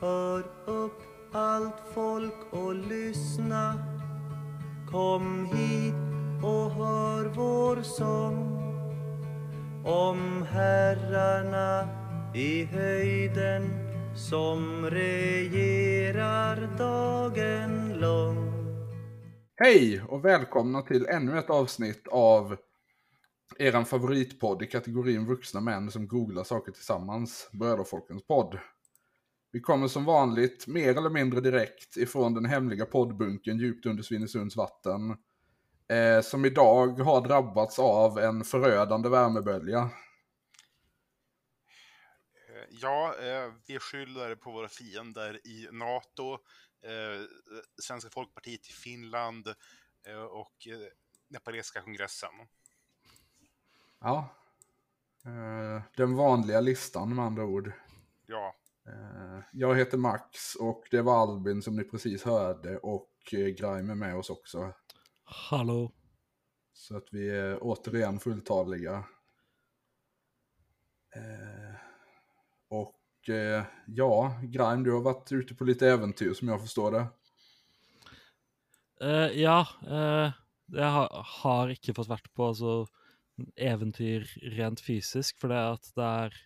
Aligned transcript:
Hör 0.00 0.44
upp 0.66 1.02
allt 1.32 1.80
folk 1.94 2.34
och 2.50 2.74
lyssna. 2.74 3.74
Kom 4.90 5.46
hit 5.46 5.94
och 6.44 6.70
hör 6.70 7.24
vår 7.24 7.82
sång. 7.82 8.56
Om 9.84 10.42
herrarna 10.50 11.88
i 12.34 12.64
höjden 12.64 13.70
som 14.16 14.90
regerar 14.90 16.76
dagen 16.78 17.98
lång. 17.98 18.52
Hej 19.56 20.02
och 20.08 20.24
välkomna 20.24 20.82
till 20.82 21.06
ännu 21.06 21.38
ett 21.38 21.50
avsnitt 21.50 22.08
av 22.08 22.56
eran 23.58 23.84
favoritpodd 23.84 24.62
i 24.62 24.66
kategorin 24.66 25.26
vuxna 25.26 25.60
män 25.60 25.90
som 25.90 26.08
googlar 26.08 26.44
saker 26.44 26.72
tillsammans, 26.72 27.48
Bröderfolkens 27.52 28.26
podd. 28.26 28.58
Vi 29.52 29.60
kommer 29.60 29.88
som 29.88 30.04
vanligt 30.04 30.66
mer 30.66 30.96
eller 30.96 31.10
mindre 31.10 31.40
direkt 31.40 31.96
ifrån 31.96 32.34
den 32.34 32.44
hemliga 32.44 32.86
poddbunken 32.86 33.58
djupt 33.58 33.86
under 33.86 34.02
Svinesunds 34.02 34.56
vatten. 34.56 35.16
Eh, 35.88 36.20
som 36.22 36.44
idag 36.44 37.00
har 37.00 37.20
drabbats 37.20 37.78
av 37.78 38.18
en 38.18 38.44
förödande 38.44 39.08
värmebölja. 39.08 39.80
Eh, 39.80 39.90
Ja, 42.70 43.14
eh, 43.20 43.52
vi 43.66 43.78
skyller 43.78 44.34
på 44.34 44.50
våra 44.52 44.68
fiender 44.68 45.46
i 45.46 45.68
NATO, 45.72 46.32
eh, 46.82 47.24
Svenska 47.82 48.10
Folkpartiet 48.10 48.68
i 48.68 48.72
Finland 48.72 49.48
eh, 50.06 50.22
och 50.22 50.66
eh, 50.66 50.88
nepalesiska 51.28 51.82
kongressen. 51.82 52.30
Ja. 54.00 54.28
Eh, 55.24 55.82
den 55.96 56.16
vanliga 56.16 56.60
listan 56.60 57.14
med 57.14 57.24
andra 57.24 57.44
ord. 57.44 57.72
Ja, 58.26 58.54
jag 59.52 59.76
heter 59.76 59.98
Max 59.98 60.54
och 60.54 60.84
det 60.90 61.02
var 61.02 61.22
Albin 61.22 61.62
som 61.62 61.76
ni 61.76 61.84
precis 61.84 62.24
hörde 62.24 62.78
och 62.78 63.10
eh, 63.32 63.38
Grime 63.38 63.92
är 63.92 63.94
med 63.94 64.16
oss 64.16 64.30
också. 64.30 64.72
Hallå. 65.24 65.92
Så 66.72 66.96
att 66.96 67.08
vi 67.12 67.30
är 67.30 67.58
återigen 67.60 68.20
fulltaliga. 68.20 69.04
Eh, 71.14 71.74
och 72.68 73.28
eh, 73.28 73.64
ja, 73.86 74.40
Grime, 74.42 74.84
du 74.84 74.92
har 74.92 75.00
varit 75.00 75.32
ute 75.32 75.54
på 75.54 75.64
lite 75.64 75.88
äventyr 75.88 76.34
som 76.34 76.48
jag 76.48 76.60
förstår 76.60 76.90
det. 76.90 77.06
Eh, 79.00 79.40
ja, 79.40 79.66
eh, 79.86 80.32
jeg 80.72 80.90
har, 80.90 81.26
har 81.42 81.72
ikke 81.72 81.94
fått 81.96 82.10
vært 82.10 82.32
på 82.36 82.50
altså, 82.52 82.74
eventyr 83.56 84.26
rent 84.56 84.80
fysisk, 84.84 85.38
for 85.40 85.52
det 85.52 85.60
at 85.76 85.92
det 85.96 86.08
er 86.24 86.40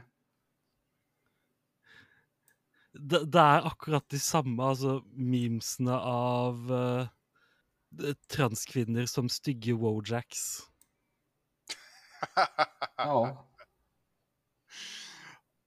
Det, 2.94 3.26
det 3.26 3.40
er 3.40 3.68
akkurat 3.68 4.10
de 4.10 4.20
samme 4.20 4.64
altså, 4.64 5.04
memesene 5.14 5.98
av 5.98 6.74
eh, 6.74 7.08
transkvinner 8.30 9.06
som 9.06 9.30
stygge 9.30 9.74
wojacks. 9.74 10.73
Ja. 12.96 13.48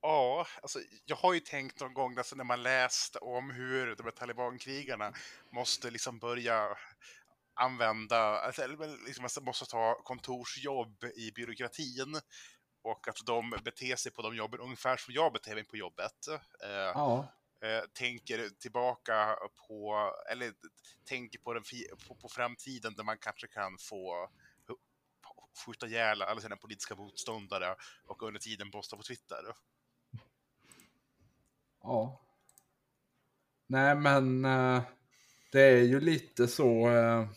ja 0.03 0.47
alltså, 0.62 0.78
jag 1.05 1.17
har 1.17 1.34
ju 1.34 1.41
tänkt 1.41 1.81
någon 1.81 1.94
gång 1.94 2.19
alltså, 2.19 2.37
när 2.37 2.44
man 2.44 2.62
läst 2.62 3.17
om 3.17 3.50
hur 3.50 3.97
de 3.97 4.03
här 4.03 4.11
talibankrigarna 4.11 5.12
måste 5.50 5.91
liksom 5.91 6.19
börja 6.19 6.77
använda, 7.55 8.19
alltså, 8.19 8.67
liksom, 9.06 9.25
alltså, 9.25 9.41
måste 9.41 9.67
ta 9.67 10.03
kontorsjobb 10.05 11.05
i 11.05 11.33
byråkratin 11.33 12.21
och 12.83 13.09
att 13.09 13.27
de 13.27 13.50
beter 13.65 13.97
sig 13.97 14.12
på 14.12 14.23
de 14.23 14.37
jobben 14.37 14.61
ungefär 14.61 14.97
som 14.97 15.15
jag 15.15 15.33
beter 15.33 15.55
mig 15.55 15.65
på 15.65 15.77
jobbet. 15.77 16.28
Eh, 16.65 16.71
Ja. 16.71 17.28
eh, 17.62 17.84
tänker 17.93 18.49
tillbaka 18.49 19.37
på, 19.69 20.11
eller 20.31 20.53
tänker 21.05 21.38
på, 21.38 21.55
den, 21.55 21.62
på, 22.09 22.15
på 22.15 22.28
framtiden 22.28 22.94
där 22.94 23.05
man 23.05 23.19
kanske 23.19 23.47
kan 23.47 23.78
få 23.78 24.31
skjuta 25.59 25.87
ihjäl 25.87 26.22
alla 26.22 26.41
sina 26.41 26.56
politiska 26.56 26.94
motståndare 26.94 27.77
och 28.06 28.22
under 28.22 28.41
tiden 28.41 28.71
posta 28.71 28.97
på 28.97 29.03
Twitter. 29.03 29.44
Ja. 31.83 32.21
Nej, 33.67 33.94
men 33.94 34.44
eh, 34.44 34.83
det 35.53 35.61
är 35.62 35.83
ju 35.83 36.00
lite 36.00 36.49
så 36.49 36.89
eh, 36.89 37.28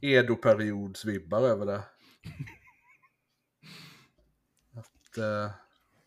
Edo-periodsvibbar 0.00 1.42
över 1.42 1.66
det. 1.66 1.82
Att 4.76 5.18
eh, 5.18 5.50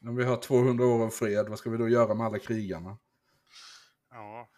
om 0.08 0.16
vi 0.16 0.24
har 0.24 0.38
200 0.38 0.86
år 0.86 1.06
av 1.06 1.10
fred, 1.10 1.50
vad 1.50 1.60
ska 1.60 1.70
vi 1.70 1.78
då 1.78 1.90
göra 1.90 2.14
med 2.14 2.26
alla 2.26 2.40
krigarna? 2.40 2.98
Ja. 4.10 4.50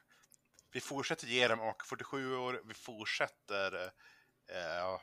Vi 0.72 0.80
fortsätter 0.80 1.28
ge 1.28 1.48
dem 1.48 1.60
AK47 1.60 2.36
år, 2.36 2.62
vi 2.66 2.74
fortsätter 2.74 3.76
eh, 4.50 5.00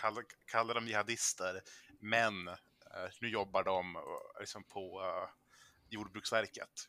kalla, 0.00 0.24
kalla 0.50 0.78
dem 0.78 0.88
jihadister, 0.90 1.60
men 2.00 2.48
eh, 2.48 3.18
nu 3.20 3.28
jobbar 3.28 3.68
de 3.68 3.76
eh, 4.02 4.40
liksom 4.40 4.64
på 4.70 4.86
eh, 5.04 5.28
Jordbruksverket. 5.94 6.88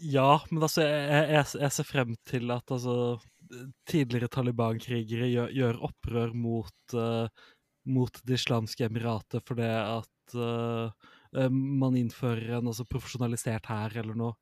Ja. 0.00 0.30
Men 0.50 0.62
altså, 0.64 0.84
jeg, 0.86 1.24
jeg, 1.34 1.46
jeg 1.60 1.76
ser 1.76 1.88
frem 1.88 2.14
til 2.28 2.52
at 2.54 2.72
altså, 2.72 3.18
tidligere 3.88 4.30
Taliban-krigere 4.32 5.28
gjør, 5.30 5.54
gjør 5.54 5.80
opprør 5.90 6.34
mot, 6.36 6.94
eh, 6.94 7.48
mot 7.90 8.20
Det 8.24 8.38
islamske 8.38 8.86
emiratet 8.86 9.44
for 9.46 9.60
det 9.60 9.70
at 9.70 10.36
eh, 10.36 11.08
eh, 11.36 11.50
man 11.50 11.98
innfører 12.00 12.58
en 12.58 12.72
altså, 12.72 12.86
profesjonalisert 12.88 13.68
hær 13.70 13.96
eller 14.02 14.18
noe. 14.18 14.36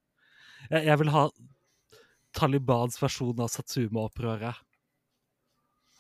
Jeg, 0.69 0.84
jeg 0.91 1.00
vil 1.03 1.15
ha 1.15 1.28
Talibans 2.37 2.99
versjon 3.00 3.41
av 3.43 3.50
Satsuma-opprøret. 3.50 4.65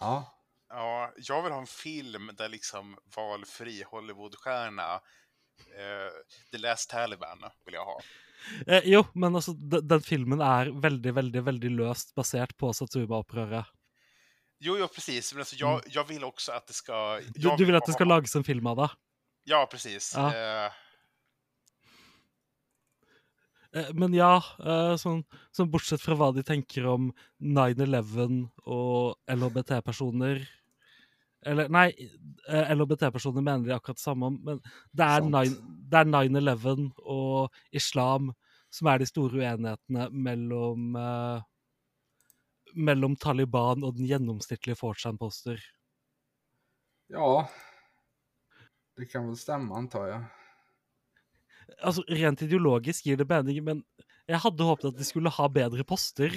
Ja. 0.00 0.34
Ja, 0.68 1.12
jag 1.16 1.42
vill 1.42 1.52
ha 1.52 1.60
en 1.60 1.66
film 1.66 2.30
där 2.36 2.48
liksom 2.48 2.98
valfri 3.16 3.82
Hollywoodstjärna, 3.82 4.94
eh, 4.94 6.12
The 6.50 6.58
Last 6.58 6.90
Taliban 6.90 7.38
vill 7.64 7.74
jag 7.74 7.84
ha. 7.84 8.00
Eh, 8.66 8.82
jo, 8.84 9.04
men 9.14 9.36
altså, 9.36 9.52
de, 9.52 9.80
den 9.88 10.02
filmen 10.02 10.40
er 10.40 10.70
veldig, 10.80 11.14
veldig, 11.14 11.42
veldig 11.42 11.70
løst 11.70 12.14
basert 12.14 12.56
på 12.56 12.72
Satsuma-opprøret. 12.72 13.64
Jo, 14.60 14.76
jo, 14.78 14.88
precis. 14.88 15.32
Men 15.32 15.40
alltså, 15.40 15.56
jag, 15.56 15.82
jag 15.86 16.04
vill 16.04 16.24
också 16.24 16.52
att 16.52 16.66
det 16.66 16.72
ska... 16.72 17.20
Du, 17.34 17.56
du 17.56 17.64
vil 17.64 17.74
at 17.74 17.86
det 17.86 17.92
ha- 17.92 17.96
skal 17.96 18.08
lages 18.08 18.36
en 18.36 18.44
film 18.44 18.66
av 18.66 18.76
det? 18.76 18.90
Ja, 19.44 19.66
precis. 19.70 20.12
Ja. 20.16 20.34
Eh, 20.34 20.72
Men 23.72 24.14
ja, 24.16 24.38
eh, 24.64 24.94
sånn, 24.96 25.24
sånn 25.52 25.68
bortsett 25.68 26.00
fra 26.00 26.16
hva 26.16 26.30
de 26.32 26.44
tenker 26.46 26.86
om 26.88 27.10
9-11 27.36 28.46
og 28.64 29.18
LHBT-personer 29.28 30.40
Eller 31.46 31.68
nei, 31.68 31.90
eh, 32.48 32.72
LHBT-personer 32.72 33.44
mener 33.44 33.68
de 33.68 33.74
akkurat 33.76 34.00
det 34.00 34.06
samme 34.06 34.30
om, 34.32 34.38
men 34.44 34.62
det 34.96 35.04
er 35.04 35.20
Sant. 35.20 35.36
9 35.36 35.76
det 35.88 36.00
er 36.00 36.08
9-11 36.08 36.88
og 37.04 37.60
islam 37.72 38.32
som 38.72 38.90
er 38.92 39.00
de 39.00 39.06
store 39.08 39.38
uenighetene 39.40 40.08
mellom 40.12 40.96
eh, 41.00 41.46
mellom 42.76 43.16
Taliban 43.16 43.84
og 43.84 43.96
den 43.96 44.08
gjennomsnittlige 44.08 44.76
4chan-poster. 44.76 45.62
Ja. 47.08 47.48
Det 48.96 49.06
kan 49.06 49.26
väl 49.26 49.36
stämma 49.36 49.76
antar 49.76 50.06
jag. 50.06 50.24
Altså, 51.82 52.02
Rent 52.08 52.42
ideologisk 52.42 53.06
gir 53.06 53.18
det 53.20 53.28
mening, 53.28 53.62
men 53.64 53.82
jeg 54.28 54.40
hadde 54.44 54.64
håpet 54.64 54.90
at 54.90 54.98
de 54.98 55.04
skulle 55.04 55.32
ha 55.32 55.48
bedre 55.48 55.84
poster. 55.84 56.34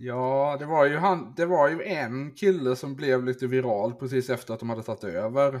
Ja, 0.00 0.56
det 0.58 0.66
var, 0.66 0.86
ju 0.86 0.96
han, 0.96 1.34
det 1.36 1.46
var 1.46 1.68
ju 1.68 1.82
en 1.82 2.34
kille 2.34 2.76
som 2.76 2.94
blev 2.96 3.24
lite 3.24 3.46
viral 3.46 3.94
precis 3.94 4.30
efter 4.30 4.54
att 4.54 4.60
de 4.60 4.70
hade 4.70 4.82
tagit 4.82 5.04
över. 5.04 5.54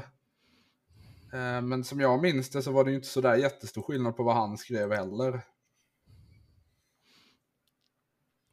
Eh, 1.32 1.60
Men 1.62 1.84
som 1.84 2.00
jag 2.00 2.22
minns 2.22 2.50
det 2.50 2.62
så 2.62 2.72
var 2.72 2.84
det 2.84 2.90
ju 2.90 2.96
inte 2.96 3.08
så 3.08 3.20
där 3.20 3.36
jättestor 3.36 3.82
skillnad 3.82 4.16
på 4.16 4.22
vad 4.22 4.36
han 4.36 4.58
skrev 4.58 4.92
heller. 4.92 5.42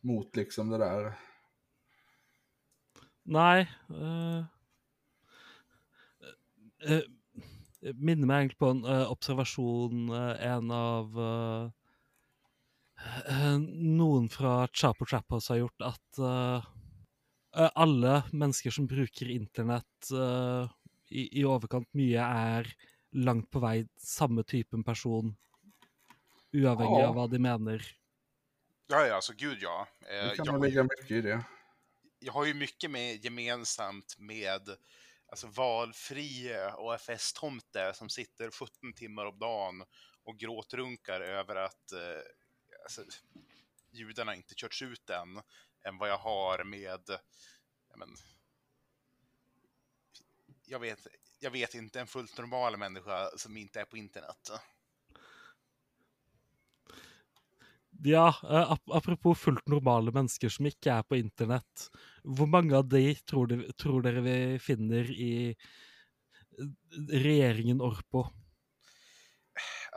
mot 0.07 0.36
liksom 0.36 0.69
det 0.69 0.77
där. 0.77 1.13
Nei 3.24 3.68
eh, 3.89 4.39
eh, 6.88 7.01
Minner 7.95 8.28
meg 8.28 8.42
egentlig 8.42 8.60
på 8.62 8.72
en 8.74 8.84
eh, 8.86 9.06
observasjon 9.12 10.10
eh, 10.13 10.45
en 10.51 10.72
av 10.75 11.19
eh, 11.24 11.69
Noen 13.62 14.28
fra 14.34 14.68
Chapo 14.74 15.06
Chapos 15.06 15.50
har 15.54 15.60
gjort, 15.62 15.84
at 15.86 16.19
alle 17.78 18.13
mennesker 18.34 18.74
som 18.74 18.88
bruker 18.89 19.30
internett 19.30 20.10
i, 20.10 21.28
i 21.39 21.44
overkant 21.45 21.88
mye, 21.94 22.18
er 22.18 22.72
langt 23.13 23.51
på 23.54 23.62
vei 23.62 23.86
samme 24.01 24.44
typen 24.50 24.84
person, 24.84 25.36
uavhengig 26.57 27.06
av 27.06 27.16
hva 27.19 27.28
de 27.30 27.39
mener. 27.45 27.86
Ja, 28.89 29.06
ja, 29.06 29.16
alltså 29.16 29.34
gud 29.38 29.62
ja. 29.62 29.88
Eh, 30.10 30.30
Det 30.30 30.36
kan 30.45 30.62
ju, 30.62 30.68
ligga 30.68 30.84
mycket 30.84 31.12
i 31.12 31.22
det. 31.22 31.44
jag 32.19 32.34
har 32.34 32.45
ju 32.45 32.54
mycket 32.54 32.92
med, 32.92 33.25
gemensamt 33.25 34.16
med 34.18 34.62
alltså, 35.27 35.47
valfri 35.47 36.56
AFS-tomte 36.77 37.94
som 37.94 38.09
sitter 38.09 38.51
17 38.51 38.94
timmar 38.94 39.25
om 39.25 39.39
dagen 39.39 39.83
och 40.24 40.38
gråtrunkar 40.38 41.21
över 41.21 41.56
att 41.56 41.91
eh, 41.91 42.21
alltså, 42.83 43.03
judarna 43.91 44.35
inte 44.35 44.56
körts 44.56 44.81
ut 44.81 45.09
än, 45.09 45.41
än 45.85 45.97
vad 45.97 46.09
jag 46.09 46.18
har 46.18 46.63
med 46.63 47.01
jag, 47.89 48.00
men, 48.00 48.15
jag 50.65 50.79
vet, 50.79 51.07
jag 51.39 51.51
vet 51.51 51.74
inte 51.74 52.00
en 52.00 52.07
fullt 52.07 52.38
normal 52.38 52.77
människa 52.77 53.29
som 53.38 53.57
inte 53.57 53.81
är 53.81 53.85
på 53.85 53.97
internet. 53.97 54.51
Ja, 58.03 58.27
eh, 58.44 58.71
ap 58.71 58.81
apropos 58.94 59.39
fullt 59.39 59.67
normale 59.67 60.11
mennesker 60.13 60.49
som 60.53 60.67
ikke 60.69 60.91
er 60.99 61.05
på 61.07 61.17
internett. 61.17 61.88
Hvor 62.23 62.49
mange 62.49 62.75
av 62.77 62.89
de 62.89 63.15
tror, 63.25 63.47
de, 63.49 63.63
tror 63.79 64.03
dere 64.05 64.21
vi 64.25 64.35
finner 64.61 65.09
i 65.11 65.31
eh, 65.49 66.67
regjeringen 67.13 67.81
Orpo? 67.81 68.27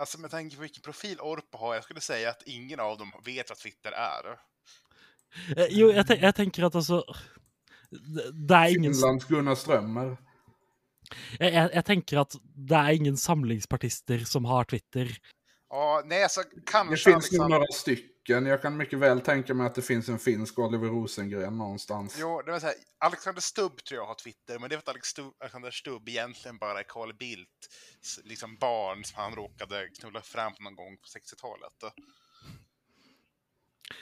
Alltså 0.01 0.21
med 0.21 0.31
tanke 0.31 0.57
på 0.57 0.63
vilken 0.63 0.83
profil 0.83 1.21
Orpo 1.21 1.59
har, 1.59 1.75
jag 1.75 1.85
skulle 1.85 2.01
säga 2.01 2.31
att 2.31 2.43
ingen 2.47 2.81
av 2.81 2.99
dem 2.99 3.13
vet 3.25 3.49
vad 3.49 3.59
Twitter 3.59 3.93
är. 3.93 4.39
Eh, 5.57 5.67
jo, 5.71 5.91
jeg, 5.93 6.07
ten 6.07 6.25
jeg 6.25 6.35
tenker 6.35 6.67
at 6.67 6.77
altså 6.79 7.03
det, 7.91 8.31
det 8.35 8.57
er 8.57 8.75
ingen 8.75 8.95
Finlands 8.95 9.29
Gunnar 9.29 9.59
Strömmer. 9.59 10.17
jeg, 11.39 11.53
jeg, 11.53 11.71
jeg 11.75 11.85
tenker 11.87 12.23
at 12.23 12.37
det 12.43 12.79
er 12.79 12.99
ingen 12.99 13.19
samlingspartister 13.19 14.25
som 14.27 14.49
har 14.51 14.67
Twitter. 14.71 15.11
Ja, 15.71 16.03
nej, 16.05 16.23
alltså 16.23 16.41
Det 16.41 16.63
kanske 16.67 16.97
finns 16.97 17.07
nog 17.07 17.15
Alexander... 17.15 17.49
några 17.49 17.73
stycken. 17.73 18.47
Jag 18.47 18.63
kan 18.63 18.77
mycket 18.77 18.99
väl 18.99 19.21
tänka 19.21 19.55
mig 19.55 19.67
att 19.67 19.75
det 19.75 19.83
finns 19.83 20.09
en 20.09 20.19
finsk 20.19 20.59
Oliver 20.59 20.89
Rosengren 20.89 21.59
någonstans. 21.59 22.17
Jo, 22.21 22.43
det 22.43 22.53
var 22.53 22.61
så 22.61 22.67
här, 22.67 22.75
Alexander 22.99 23.41
Stubb 23.41 23.85
tror 23.85 24.01
jag 24.01 24.07
har 24.07 24.15
Twitter, 24.15 24.59
men 24.59 24.69
det 24.69 24.75
är 24.75 24.81
för 24.81 24.91
att 24.91 24.97
Alexander 25.41 25.71
Stubb 25.71 26.09
egentligen 26.09 26.59
bara 26.59 26.79
är 26.79 26.85
Carl 26.89 27.15
Bildts 27.15 28.21
liksom 28.25 28.57
barn 28.57 29.05
som 29.05 29.23
han 29.23 29.35
råkade 29.35 29.89
knulla 30.01 30.21
fram 30.21 30.53
någon 30.61 30.77
gång 30.77 30.97
på 30.97 31.19
60-talet. 31.19 31.95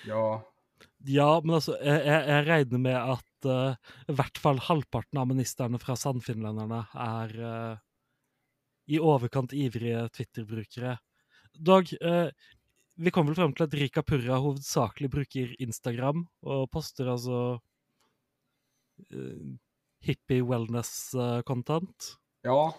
Ja, 0.06 0.52
Ja, 1.06 1.40
men 1.44 1.56
altså, 1.58 1.76
jeg, 1.82 2.02
jeg, 2.06 2.22
jeg 2.28 2.46
regner 2.48 2.80
med 2.82 2.96
at 2.96 3.48
eh, 3.50 3.92
i 4.10 4.16
hvert 4.18 4.40
fall 4.42 4.60
halvparten 4.62 5.20
av 5.20 5.28
ministerne 5.30 5.78
fra 5.82 5.96
Sannfinlenderne 5.98 6.80
er 6.94 7.34
eh, 7.50 7.84
i 8.94 8.98
overkant 8.98 9.54
ivrige 9.54 10.06
Twitter-brukere. 10.14 10.96
Dog, 11.58 11.92
eh, 12.00 12.28
vi 12.94 13.10
kom 13.14 13.26
vel 13.26 13.36
frem 13.38 13.54
til 13.54 13.66
at 13.66 13.74
Rika 13.74 14.02
Purra 14.02 14.38
hovedsakelig 14.42 15.10
bruker 15.10 15.54
Instagram, 15.62 16.26
og 16.42 16.68
poster 16.70 17.10
altså 17.10 17.58
eh, 19.10 19.56
hippie 20.00 20.42
wellness-content. 20.42 22.14
ja. 22.42 22.74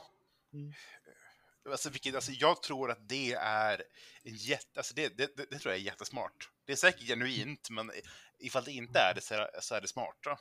Alltså, 1.69 1.89
vilket, 1.89 2.15
alltså, 2.15 2.31
jag 2.31 2.63
tror 2.63 2.91
att 2.91 3.09
det 3.09 3.33
är 3.33 3.83
en 4.23 4.35
jätte, 4.35 4.79
alltså, 4.79 4.93
det, 4.95 5.17
det, 5.17 5.37
det, 5.37 5.45
det 5.49 5.59
tror 5.59 5.73
jag 5.73 5.81
är 5.81 5.85
jättesmart. 5.85 6.49
Det 6.65 6.71
är 6.71 6.75
säkert 6.75 7.07
genuint, 7.07 7.69
men 7.69 7.91
ifall 8.39 8.63
det 8.63 8.71
inte 8.71 8.99
är 8.99 9.13
det 9.13 9.21
så 9.21 9.33
är, 9.33 9.49
så 9.61 9.75
är 9.75 9.81
det 9.81 9.87
smart. 9.87 10.15
Då. 10.23 10.37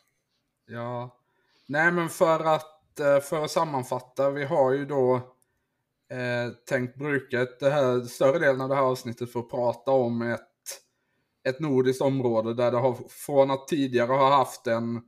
Ja. 0.66 1.16
Nej, 1.66 1.92
men 1.92 2.08
för 2.08 2.44
att, 2.44 3.00
eh, 3.00 3.20
för 3.20 3.44
att 3.44 3.50
sammanfatta, 3.50 4.30
vi 4.30 4.44
har 4.44 4.72
ju 4.72 4.86
då 4.86 5.34
eh, 6.10 6.52
tänkt 6.68 6.98
bruka 6.98 7.46
det 7.60 7.70
här, 7.70 8.00
större 8.00 8.38
delen 8.38 8.60
av 8.60 8.68
det 8.68 8.74
här 8.74 8.82
avsnittet 8.82 9.32
för 9.32 9.40
att 9.40 9.50
prata 9.50 9.90
om 9.90 10.22
ett, 10.22 10.40
ett 11.48 11.60
nordiskt 11.60 12.02
område 12.02 12.54
där 12.54 12.70
det 12.70 12.78
har, 12.78 12.96
från 13.08 13.50
att 13.50 13.68
tidigare 13.68 14.12
ha 14.12 14.36
haft 14.36 14.66
en, 14.66 15.00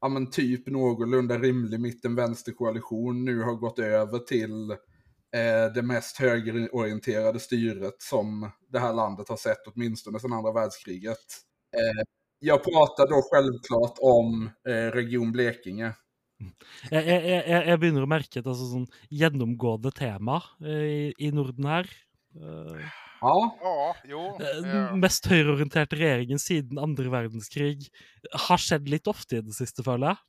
ja 0.00 0.08
men 0.08 0.30
typ 0.30 0.66
någorlunda 0.66 1.38
rimlig 1.38 1.80
mitten-vänster-koalition, 1.80 3.24
nu 3.24 3.42
har 3.42 3.54
gått 3.54 3.78
över 3.78 4.18
till 4.18 4.70
eh, 4.70 5.72
det 5.74 5.82
mest 5.82 6.18
högerorienterade 6.18 7.40
styret 7.40 8.02
som 8.02 8.50
det 8.68 8.78
här 8.78 8.92
landet 8.92 9.28
har 9.28 9.36
sett 9.36 9.66
åtminstone 9.66 10.20
sedan 10.20 10.32
andra 10.32 10.52
världskriget. 10.52 11.18
Eh, 11.76 12.04
jag 12.40 12.64
pratar 12.64 13.08
då 13.08 13.22
självklart 13.30 13.98
om 14.00 14.50
eh, 14.68 14.92
Region 14.92 15.32
Blekinge. 15.32 15.92
Jeg, 16.38 17.02
jeg, 17.02 17.22
jeg, 17.26 17.62
jeg 17.66 17.80
begynner 17.82 18.04
å 18.06 18.10
merke 18.10 18.40
et 18.40 18.46
altså, 18.46 18.68
sånn 18.70 18.86
gjennomgående 19.10 19.90
tema 19.96 20.38
eh, 20.62 20.86
i, 20.86 21.02
i 21.28 21.30
Norden 21.34 21.66
her. 21.68 21.90
Eh, 22.38 22.88
Ja, 23.20 23.34
Ja, 23.62 23.94
jo. 24.06 24.20
Eh, 24.38 24.60
Den 24.62 25.00
mest 25.02 25.26
høyreorienterte 25.26 25.98
regjeringen 25.98 26.38
siden 26.38 26.78
andre 26.78 27.10
verdenskrig 27.10 27.88
har 28.46 28.62
skjedd 28.62 28.86
litt 28.90 29.10
ofte 29.10 29.40
i 29.40 29.42
det 29.42 29.56
siste, 29.56 29.82
føler 29.82 30.12
jeg. 30.12 30.24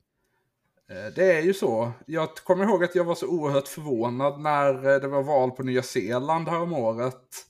det 1.14 1.26
är 1.38 1.42
ju 1.42 1.54
så. 1.54 1.92
Jag 2.06 2.34
kommer 2.34 2.64
ihåg 2.64 2.84
att 2.84 2.94
jag 2.94 3.04
var 3.04 3.14
så 3.14 3.26
oerhört 3.26 3.68
förvånad 3.68 4.40
när 4.40 5.00
det 5.00 5.08
var 5.08 5.22
val 5.22 5.50
på 5.50 5.62
Nya 5.62 5.82
Zeeland 5.82 6.48
häromåret. 6.48 7.46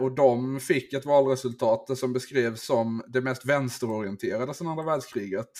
Och 0.00 0.12
de 0.14 0.60
fick 0.60 0.92
ett 0.92 1.06
valresultat 1.06 1.98
som 1.98 2.12
beskrevs 2.12 2.62
som 2.66 3.02
det 3.08 3.20
mest 3.20 3.44
vänsterorienterade 3.44 4.54
sedan 4.54 4.66
andra 4.66 4.84
världskriget. 4.84 5.50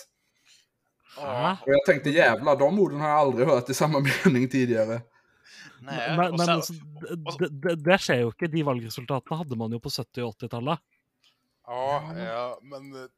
Ja, 1.22 1.56
Och 1.66 1.72
jag 1.72 1.84
tänkte 1.86 2.10
jävlar, 2.10 2.56
de 2.56 2.78
orden 2.80 3.00
har 3.00 3.08
jag 3.08 3.18
aldrig 3.18 3.46
hört 3.48 3.70
i 3.70 3.74
samma 3.74 4.00
mening 4.24 4.48
tidigare. 4.48 5.00
nej. 5.80 6.16
Men, 6.16 6.32
och 6.32 6.38
men 6.38 6.48
altså, 6.48 6.72
det, 7.38 7.48
det, 7.48 7.76
det, 7.76 7.98
skjer 7.98 8.20
jo 8.24 8.28
ikke. 8.34 8.46
De 8.52 8.62
valgresultatene 8.66 9.38
hadde 9.38 9.56
man 9.56 9.72
jo 9.72 9.80
på 9.80 9.88
70- 9.88 10.20
og 10.26 10.34
80-tallet. 10.42 10.78
Ja, 11.66 12.12
ja, 12.16 12.58
men 12.62 12.92
eh, 12.96 13.08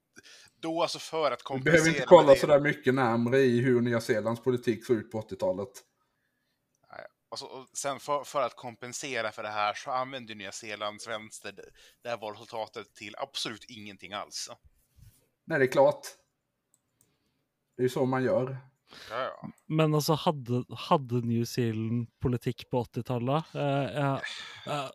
då 0.60 0.82
alltså 0.82 0.98
för 0.98 1.30
att 1.30 1.40
Vi 1.40 1.44
kompensera 1.44 1.72
behöver 1.72 1.88
inte 1.88 2.06
kolla 2.06 2.32
det, 2.34 2.38
sådär 2.40 2.60
mycket 2.60 2.94
närmre 2.94 3.38
i 3.38 3.60
hur 3.60 3.80
Nya 3.80 4.00
Zeelands 4.00 4.42
politik 4.42 4.84
såg 4.86 4.96
ut 4.96 5.10
på 5.12 5.20
80-talet. 5.20 5.68
alltså, 7.30 7.46
och 7.46 7.66
sen 7.72 8.00
för, 8.00 8.24
för 8.24 8.42
att 8.42 8.56
kompensera 8.56 9.32
för 9.32 9.42
det 9.42 9.48
här 9.48 9.74
så 9.74 9.90
använder 9.90 10.34
Nya 10.34 10.52
Zeelands 10.52 11.08
vänster 11.08 11.52
det- 11.52 11.70
det 12.02 12.08
här 12.08 12.16
valresultatet 12.18 12.94
till 12.94 13.14
absolut 13.18 13.64
ingenting 13.68 14.12
alls. 14.12 14.50
Nej, 15.44 15.58
det 15.58 15.64
är 15.64 15.72
klart. 15.72 16.06
Det 17.80 17.82
är 17.84 17.88
ju 17.88 17.88
så 17.88 18.06
man 18.06 18.24
gör. 18.24 18.56
Ja, 19.10 19.22
ja. 19.22 19.48
Men 19.66 19.94
altså, 19.94 20.12
hadde, 20.14 20.64
hadde 20.76 21.14
New 21.14 21.44
Zealand 21.44 22.10
politikk 22.20 22.66
på 22.70 22.84
80-tallet? 22.84 23.44
Eh, 23.54 24.14
eh, 24.66 24.90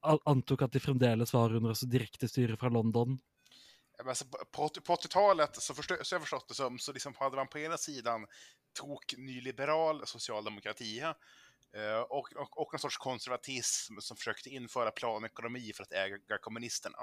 a- 0.00 0.18
antok 0.24 0.62
at 0.62 0.72
de 0.72 0.80
fremdeles 0.80 1.32
var 1.32 1.54
under 1.54 1.68
altså, 1.70 1.86
direkte 1.86 2.28
styre 2.28 2.56
fra 2.56 2.68
London. 2.68 3.18
Ja, 3.98 4.04
men 4.04 4.08
Alltså, 4.08 4.24
på- 4.24 4.44
på 4.52 4.62
80 4.64 4.80
på 4.80 4.92
80-talet 4.96 5.56
så, 5.62 5.74
förstå, 5.74 5.96
så 6.02 6.14
jag 6.14 6.22
förstått 6.22 6.48
det 6.48 6.54
som, 6.54 6.78
så 6.78 6.92
liksom 6.92 7.14
hade 7.18 7.36
man 7.36 7.48
på 7.48 7.58
ena 7.58 7.76
sidan 7.76 8.26
tok 8.80 9.14
nyliberal 9.18 10.06
socialdemokrati 10.06 11.00
eh, 11.00 12.00
och, 12.08 12.32
och, 12.36 12.60
och 12.60 12.74
en 12.74 12.80
sorts 12.80 12.96
konservatism 12.98 13.94
som 14.00 14.16
försökte 14.16 14.48
införa 14.50 14.90
planekonomi 14.90 15.72
för 15.76 15.82
att 15.82 15.92
äga 15.92 16.38
kommunisterna. 16.40 16.96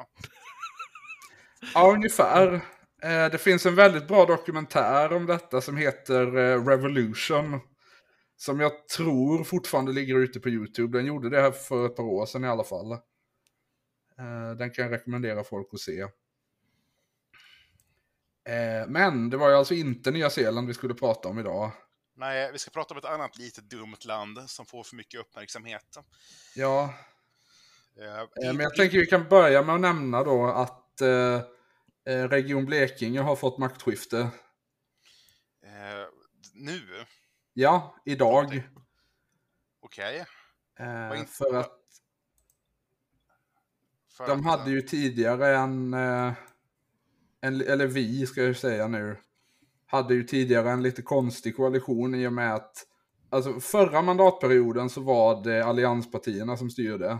Ja, 1.73 1.91
ungefär. 1.93 2.61
Eh, 3.03 3.31
Det 3.31 3.37
finns 3.37 3.65
en 3.65 3.75
väldigt 3.75 4.07
bra 4.07 4.25
dokumentär 4.25 5.13
om 5.13 5.25
detta 5.25 5.61
som 5.61 5.77
heter 5.77 6.37
eh, 6.37 6.65
Revolution. 6.65 7.59
Som 8.35 8.59
jag 8.59 8.87
tror 8.87 9.43
fortfarande 9.43 9.91
ligger 9.91 10.15
ute 10.15 10.39
på 10.39 10.49
YouTube. 10.49 10.97
Den 10.97 11.05
gjorde 11.05 11.29
det 11.29 11.41
här 11.41 11.51
för 11.51 11.85
ett 11.85 11.95
par 11.95 12.03
år 12.03 12.25
sedan 12.25 12.43
i 12.43 12.47
alla 12.47 12.63
fall. 12.63 12.91
Eh, 12.91 14.51
Den 14.57 14.71
kan 14.71 14.83
jag 14.85 14.91
rekommendera 14.91 15.43
folk 15.43 15.67
att 15.73 15.79
se. 15.79 16.07
Men 18.87 19.29
det 19.29 19.37
var 19.37 19.49
ju 19.49 19.55
alltså 19.55 19.73
inte 19.73 20.11
Nya 20.11 20.29
Zeeland 20.29 20.67
vi 20.67 20.73
skulle 20.73 20.93
prata 20.93 21.29
om 21.29 21.39
idag. 21.39 21.71
Nej, 22.15 22.51
vi 22.51 22.59
ska 22.59 22.71
prata 22.71 22.93
om 22.93 22.97
ett 22.97 23.05
annat 23.05 23.37
litet 23.37 23.69
dumt 23.69 23.97
land 24.05 24.49
som 24.49 24.65
får 24.65 24.83
för 24.83 24.95
mycket 24.95 25.19
uppmärksamhet. 25.19 25.97
Ja, 26.55 26.93
Men 28.43 28.59
jag 28.59 28.75
tänker 28.75 28.97
vi 28.97 29.05
kan 29.05 29.29
börja 29.29 29.63
med 29.63 29.75
att 29.75 29.81
nämna 29.81 30.23
då 30.23 30.45
att 30.45 31.01
Region 32.05 32.65
Blekinge 32.65 33.19
har 33.21 33.35
fått 33.35 33.57
maktskifte. 33.57 34.19
eh, 35.63 36.05
nu, 36.53 36.81
Ja, 37.53 37.95
idag. 38.05 38.63
okej. 39.81 40.25
Eh, 40.79 41.09
Vad 41.09 41.17
in- 41.17 41.25
för 41.25 41.53
att 41.55 41.79
För 44.17 44.27
de 44.27 44.39
att, 44.39 44.45
hade 44.45 44.63
eh, 44.69 44.75
ju 44.75 44.81
tidigare 44.81 45.55
en, 45.57 45.93
eh, 45.93 46.33
en, 47.41 47.61
eller 47.61 47.87
vi 47.87 48.25
ska 48.25 48.43
jag 48.43 48.57
säga 48.57 48.87
nu, 48.87 49.17
hade 49.85 50.13
ju 50.13 50.23
tidigare 50.23 50.71
en 50.71 50.83
lite 50.83 51.01
konstig 51.01 51.55
koalition 51.55 52.15
i 52.15 52.27
och 52.27 52.33
med 52.33 52.55
att 52.55 52.87
Alltså 53.29 53.59
förra 53.59 54.01
mandatperioden 54.01 54.89
så 54.89 55.01
var 55.01 55.43
det 55.43 55.65
allianspartierna 55.65 56.57
som 56.57 56.69
styrde. 56.69 57.19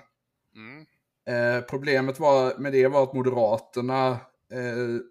Mm. 0.56 0.86
Eh, 1.25 1.62
problemet 1.66 2.20
var, 2.20 2.58
med 2.58 2.72
det 2.74 2.88
var 2.88 3.04
att 3.04 3.13
Moderaterna 3.13 4.08
eh, 4.08 4.18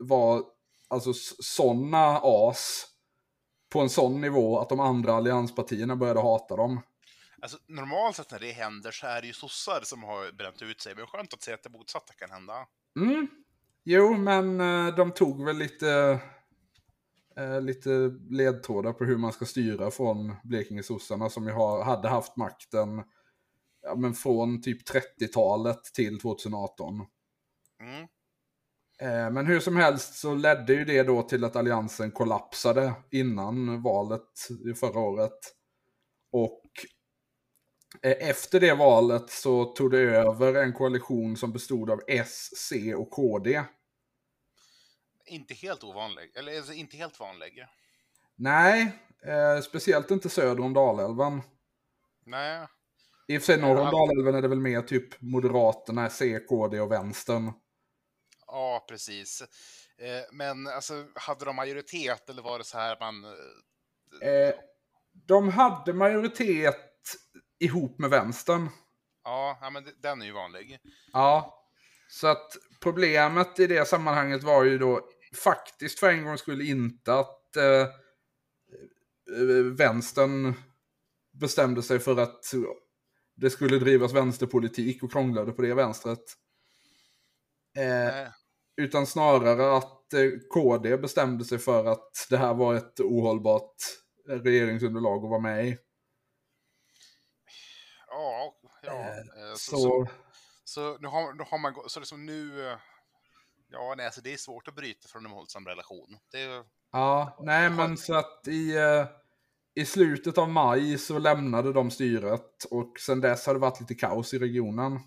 var 0.00 0.42
alltså 0.88 1.12
sådana 1.42 2.20
as 2.22 2.86
på 3.72 3.80
en 3.80 3.90
sån 3.90 4.20
nivå 4.20 4.58
att 4.58 4.68
de 4.68 4.80
andra 4.80 5.14
allianspartierna 5.14 5.96
började 5.96 6.20
hata 6.20 6.56
dem. 6.56 6.80
Alltså, 7.42 7.58
normalt 7.66 8.16
sett 8.16 8.30
när 8.30 8.38
det 8.38 8.52
händer 8.52 8.90
så 8.90 9.06
är 9.06 9.20
det 9.20 9.26
ju 9.26 9.32
sossar 9.32 9.80
som 9.82 10.02
har 10.02 10.32
bränt 10.32 10.62
ut 10.62 10.80
sig, 10.80 10.94
men 10.94 11.06
skönt 11.06 11.34
att 11.34 11.42
se 11.42 11.52
att 11.52 11.62
det 11.62 11.70
motsatta 11.70 12.12
kan 12.12 12.30
hända. 12.30 12.66
Mm. 12.96 13.28
Jo, 13.84 14.16
men 14.16 14.60
eh, 14.60 14.94
de 14.94 15.12
tog 15.12 15.44
väl 15.44 15.56
lite, 15.56 16.20
eh, 17.36 17.60
lite 17.60 17.90
ledtrådar 18.30 18.92
på 18.92 19.04
hur 19.04 19.16
man 19.16 19.32
ska 19.32 19.44
styra 19.44 19.90
från 19.90 20.34
Blekinge-sossarna 20.44 21.28
som 21.28 21.46
ju 21.46 21.52
hade 21.82 22.08
haft 22.08 22.36
makten 22.36 23.02
ja, 23.82 23.94
men 23.94 24.14
från 24.14 24.62
typ 24.62 24.88
30-talet 24.88 25.84
till 25.84 26.20
2018. 26.20 26.94
Mm. 27.80 28.08
Eh, 29.00 29.30
Men 29.30 29.46
hur 29.46 29.60
som 29.60 29.76
helst 29.76 30.14
så 30.14 30.34
ledde 30.34 30.74
ju 30.74 30.84
det 30.84 31.02
då 31.02 31.22
till 31.22 31.44
att 31.44 31.56
alliansen 31.56 32.10
kollapsade 32.10 32.92
innan 33.10 33.82
valet 33.82 34.48
i 34.70 34.74
förra 34.74 35.00
året. 35.00 35.38
Och 36.32 36.62
eh, 38.02 38.28
efter 38.28 38.60
det 38.60 38.74
valet 38.74 39.30
så 39.30 39.64
tog 39.64 39.90
det 39.90 39.98
över 40.00 40.54
en 40.54 40.72
koalition 40.72 41.36
som 41.36 41.52
bestod 41.52 41.90
av 41.90 42.00
S, 42.08 42.48
C 42.70 42.94
och 42.94 43.10
KD. 43.10 43.62
Inte 45.26 45.54
helt 45.54 45.84
ovanlig, 45.84 46.32
eller 46.36 46.56
alltså, 46.56 46.72
inte 46.72 46.96
helt 46.96 47.20
vanlig. 47.20 47.66
Nej, 48.36 48.92
eh, 49.26 49.62
speciellt 49.62 50.10
inte 50.10 50.28
söder 50.28 50.60
om 50.62 50.72
Dalälven. 50.74 51.42
Nej, 52.26 52.66
I 53.28 53.38
och 53.38 53.42
för 53.42 53.46
sig 53.52 53.60
norr 53.60 53.76
om 53.76 53.84
Ja. 53.86 53.90
Dalälven 53.90 54.34
är 54.34 54.42
det 54.42 54.48
väl 54.48 54.60
mer 54.60 54.82
typ 54.82 55.20
Moderaterna, 55.20 56.10
C, 56.10 56.38
KD 56.48 56.80
och 56.80 56.92
Vänstern. 56.92 57.52
Ja 58.52 58.84
precis. 58.88 59.42
Eh, 59.98 60.22
men 60.32 60.66
alltså, 60.66 61.06
hade 61.14 61.44
de 61.44 61.56
majoritet 61.56 62.30
eller 62.30 62.42
var 62.42 62.58
det 62.58 62.64
så 62.64 62.78
här 62.78 62.96
man... 63.00 63.24
eh, 63.24 63.30
Eh, 64.22 64.54
de 65.12 65.48
hade 65.48 65.92
majoritet 65.92 67.16
ihop 67.58 67.98
med 67.98 68.10
Vänstern. 68.10 68.68
Ja, 69.24 69.58
ja, 69.60 69.70
men 69.70 69.86
den 70.02 70.22
är 70.22 70.26
ju 70.26 70.32
vanlig. 70.32 70.78
Ja, 71.12 71.58
så 72.08 72.26
att 72.26 72.56
problemet 72.80 73.60
i 73.60 73.66
det 73.66 73.88
sammanhanget 73.88 74.42
var 74.42 74.64
ju 74.64 74.78
då 74.78 75.08
faktiskt 75.44 75.98
för 75.98 76.10
en 76.10 76.24
gång 76.24 76.38
skulle 76.38 76.64
inte 76.64 77.14
att 77.14 77.56
eh, 77.56 77.80
eh, 79.38 79.64
vänstern 79.76 80.54
bestämde 81.32 81.82
sig 81.82 81.98
för 81.98 82.16
att 82.16 82.52
det 83.34 83.50
skulle 83.50 83.78
drivas 83.78 84.12
vänsterpolitik 84.12 85.02
och 85.02 85.12
krånglade 85.12 85.52
på 85.52 85.62
det 85.62 85.74
vänstret. 85.74 86.24
Eh. 87.76 88.28
Utan 88.82 89.06
snarare 89.06 89.76
att 89.76 90.12
eh, 90.12 90.30
KD 90.50 90.96
bestämde 90.96 91.44
sig 91.44 91.58
för 91.58 91.84
att 91.84 92.26
det 92.30 92.36
här 92.36 92.54
var 92.54 92.74
ett 92.74 93.00
ohållbart 93.00 93.74
regeringsunderlag 94.28 95.24
att 95.24 95.30
vara 95.30 95.40
med 95.40 95.66
i. 95.66 95.78
Ja, 98.08 98.54
ja. 98.82 98.92
Eh, 98.92 99.16
eh, 99.18 99.54
Så, 99.54 99.76
så, 99.76 99.76
så, 99.76 100.06
så 100.64 100.98
nu 100.98 101.08
har, 101.08 101.32
nu 101.32 101.44
har 101.50 101.58
man 101.58 101.74
så 101.86 102.00
liksom 102.00 102.26
nu... 102.26 102.76
Ja, 103.68 103.94
nej, 103.96 104.06
alltså 104.06 104.20
det 104.20 104.32
är 104.32 104.36
svårt 104.36 104.68
att 104.68 104.74
bryta 104.74 105.08
från 105.08 105.26
en 105.26 105.32
våldsam 105.32 105.66
relation. 105.66 106.16
Det 106.32 106.64
Ja, 106.92 107.38
nej 107.40 107.70
men 107.70 107.96
så 107.96 108.14
att 108.14 108.48
i, 108.48 108.74
i 109.74 109.84
slutet 109.84 110.38
av 110.38 110.48
maj 110.48 110.98
så 110.98 111.18
lämnade 111.18 111.72
de 111.72 111.90
styret 111.90 112.64
och 112.70 112.98
sen 113.06 113.20
dess 113.20 113.46
har 113.46 113.54
det 113.54 113.60
varit 113.60 113.80
lite 113.80 113.94
kaos 113.94 114.34
i 114.34 114.38
regionen. 114.38 115.00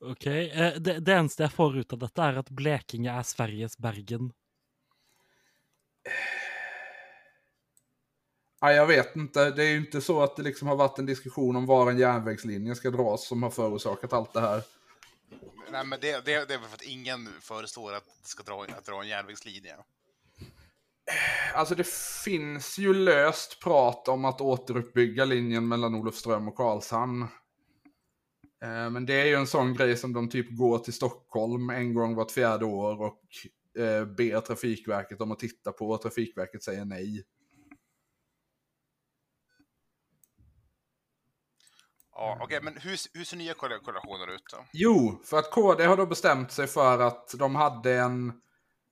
Okej, 0.00 0.50
eh, 0.50 0.74
det, 0.74 1.00
det 1.00 1.12
eneste 1.12 1.42
jeg 1.42 1.52
får 1.52 1.78
ut 1.78 1.92
av 1.92 1.98
dette, 1.98 2.22
er 2.24 2.38
at 2.40 2.50
Blekinge 2.50 3.12
er 3.12 3.26
Sveriges 3.26 3.76
Bergen. 3.78 4.30
Ja, 8.60 8.72
jag 8.72 8.86
vet 8.86 9.16
inte, 9.16 9.50
det 9.50 9.64
är 9.64 9.68
ju 9.68 9.76
inte 9.76 10.00
så 10.00 10.22
att 10.22 10.36
det 10.36 10.42
liksom 10.42 10.68
har 10.68 10.76
varit 10.76 10.98
en 10.98 11.06
diskussion 11.06 11.56
om 11.56 11.66
var 11.66 11.90
en 11.90 11.98
järnvägslinje 11.98 12.74
ska 12.74 12.90
dras 12.90 13.26
som 13.26 13.42
har 13.42 13.50
förorsakat 13.50 14.12
allt 14.12 14.32
det 14.32 14.40
här. 14.40 14.62
nej, 15.70 15.84
men 15.84 15.98
det, 16.00 16.24
det, 16.24 16.48
det 16.48 16.54
är 16.54 16.58
väl 16.58 16.68
för 16.68 16.74
att 16.74 16.82
ingen 16.82 17.28
föreslår 17.40 17.94
att 17.94 18.04
det 18.22 18.28
ska 18.28 18.42
dra, 18.42 18.62
att 18.62 18.86
dra 18.86 19.02
en 19.02 19.08
järnvägslinje. 19.08 19.76
Alltså 21.54 21.74
det 21.74 21.86
finns 22.24 22.78
ju 22.78 22.94
löst 22.94 23.60
prat 23.62 24.08
om 24.08 24.24
att 24.24 24.40
återuppbygga 24.40 25.24
linjen 25.24 25.68
mellan 25.68 25.94
Olofström 25.94 26.48
och 26.48 26.56
Karlshamn. 26.56 27.26
Eh, 28.62 28.90
Men 28.90 29.06
det 29.06 29.20
är 29.20 29.26
ju 29.26 29.34
en 29.34 29.46
sån 29.46 29.74
grej 29.74 29.96
som 29.96 30.12
de 30.12 30.28
typ 30.28 30.56
går 30.58 30.78
till 30.78 30.92
Stockholm 30.92 31.70
en 31.70 31.94
gång 31.94 32.14
vart 32.14 32.30
fjärde 32.30 32.64
år 32.64 33.02
och 33.02 33.22
eh, 33.82 34.04
ber 34.04 34.40
Trafikverket 34.40 35.20
om 35.20 35.32
att 35.32 35.38
titta 35.38 35.72
på 35.72 35.90
och 35.90 36.02
Trafikverket 36.02 36.62
säger 36.62 36.84
nej. 36.84 37.24
Ja, 42.12 42.38
okej, 42.40 42.60
men 42.62 42.76
hur, 42.76 42.96
hur 43.18 43.24
ser 43.24 43.36
nya 43.36 43.54
kollationer 43.54 44.34
ut 44.34 44.42
då? 44.52 44.64
Jo, 44.72 45.20
för 45.24 45.38
att 45.38 45.50
KD 45.50 45.84
har 45.84 45.96
då 45.96 46.06
bestämt 46.06 46.52
sig 46.52 46.66
för 46.66 46.98
att 46.98 47.34
de 47.38 47.54
hade 47.54 47.94
en, 47.94 48.32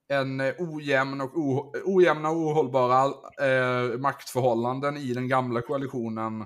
en 0.09 0.41
eh, 0.41 0.55
ojämn 0.59 1.21
och 1.21 1.39
o, 1.39 1.73
ojämna 1.85 2.31
och 2.31 2.37
ohållbara 2.37 3.05
eh, 3.47 3.99
maktförhållanden 3.99 4.97
i 4.97 5.15
den 5.15 5.29
gamla 5.29 5.63
koalitionen 5.63 6.45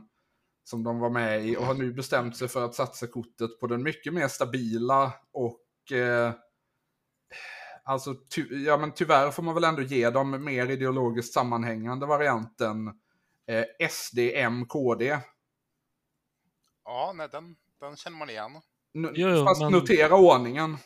som 0.64 0.82
de 0.84 0.98
var 0.98 1.10
med 1.10 1.46
i 1.46 1.56
och 1.56 1.64
har 1.66 1.74
nu 1.74 1.92
bestämt 1.92 2.36
sig 2.36 2.48
för 2.48 2.64
att 2.64 2.74
satsa 2.74 3.06
kortet 3.06 3.60
på 3.60 3.66
den 3.66 3.82
mycket 3.82 4.14
mer 4.14 4.28
stabila 4.28 5.12
och 5.32 5.92
eh, 5.92 6.32
alltså 7.84 8.14
ty, 8.34 8.64
ja, 8.64 8.76
men 8.76 8.92
tyvärr 8.94 9.30
får 9.30 9.42
man 9.42 9.54
väl 9.54 9.64
ändå 9.64 9.82
ge 9.82 10.10
dem 10.10 10.44
mer 10.44 10.70
ideologiskt 10.70 11.34
sammanhängande 11.34 12.06
varianten 12.06 12.88
eh, 13.46 13.88
SD, 13.90 14.18
M, 14.34 14.66
KD. 14.68 15.18
Ja, 16.84 17.12
nej, 17.16 17.28
den, 17.32 17.56
den 17.80 17.96
känner 17.96 18.16
man 18.16 18.30
igen. 18.30 18.52
N- 18.94 19.10
Jo, 19.14 19.28
jo, 19.28 19.44
fast 19.44 19.60
men- 19.62 19.72
notera 19.72 20.16
ordningen. 20.16 20.76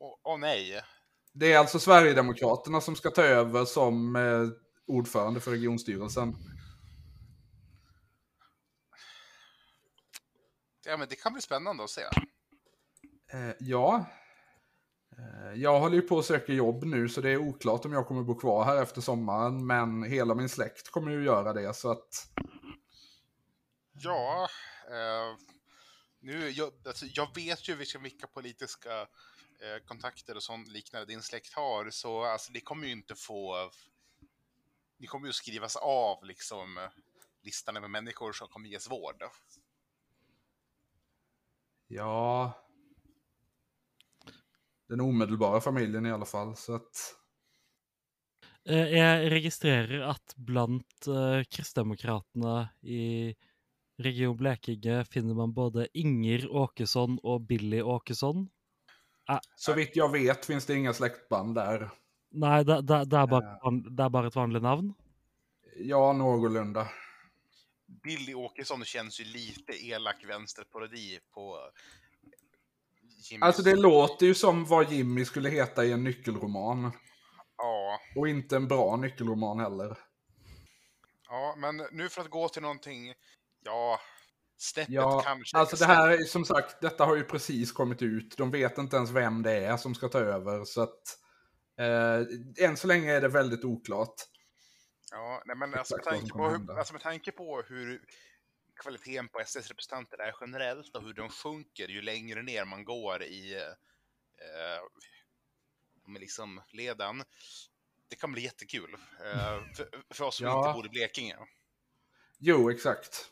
Åh 0.00 0.18
åh, 0.22 0.38
nej. 0.38 0.80
Det 1.32 1.52
är 1.52 1.58
alltså 1.58 1.78
Sverigedemokraterna 1.78 2.80
som 2.80 2.96
ska 2.96 3.10
ta 3.10 3.22
över 3.22 3.64
som 3.64 4.16
eh, 4.16 4.46
ordförande 4.86 5.40
för 5.40 5.50
regionstyrelsen. 5.50 6.34
Ja, 10.88 10.96
men 10.96 11.08
det 11.08 11.16
kan 11.16 11.32
bli 11.32 11.42
spännande 11.42 11.84
att 11.84 11.90
se. 11.90 12.02
Eh, 13.32 13.54
ja. 13.58 14.06
Eh, 15.18 15.60
jag 15.60 15.80
håller 15.80 15.96
ju 15.96 16.02
på 16.02 16.18
att 16.18 16.24
söka 16.24 16.52
jobb 16.52 16.84
nu 16.84 17.08
så 17.08 17.20
det 17.20 17.30
är 17.30 17.36
oklart 17.36 17.84
om 17.84 17.92
jag 17.92 18.06
kommer 18.06 18.22
bo 18.22 18.34
kvar 18.34 18.64
här 18.64 18.82
efter 18.82 19.00
sommaren. 19.00 19.66
Men 19.66 20.02
hela 20.02 20.34
min 20.34 20.48
släkt 20.48 20.90
kommer 20.90 21.10
ju 21.10 21.24
göra 21.24 21.52
det 21.52 21.74
så 21.74 21.90
att... 21.90 22.28
Ja, 23.92 24.48
eh, 24.90 25.36
nu, 26.20 26.50
jag, 26.50 26.72
alltså, 26.86 27.06
jag 27.06 27.34
vet 27.34 27.68
ju 27.68 27.74
vilka, 27.74 27.98
vilka 27.98 28.26
politiska 28.26 29.00
eh, 29.60 29.86
kontakter 29.86 30.36
och 30.36 30.42
sånt 30.42 30.68
liknande 30.68 31.06
din 31.06 31.22
släkt 31.22 31.54
har, 31.54 31.90
så 31.90 32.24
alltså, 32.24 32.52
det 32.52 32.60
kommer 32.60 32.86
ju 32.86 32.92
inte 32.92 33.14
få... 33.14 33.70
Ni 34.98 35.06
kommer 35.06 35.26
ju 35.26 35.32
skrivas 35.32 35.76
av 35.76 36.24
liksom 36.24 36.88
listan 37.42 37.74
med 37.74 37.90
människor 37.90 38.32
som 38.32 38.48
kommer 38.48 38.68
ges 38.68 38.90
vård. 38.90 39.22
Ja. 41.88 42.52
Den 44.88 45.00
omedelbara 45.00 45.60
familjen 45.60 46.06
i 46.06 46.12
alla 46.12 46.24
fall 46.24 46.56
så 46.56 46.74
att... 46.74 47.14
Eh, 48.68 48.88
Jeg 48.92 49.30
registrerer 49.32 50.00
at 50.10 50.34
blant 50.36 51.06
eh, 51.08 51.42
kristdemokratene 51.48 52.68
i 52.82 53.34
Region 53.98 54.36
Blekinge 54.36 55.04
finner 55.04 55.34
man 55.34 55.52
både 55.52 55.88
Inger 55.94 56.44
Åkesson 56.52 57.18
og 57.22 57.46
Billy 57.46 57.80
Åkesson. 57.82 58.48
Så 59.56 59.72
vitt 59.74 59.96
jag 59.96 60.12
vet 60.12 60.44
finns 60.46 60.66
det 60.66 60.74
inga 60.76 60.92
släktband 60.92 61.54
där. 61.54 61.90
Nei, 62.30 62.64
det, 62.64 62.80
det, 62.82 63.04
det, 63.04 63.20
et 63.20 63.30
van- 63.64 63.82
det 63.96 64.04
er 64.04 64.08
bare 64.12 64.26
et 64.28 64.36
vanlig 64.36 64.62
navn. 64.62 64.94
Ja, 65.76 66.12
någorlunda. 66.12 66.86
Billy 68.02 68.34
Åkesson 68.34 68.84
känns 68.84 69.20
ju 69.20 69.24
lite 69.24 69.86
elak 69.86 70.24
vänsterparodi 70.28 71.18
på 71.34 71.58
Jimmys... 73.30 73.42
Alltså 73.42 73.62
det 73.62 73.76
låter 73.76 74.26
ju 74.26 74.34
som 74.34 74.64
vad 74.64 74.92
Jimmy 74.92 75.24
skulle 75.24 75.50
heta 75.50 75.84
i 75.84 75.92
en 75.92 76.04
nyckelroman. 76.04 76.92
Ja, 77.56 78.00
Och 78.16 78.28
inte 78.28 78.56
en 78.56 78.68
bra 78.68 78.96
nyckelroman 78.96 79.58
heller. 79.60 79.98
ja, 81.28 81.54
men 81.58 81.76
nu 81.92 82.08
för 82.08 82.20
att 82.20 82.30
gå 82.30 82.48
till 82.48 82.62
någonting, 82.62 83.14
ja, 83.64 84.00
snäppet 84.56 84.94
Ja, 84.94 85.20
kanske. 85.24 85.56
alltså 85.58 85.76
det 85.76 85.84
här 85.84 86.08
är 86.10 86.24
som 86.24 86.44
sagt, 86.44 86.80
detta 86.80 87.04
har 87.04 87.16
ju 87.16 87.24
precis 87.24 87.72
kommit 87.72 88.02
ut. 88.02 88.36
De 88.36 88.50
vet 88.50 88.78
inte 88.78 88.96
ens 88.96 89.10
vem 89.10 89.42
det 89.42 89.52
är 89.64 89.76
som 89.76 89.94
ska 89.94 90.08
ta 90.08 90.18
över, 90.18 90.64
så 90.64 90.82
att 90.82 91.02
eh, 91.80 92.64
än 92.68 92.76
så 92.76 92.86
länge 92.86 93.12
är 93.12 93.20
det 93.20 93.28
väldigt 93.28 93.64
oklart. 93.64 94.14
Ja, 95.10 95.42
nej, 95.46 95.56
men 95.56 95.74
alltså 95.74 95.96
med, 95.96 96.04
tanke 96.04 96.32
på 96.32 96.48
hur, 96.48 96.78
alltså 96.78 96.92
med 96.94 97.02
tanke 97.02 97.32
på 97.32 97.62
hur 97.62 98.02
kvaliteten 98.76 99.28
på 99.28 99.42
SDs 99.46 99.68
representanter 99.68 100.18
är 100.18 100.34
generellt 100.40 100.96
och 100.96 101.02
hur 101.02 101.14
de 101.14 101.28
sjunker 101.28 101.88
ju 101.88 102.02
längre 102.02 102.42
ner 102.42 102.64
man 102.64 102.84
går 102.84 103.22
i 103.22 103.54
eh, 103.54 104.82
med 106.06 106.20
liksom 106.20 106.62
leden. 106.72 107.22
Det 108.10 108.16
kan 108.16 108.32
bli 108.32 108.42
jättekul 108.42 108.94
eh, 109.24 109.74
för, 109.76 109.88
för 110.14 110.24
oss 110.24 110.36
som 110.36 110.46
Ja. 110.46 110.58
inte 110.58 110.76
bor 110.76 110.86
i 110.86 110.88
Blekinge. 110.88 111.36
Jo, 112.38 112.70
exakt. 112.70 113.30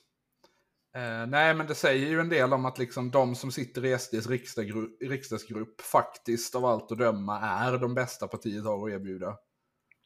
Eh, 0.94 1.26
nej, 1.26 1.54
men 1.54 1.66
det 1.66 1.74
säger 1.74 2.08
ju 2.08 2.20
en 2.20 2.28
del 2.28 2.52
om 2.52 2.64
att 2.64 2.78
liksom 2.78 3.10
de 3.10 3.34
som 3.36 3.52
sitter 3.52 3.84
i 3.84 3.98
SDs 3.98 4.26
riksdagsgrupp, 4.26 5.02
riksdagsgrupp 5.02 5.80
faktiskt 5.80 6.54
av 6.54 6.64
allt 6.64 6.92
att 6.92 6.98
döma 6.98 7.40
är 7.40 7.78
de 7.78 7.94
bästa 7.94 8.28
partiet 8.28 8.64
har 8.64 8.86
att 8.88 8.92
erbjuda. 8.92 9.38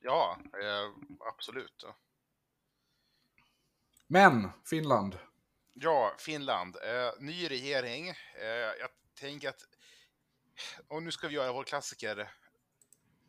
Ja, 0.03 0.39
eh, 0.63 0.93
absolut. 1.21 1.85
Men, 4.07 4.51
Finland. 4.65 5.19
Ja, 5.73 6.15
Finland. 6.19 6.77
Eh, 6.77 7.11
ny 7.19 7.49
regering. 7.49 8.09
Eh, 8.09 8.47
jag 8.81 8.89
tänker 9.15 9.49
att... 9.49 9.69
Och 10.89 11.03
nu 11.03 11.13
ska 11.13 11.29
vi 11.29 11.35
göra 11.35 11.53
vår 11.53 11.65
klassiker. 11.65 12.31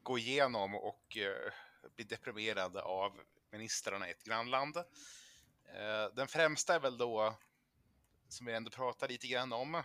Gå 0.04 0.18
igenom 0.18 0.76
och 0.76 1.18
bli 1.96 2.06
deprimerade 2.06 2.82
av 2.82 3.20
ministrarna 3.52 4.08
i 4.08 4.12
ett 4.12 4.24
grannland. 4.24 4.78
Den 6.14 6.28
främsta 6.28 6.76
är 6.76 6.80
väl 6.80 6.98
då, 6.98 7.36
som 8.30 8.46
vi 8.46 8.54
ändå 8.54 8.72
pratar 8.72 9.08
lite 9.08 9.28
grann 9.28 9.54
om, 9.54 9.84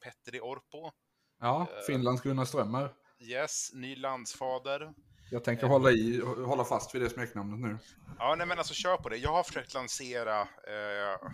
Petteri 0.00 0.40
Orpo. 0.40 0.92
Ja. 1.40 1.68
Finlands 1.86 2.22
Gunnar 2.22 2.44
Strömmer. 2.44 2.94
Yes, 3.18 3.70
ny 3.72 3.96
landsfader. 3.96 4.94
Jag 5.30 5.44
tänker 5.44 5.66
hålla, 5.66 5.90
i, 5.90 6.20
hålla 6.20 6.64
fast 6.64 6.94
vid 6.94 7.02
det 7.02 7.10
smeknamnet 7.10 7.60
nu. 7.60 7.78
Ja, 8.18 8.34
nej 8.38 8.46
men 8.46 8.58
alltså 8.58 8.74
kör 8.74 8.96
på 8.96 9.08
det. 9.08 9.16
Jag 9.16 9.32
har 9.32 9.42
försökt 9.42 9.74
lansera 9.74 10.40
eh, 10.40 11.30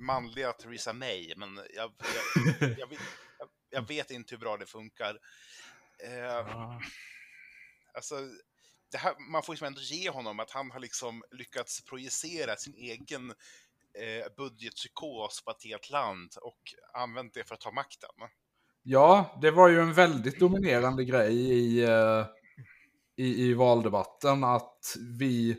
manliga 0.00 0.52
Theresa 0.52 0.92
May, 0.92 1.34
men 1.36 1.60
jag, 1.76 1.92
jag, 2.56 2.70
jag, 2.78 2.86
vet, 2.86 2.98
jag, 3.70 3.88
vet 3.88 4.10
inte 4.10 4.34
hur 4.34 4.38
bra 4.38 4.56
det 4.56 4.66
funkar. 4.66 5.18
Eh, 6.04 6.78
alltså, 7.94 8.14
det 8.90 8.98
här, 8.98 9.14
man 9.30 9.42
får 9.42 9.56
ju 9.56 9.66
ändå 9.66 9.80
ge 9.80 10.10
honom 10.10 10.40
att 10.40 10.50
han 10.50 10.70
har 10.70 10.80
liksom 10.80 11.22
lyckats 11.30 11.84
projicera 11.84 12.56
sin 12.56 12.74
egen 12.74 13.30
eh, 13.98 14.34
budgetpsykos 14.36 15.44
på 15.44 15.50
ett 15.50 15.64
helt 15.64 15.90
land 15.90 16.34
och 16.42 16.60
använt 16.94 17.34
det 17.34 17.44
för 17.48 17.54
att 17.54 17.60
ta 17.60 17.70
makten. 17.70 18.10
Ja, 18.82 19.38
det 19.42 19.50
var 19.50 19.68
ju 19.68 19.80
en 19.80 19.92
väldigt 19.92 20.38
dominerande 20.38 21.04
grej 21.04 21.34
i, 21.34 21.84
eh, 21.84 22.26
i, 23.16 23.44
i 23.44 23.54
valdebatten 23.54 24.44
att 24.44 24.96
vi... 25.18 25.56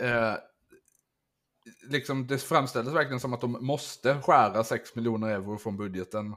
Eh, 0.00 0.34
liksom 1.82 2.26
det 2.26 2.38
framställdes 2.38 2.94
verkligen 2.94 3.20
som 3.20 3.32
att 3.32 3.40
de 3.40 3.66
måste 3.66 4.22
skära 4.22 4.64
6 4.64 4.94
miljoner 4.94 5.28
euro 5.28 5.58
från 5.58 5.76
budgeten 5.76 6.36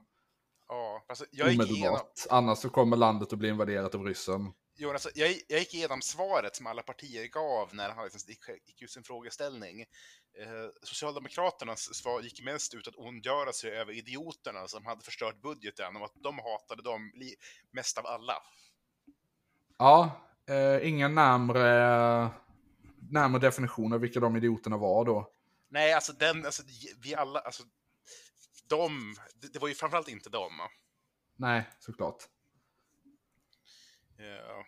Ja, 0.67 1.05
alltså, 1.07 1.25
jag, 1.31 1.51
gick 1.51 1.61
igenom, 1.61 1.75
omedelbart. 1.75 2.25
Annars 2.29 2.57
så 2.57 2.69
kommer 2.69 2.97
landet 2.97 3.33
att 3.33 3.39
bli 3.39 3.49
invaderat 3.49 3.95
av 3.95 4.05
ryssen. 4.05 4.53
Jo, 4.75 4.91
alltså, 4.91 5.09
jag, 5.15 5.35
jag 5.47 5.59
gick 5.59 5.73
igenom 5.73 6.01
svaret 6.01 6.55
som 6.55 6.67
alla 6.67 6.81
partier 6.81 7.27
gav 7.27 7.75
när 7.75 7.89
han 7.89 8.03
liksom 8.03 8.29
gick, 8.29 8.39
gick 8.65 8.81
ut 8.81 8.91
sin 8.91 9.03
frågeställning. 9.03 9.81
Eh, 9.81 10.69
Socialdemokraternas 10.83 11.95
svar 11.95 12.21
gick 12.21 12.43
mest 12.43 12.73
ut 12.73 12.87
att 12.87 12.95
ondgöra 12.95 13.53
sig 13.53 13.71
över 13.71 13.93
idioterna 13.93 14.67
som 14.67 14.85
hade 14.85 15.03
förstört 15.03 15.41
budgeten 15.41 15.95
och 15.95 16.05
att 16.05 16.13
de 16.15 16.39
hatade 16.39 16.83
dem 16.83 17.11
mest 17.71 17.97
av 17.97 18.05
alla. 18.05 18.43
Ja, 19.77 20.26
eh, 20.47 20.87
ingen 20.87 21.15
närmre, 21.15 22.29
närmre 23.11 23.39
definition 23.39 23.93
av 23.93 23.99
vilka 23.99 24.19
de 24.19 24.35
idioterna 24.35 24.77
var 24.77 25.05
då. 25.05 25.31
Nej, 25.69 25.93
alltså 25.93 26.13
den, 26.13 26.45
alltså 26.45 26.63
vi 27.03 27.15
alla, 27.15 27.39
alltså 27.39 27.63
de, 28.69 29.15
det, 29.53 29.59
var 29.59 29.67
ju 29.67 29.73
framförallt 29.73 30.07
inte 30.07 30.29
dem. 30.29 30.51
Nej, 31.35 31.69
såklart. 31.79 32.23
Ja. 34.17 34.65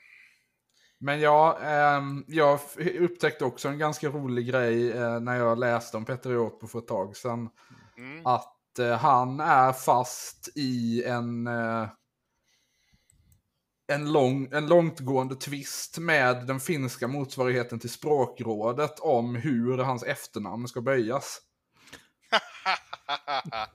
Men 0.97 1.19
ja, 1.19 1.59
ehm, 1.59 2.25
jag 2.27 2.59
upptäckte 2.99 3.45
också 3.45 3.67
en 3.67 3.77
ganska 3.77 4.09
rolig 4.09 4.47
grej 4.47 4.91
eh, 4.91 5.19
när 5.19 5.35
jag 5.35 5.59
läste 5.59 5.97
om 5.97 6.05
Petter 6.05 6.47
Orpo 6.47 6.67
för 6.67 6.79
ett 6.79 6.87
tag 6.87 7.17
sedan. 7.17 7.49
Mm. 7.97 8.25
Att 8.25 8.79
eh, 8.79 8.97
han 8.97 9.39
är 9.39 9.73
fast 9.73 10.49
i 10.55 11.03
en, 11.03 11.47
eh, 11.47 11.87
en, 13.89 14.12
lång, 14.12 14.49
en 14.52 14.67
långtgående 14.67 15.36
tvist 15.36 15.97
med 15.97 16.47
den 16.47 16.60
finska 16.60 17.08
motsvarigheten 17.08 17.80
till 17.80 17.89
språkrådet 17.89 18.99
om 18.99 19.36
hur 19.36 19.78
hans 19.78 20.04
efternamn 20.04 20.67
ska 20.67 20.82
böjas. 20.82 21.41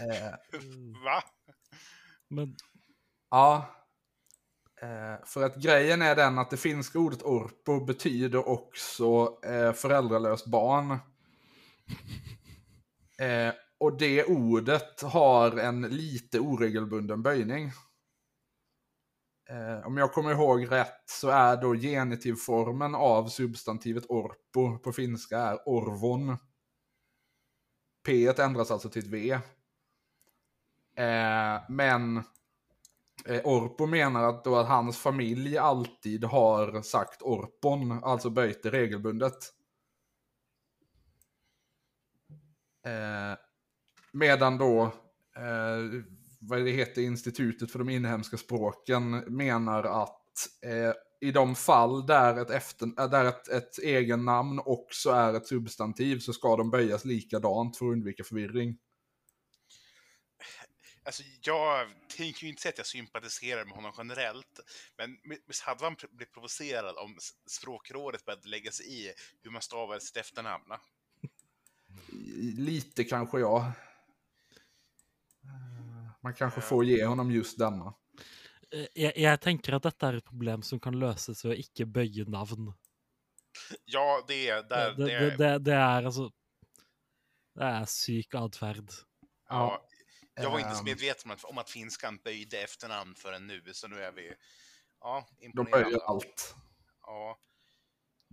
Eh, 0.00 0.32
Va? 1.04 1.22
Men 2.28 2.56
Ja. 3.30 3.76
Eh, 4.82 5.24
för 5.26 5.42
att 5.42 5.56
grejen 5.56 6.02
är 6.02 6.16
den 6.16 6.38
att 6.38 6.50
det 6.50 6.56
finska 6.56 6.98
ordet 6.98 7.22
orpo 7.22 7.84
betyder 7.84 8.48
också 8.48 9.38
eh, 9.44 9.72
föräldralöst 9.72 10.46
barn. 10.46 10.98
Eh, 13.18 13.54
och 13.78 13.98
det 13.98 14.24
ordet 14.24 15.02
har 15.02 15.56
en 15.56 15.82
lite 15.82 16.40
oregelbunden 16.40 17.22
böjning. 17.22 17.72
Eh, 19.52 19.86
om 19.86 19.96
jag 19.96 20.12
kommer 20.12 20.30
ihåg 20.32 20.70
rätt 20.70 21.02
så 21.06 21.28
är 21.28 21.56
då 21.56 21.74
genitivformen 21.74 22.94
av 22.94 23.28
substantivet 23.28 24.04
orpo 24.08 24.78
på 24.78 24.92
finska 24.92 25.38
är 25.38 25.68
orvon. 25.68 26.36
P 28.06 28.28
ändras 28.38 28.70
alltså 28.70 28.88
till 28.88 29.02
ett 29.02 29.08
V. 29.08 29.32
Eh, 30.96 31.62
men 31.68 32.16
eh, 33.26 33.40
Orpo 33.44 33.86
menar 33.86 34.24
att, 34.24 34.44
då 34.44 34.56
att 34.56 34.68
hans 34.68 34.98
familj 34.98 35.58
alltid 35.58 36.24
har 36.24 36.82
sagt 36.82 37.22
Orpon, 37.22 38.04
alltså 38.04 38.30
böjt 38.30 38.62
det 38.62 38.70
regelbundet. 38.70 39.38
Eh, 42.84 43.38
medan 44.12 44.58
då, 44.58 44.82
eh, 45.36 46.02
vad 46.42 46.64
det 46.64 46.70
heter, 46.70 47.02
Institutet 47.02 47.72
för 47.72 47.78
de 47.78 47.88
inhemska 47.88 48.36
språken 48.36 49.10
menar 49.10 50.02
att 50.02 50.48
eh, 50.62 50.92
i 51.28 51.32
de 51.32 51.54
fall 51.54 52.06
där 52.06 52.42
ett, 52.42 52.50
efter, 52.50 52.86
äh, 52.86 53.10
där 53.10 53.24
ett, 53.24 53.48
ett 53.48 53.78
egen 53.78 54.24
namn 54.24 54.60
också 54.64 55.10
är 55.10 55.34
ett 55.34 55.46
substantiv 55.46 56.18
så 56.18 56.32
ska 56.32 56.56
de 56.56 56.70
böjas 56.70 57.04
likadant 57.04 57.76
för 57.76 57.86
att 57.86 57.92
undvika 57.92 58.24
förvirring. 58.24 58.78
Alltså, 61.04 61.22
jag 61.42 61.88
tänker 62.16 62.42
ju 62.42 62.48
inte 62.48 62.62
säga 62.62 62.70
att 62.70 62.78
jag 62.78 62.86
sympatiserar 62.86 63.64
med 63.64 63.74
honom 63.74 63.92
generellt, 63.98 64.60
men 64.98 65.16
visst 65.46 65.62
hade 65.62 65.84
man 65.84 65.96
blivit 66.10 66.34
provocerad 66.34 66.96
om 66.96 67.18
språkrådet 67.46 68.24
började 68.24 68.48
lägga 68.48 68.70
sig 68.70 68.86
i 68.86 69.12
hur 69.42 69.50
man 69.50 69.62
stavar 69.62 69.98
sitt 69.98 70.16
efternamn? 70.16 70.64
Lite 72.58 73.04
kanske 73.04 73.40
jag. 73.40 73.72
Eh, 76.22 76.24
Man 76.24 76.34
kanske 76.34 76.60
får 76.60 76.84
ge 76.84 77.04
honom 77.04 77.30
just 77.30 77.58
denna. 77.58 77.94
eh, 78.72 78.86
jeg, 78.94 79.12
jeg 79.16 79.40
tenker 79.40 79.74
at 79.76 79.82
dette 79.82 80.06
er 80.06 80.14
et 80.20 80.24
problem 80.24 80.62
som 80.62 80.80
kan 80.80 80.94
løses 80.94 81.44
ved 81.44 81.52
å 81.56 81.58
ikke 81.60 81.86
bøye 81.86 82.24
navn. 82.28 82.72
Ja, 83.84 84.22
det 84.28 84.48
är. 84.48 84.62
Det, 84.62 84.94
Det, 84.96 85.06
det, 85.06 85.36
det, 85.38 85.58
det 85.64 85.74
er 85.74 86.02
altså 86.06 86.30
Det 87.54 87.64
er 87.64 87.84
syk 87.84 88.34
atferd. 88.34 88.90
ja, 89.50 89.82
jag 90.34 90.50
var 90.50 90.58
inte 90.58 90.74
så 90.74 90.78
Ehm, 90.80 90.84
medveten 90.84 91.30
om 91.30 91.34
att, 91.36 91.44
om 91.44 91.58
att 91.58 91.70
finskan 91.70 92.16
böjde 92.24 92.62
efternamn 92.62 93.14
förrän 93.14 93.46
nu, 93.46 93.62
så 93.74 93.88
nu 93.88 94.02
är 94.02 94.12
vi... 94.12 94.32
Ja, 95.00 95.26
De 95.38 95.44
imponerande. 95.46 95.84
böjer 95.84 96.00
allt. 96.06 96.54
Ja. 97.06 97.38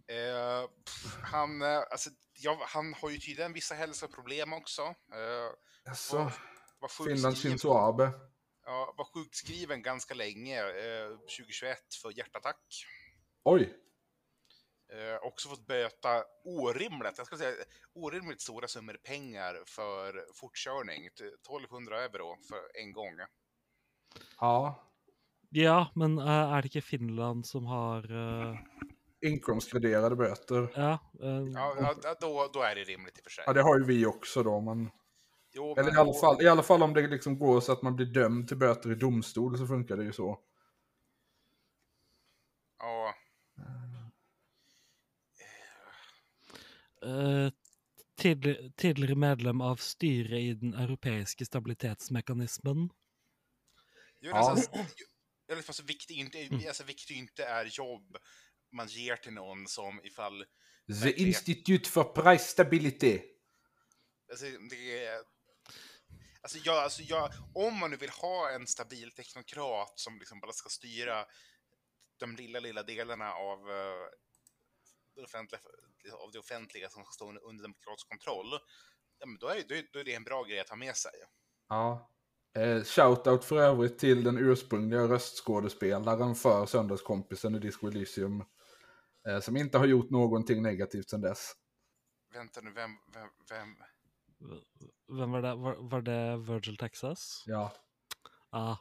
Eh, 0.08 0.67
pff, 0.86 1.17
han, 1.23 1.62
eh, 1.62 1.78
alltså, 1.91 2.10
ja, 2.39 2.58
han 2.67 2.93
har 2.93 3.10
ju 3.10 3.17
tydligen 3.17 3.54
vissa 3.54 3.75
hälsoproblem 3.75 4.54
också. 4.54 4.82
Eh, 4.82 5.49
Alltså, 5.89 6.32
var, 6.79 6.89
sjukskriven, 6.89 7.35
Shinzo 7.35 7.73
Abe. 7.73 8.11
ja, 8.65 8.93
var 8.97 9.05
sjukskriven 9.05 9.81
ganska 9.81 10.13
länge, 10.13 10.59
eh, 10.59 11.09
2021, 11.37 11.77
för 12.01 12.17
hjärtattack. 12.17 12.85
Oj, 13.43 13.73
Eh, 14.93 15.17
också 15.27 15.49
fått 15.49 15.67
böta 15.67 16.23
orimligt, 16.45 17.17
jag 17.17 17.27
ska 17.27 17.37
säga 17.37 17.55
orimligt 17.93 18.41
stora 18.41 18.67
summor 18.67 18.97
pengar 19.03 19.63
för 19.65 20.25
fortkörning. 20.33 21.09
till 21.15 21.27
1200 21.27 22.03
euro 22.03 22.37
för 22.49 22.81
en 22.81 22.93
gång. 22.93 23.19
ja. 24.39 24.85
Ja, 25.51 25.91
men 25.95 26.17
eh, 26.19 26.57
er 26.57 26.61
det 26.61 26.69
ikke 26.69 26.81
Finland 26.81 27.45
som 27.45 27.65
har 27.65 28.05
eh, 28.11 28.59
inkomstgraderade 29.21 30.15
böter. 30.15 30.71
Ja, 30.75 30.99
Ja, 31.53 31.95
ja 32.03 32.15
då, 32.21 32.49
då 32.53 32.61
är 32.61 32.75
det 32.75 32.83
rimligt 32.83 33.17
i 33.17 33.21
och 33.21 33.23
för 33.23 33.31
sig. 33.31 33.43
Ja, 33.47 33.53
det 33.53 33.61
har 33.61 33.79
ju 33.79 33.85
vi 33.85 34.05
också 34.05 34.43
då, 34.43 34.61
men... 34.61 34.89
Jo, 35.51 35.71
Eller 35.71 35.83
men 35.83 35.93
i 35.93 35.97
alla, 35.97 36.13
fall, 36.13 36.41
i 36.41 36.47
alla 36.47 36.63
fall 36.63 36.83
om 36.83 36.93
det 36.93 37.07
liksom 37.07 37.39
går 37.39 37.62
så 37.62 37.71
att 37.71 37.81
man 37.81 37.95
blir 37.95 38.05
dömd 38.05 38.47
till 38.47 38.57
böter 38.57 38.91
i 38.91 38.95
domstol 38.95 39.57
så 39.57 39.67
funkar 39.67 39.97
det 39.97 40.03
ju 40.03 40.13
så. 40.13 40.39
Ja, 42.79 43.13
tidlig- 48.15 48.75
tidligere 48.75 49.15
medlem 49.15 49.62
av 49.62 49.75
styret 49.75 50.39
i 50.39 50.53
den 50.53 50.73
europeiske 50.73 51.45
stabilitetsmekanismen. 51.45 52.89
Jo, 54.19 54.29
Ja. 54.31 54.35
alltså, 54.49 54.71
liksom, 55.55 55.73
så 55.73 55.83
viktigt, 55.83 56.17
inte, 56.17 56.67
alltså, 56.67 56.83
viktigt 56.83 57.17
inte 57.17 57.45
är 57.45 57.65
jobb 57.65 58.17
man 58.71 58.88
ger 58.88 59.15
till 59.15 59.33
någon 59.33 59.67
som 59.67 60.01
ifall... 60.03 60.45
The. 61.03 61.21
Institute 61.21 61.89
for 61.89 62.03
Price 62.03 62.43
Stability. 62.43 63.21
Alltså, 64.31 64.45
det 64.69 65.05
är, 65.05 65.19
alltså, 66.55 66.69
jag, 66.69 66.77
alltså 66.83 67.01
jag, 67.01 67.29
om 67.53 67.79
man 67.79 67.91
nu 67.91 67.97
vill 67.97 68.09
ha 68.09 68.49
en 68.51 68.67
stabil 68.67 69.12
teknokrat 69.12 69.93
som 69.95 70.19
liksom 70.19 70.39
bara 70.39 70.51
ska 70.51 70.69
styra 70.69 71.25
de 72.19 72.35
lilla, 72.35 72.59
lilla 72.59 72.83
delarna 72.83 73.33
av, 73.33 73.59
offentliga, 75.23 75.62
av 76.13 76.31
det 76.31 76.39
offentliga 76.39 76.89
som 76.89 77.03
ska 77.03 77.12
stå 77.12 77.29
under- 77.29 77.43
under 77.45 77.63
demokratisk 77.63 78.09
kontroll, 78.09 78.59
ja, 79.19 79.25
men 79.25 79.38
då, 79.38 79.47
är, 79.47 79.63
då, 79.67 79.75
är, 79.75 79.88
då 79.93 79.99
är 79.99 80.03
det 80.03 80.13
en 80.13 80.23
bra 80.23 80.43
grej 80.43 80.59
att 80.59 80.69
ha 80.69 80.75
med 80.75 80.95
sig. 80.95 81.12
Ja. 81.69 82.12
Eh, 82.57 82.83
shoutout 82.83 83.45
för 83.45 83.57
övrigt 83.57 83.99
till 83.99 84.23
den 84.23 84.38
ursprungliga 84.38 85.01
röstskådespelaren 85.01 86.35
för 86.35 86.65
Söndagskompisen 86.65 87.55
i 87.55 87.59
Disco 87.59 87.88
Elysium. 87.88 88.43
Eh, 89.27 89.39
som 89.39 89.57
inte 89.57 89.77
har 89.77 89.85
gjort 89.85 90.09
någonting 90.09 90.62
negativt 90.62 91.09
sedan 91.09 91.21
dess. 91.21 91.53
Vänta 92.33 92.62
nu, 92.62 92.71
vem, 92.71 92.91
vem, 93.13 93.29
vem? 93.49 93.75
Vem 95.19 95.32
var 95.32 95.41
det? 95.41 95.56
Var, 95.56 95.75
var 95.80 96.02
det 96.02 96.38
Virgil 96.38 96.78
Texas? 96.78 97.43
Ja. 97.45 97.71
Ah, 98.49 98.78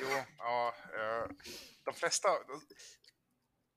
Jo, 0.00 0.08
ja, 0.38 0.74
eh, 0.94 1.28
de 1.84 1.94
flesta, 1.94 2.28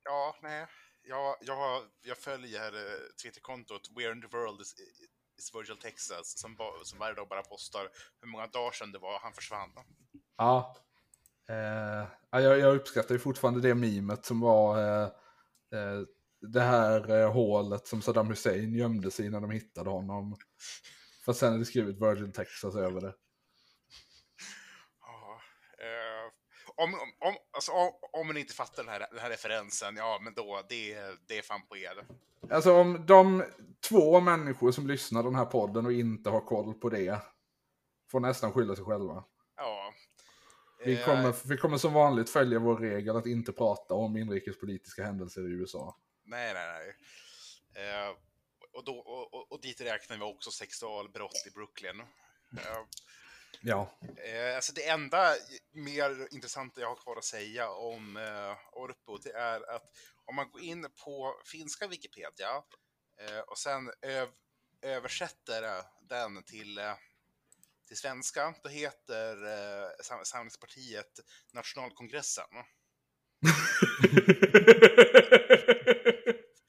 ja, 0.04 0.36
nej, 0.42 0.68
jag, 1.04 1.36
jag, 1.42 1.84
jag 2.02 2.18
följer 2.18 2.74
eh, 2.74 3.00
Twitterkontot 3.24 3.90
Where 3.98 4.12
in 4.12 4.22
the 4.22 4.28
world 4.28 4.62
is, 4.62 4.76
is 5.40 5.56
Virgil 5.56 5.78
Texas 5.78 6.40
som, 6.40 6.56
ba- 6.56 6.84
som 6.84 7.00
varje 7.00 7.16
dag 7.16 7.28
bara 7.28 7.44
postar 7.44 7.90
hur 8.22 8.28
många 8.28 8.48
dagar 8.48 8.72
sedan 8.72 8.92
det 8.92 9.00
var 9.00 9.20
han 9.20 9.34
försvann. 9.34 9.70
Ja. 10.38 10.76
Eh, 11.50 12.08
ja, 12.30 12.42
jag, 12.42 12.60
jag 12.60 12.76
uppskattar 12.76 13.16
ju 13.16 13.20
fortfarande 13.20 13.62
det 13.62 13.76
mimet 13.76 14.26
som 14.26 14.40
var 14.40 14.78
eh, 14.80 15.10
eh, 15.74 16.02
det 16.42 16.62
här 16.62 17.22
eh, 17.22 17.32
hålet 17.34 17.88
som 17.88 18.02
Saddam 18.02 18.28
Hussein 18.28 18.76
gömde 18.76 19.12
sig 19.12 19.26
i 19.26 19.30
när 19.30 19.42
de 19.42 19.52
hittade 19.52 19.90
honom. 19.90 20.36
Fast 21.26 21.40
sen 21.40 21.54
är 21.54 21.58
det 21.58 21.66
skrivit 21.66 22.02
Virgin 22.02 22.32
Texas 22.32 22.76
över 22.76 23.02
det. 23.02 23.14
Ja, 25.02 25.42
eh, 25.78 26.32
om, 26.76 26.94
om, 27.20 27.36
alltså, 27.52 27.72
om, 27.72 27.92
om 28.12 28.28
man 28.28 28.38
inte 28.38 28.54
fattar 28.54 28.84
den 28.84 28.92
här, 28.92 29.08
den 29.12 29.20
här 29.20 29.30
referensen, 29.30 29.96
ja 29.96 30.20
men 30.24 30.34
då, 30.34 30.62
det, 30.70 30.98
det 31.28 31.38
är 31.38 31.42
fan 31.42 31.62
på 31.70 31.78
er. 31.78 32.06
Alltså 32.50 32.74
om 32.74 33.06
de 33.06 33.44
två 33.90 34.20
människor 34.20 34.72
som 34.72 34.88
lyssnar 34.88 35.24
den 35.24 35.36
här 35.36 35.46
podden 35.46 35.86
och 35.86 35.94
inte 35.94 36.30
har 36.30 36.42
koll 36.42 36.74
på 36.74 36.90
det 36.90 37.22
får 38.12 38.20
nästan 38.20 38.52
skylla 38.52 38.76
sig 38.76 38.86
själva. 38.86 39.24
Ja. 39.58 39.94
Vi 40.86 41.00
Eh, 41.00 41.06
kommer, 41.06 41.48
vi 41.48 41.58
kommer 41.58 41.78
som 41.78 41.94
vanligt 41.94 42.30
följa 42.30 42.60
vår 42.60 42.78
regel 42.78 43.16
att 43.16 43.26
inte 43.26 43.52
prata 43.52 43.94
om 43.94 44.18
inrikespolitiska 44.18 45.04
händelser 45.04 45.42
i 45.42 45.52
USA. 45.52 45.96
Nej, 46.32 46.54
nej, 46.54 46.96
nej. 47.74 47.88
Eh, 47.88 48.10
och, 48.74 48.86
då, 48.86 48.98
och, 49.00 49.52
och, 49.52 49.62
dit 49.62 49.82
räknar 49.82 50.18
vi 50.18 50.24
också 50.24 50.52
sexualbrott 50.52 51.44
i 51.48 51.52
Brooklyn. 51.52 52.00
Eh, 52.58 52.78
Ja. 53.62 53.98
eh, 54.26 54.56
alltså 54.56 54.74
det 54.74 54.88
enda 54.88 55.36
mer 55.72 56.28
intressanta 56.34 56.82
jag 56.82 56.88
har 56.88 56.96
kvar 56.96 57.16
att 57.18 57.24
säga 57.26 57.70
om 57.70 58.18
eh, 58.18 58.58
Orpo, 58.72 59.18
det 59.18 59.32
är 59.32 59.76
att 59.76 59.84
om 60.26 60.36
man 60.36 60.52
går 60.52 60.62
in 60.62 60.88
på 61.06 61.42
finska 61.46 61.88
Wikipedia 61.88 62.64
eh, 63.22 63.40
och 63.40 63.58
sen 63.58 63.92
öv, 64.02 64.30
översätter 64.82 65.84
den 66.10 66.44
till, 66.44 66.78
eh, 66.78 66.94
till 67.88 67.98
svenska, 67.98 68.54
då 68.64 68.70
heter 68.70 69.46
eh, 69.46 69.90
Sam- 70.04 70.26
Samlingspartiet 70.26 71.20
Nationalkongressen. 71.54 72.50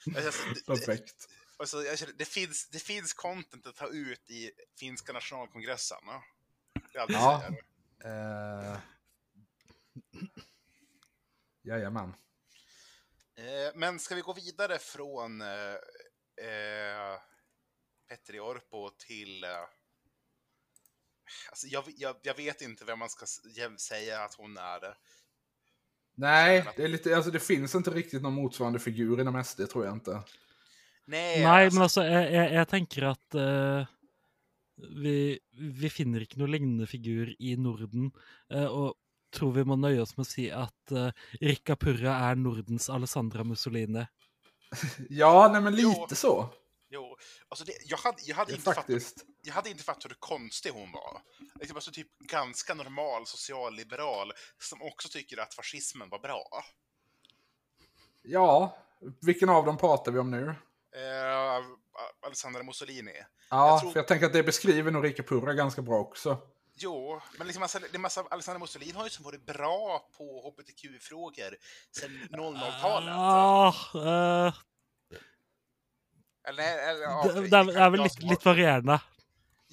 Alltså, 0.06 0.44
det- 0.54 0.66
Perfekt. 0.66 1.28
Alltså, 1.56 1.82
jag 1.82 1.98
känner, 1.98 2.12
det, 2.12 2.24
finns, 2.24 2.68
det 2.68 2.78
finns 2.78 3.12
content 3.12 3.66
att 3.66 3.76
ta 3.76 3.88
ut 3.88 4.30
i 4.30 4.50
finska 4.78 5.12
nationalkongressen. 5.12 5.98
jag 6.92 7.10
Ja. 7.10 7.50
Uh... 8.04 8.78
Jajamän. 11.62 12.14
Eh, 13.34 13.72
men 13.74 13.98
ska 13.98 14.14
vi 14.14 14.20
gå 14.20 14.32
vidare 14.32 14.78
från 14.78 15.40
eh, 15.40 15.74
eh, 16.46 17.20
Petri 18.08 18.40
Orpo 18.40 18.90
till... 18.90 19.44
Eh, 19.44 19.50
alltså, 21.50 21.66
jag, 21.66 21.84
jag, 21.96 22.16
jag 22.22 22.34
vet 22.34 22.60
inte 22.60 22.84
vem 22.84 22.98
man 22.98 23.10
ska 23.10 23.26
säga 23.78 24.22
att 24.24 24.34
hon 24.34 24.56
är. 24.56 24.98
Nej, 26.22 26.62
det, 26.76 26.84
är 26.84 26.88
lite, 26.88 27.16
alltså 27.16 27.30
det 27.34 27.40
finns 27.42 27.74
inte 27.74 27.90
riktigt 27.90 28.22
någon 28.22 28.38
motsvarande 28.38 28.78
figur 28.78 29.20
inom 29.20 29.44
SD 29.44 29.66
tror 29.72 29.84
jag 29.84 29.94
inte. 29.94 30.22
Nej, 31.06 31.44
alltså, 31.44 31.74
men 31.76 31.82
altså, 31.82 32.04
jeg, 32.06 32.32
jeg, 32.32 32.52
jeg 32.54 32.68
tenker 32.70 33.06
at 33.10 33.34
eh, 33.34 33.90
vi, 35.02 35.14
vi 35.82 35.90
finner 35.90 36.22
ikke 36.22 36.38
noe 36.38 36.50
lignende 36.52 36.86
figur 36.86 37.32
i 37.42 37.56
Norden. 37.58 38.12
eh, 38.54 38.66
og 38.66 38.94
tror 39.32 39.52
vi 39.56 39.64
må 39.64 39.76
nøye 39.80 40.02
oss 40.02 40.12
med 40.18 40.26
å 40.26 40.28
si 40.28 40.42
at 40.52 40.92
uh, 40.92 41.08
Rikka 41.40 41.72
Purra 41.80 42.18
er 42.28 42.36
Nordens 42.36 42.90
Alessandra 42.92 43.44
Mussolini. 43.48 44.04
Ja, 45.08 45.48
nej 45.52 45.60
men 45.60 45.74
Jo. 45.76 45.90
lite 45.90 46.16
så. 46.16 46.48
jo, 46.90 47.16
alltså 47.48 47.64
det, 47.64 47.72
jag, 47.88 47.96
hade, 47.98 48.22
jag, 48.26 48.36
hade 48.36 48.52
Ja, 48.52 48.56
inte 48.56 48.64
fattat, 48.64 48.84
faktiskt. 48.84 49.24
Jag 49.42 49.54
hade 49.54 49.70
inte 49.70 49.84
fattat 49.84 50.04
hur 50.10 50.16
konstig 50.18 50.70
hon 50.70 50.92
var. 50.92 51.20
Liksom, 51.60 51.76
alltså, 51.76 51.90
typ 51.90 52.18
ganska 52.18 52.74
normal 52.74 53.26
socialliberal 53.26 54.32
som 54.58 54.82
också 54.82 55.08
tycker 55.08 55.40
att 55.40 55.54
fascismen 55.54 56.08
var 56.08 56.18
bra. 56.18 56.64
Ja, 58.22 58.76
vilken 59.20 59.48
av 59.48 59.64
dem 59.66 59.76
pratar 59.78 60.12
vi 60.12 60.18
om 60.18 60.30
nu? 60.30 60.54
Eh, 60.96 61.64
Alessandra 62.26 62.62
Mussolini. 62.62 63.12
Ja, 63.50 63.68
Jag 63.68 63.80
tror- 63.80 63.90
för 63.92 63.98
jag 63.98 64.08
tänker 64.08 64.26
att 64.26 64.32
det 64.32 64.42
beskriver 64.42 64.90
nog 64.90 65.04
Rika 65.04 65.22
Purra 65.22 65.52
ganska 65.54 65.82
bra 65.82 65.98
också. 65.98 66.38
Jo, 66.74 67.20
men 67.38 67.46
liksom 67.46 67.60
massa, 67.60 67.78
det 67.78 67.94
är 67.94 67.98
massa, 67.98 68.24
Alexander 68.30 68.60
Mussolini 68.60 68.92
har 68.92 69.04
ju 69.04 69.10
som 69.10 69.24
varit 69.24 69.46
bra 69.46 70.08
på 70.18 70.40
hbtq-frågor 70.50 71.56
sedan 71.90 72.28
00-talet. 72.30 73.14
Ah, 73.16 73.68
eh, 73.94 74.54
Eller, 76.48 76.88
eller, 76.90 77.00
ja, 77.02 77.22
det, 77.26 77.32
det, 77.32 77.46
er, 77.46 77.50
kan 77.50 77.66
det 77.66 77.74
er 77.80 77.90
vel 77.90 78.00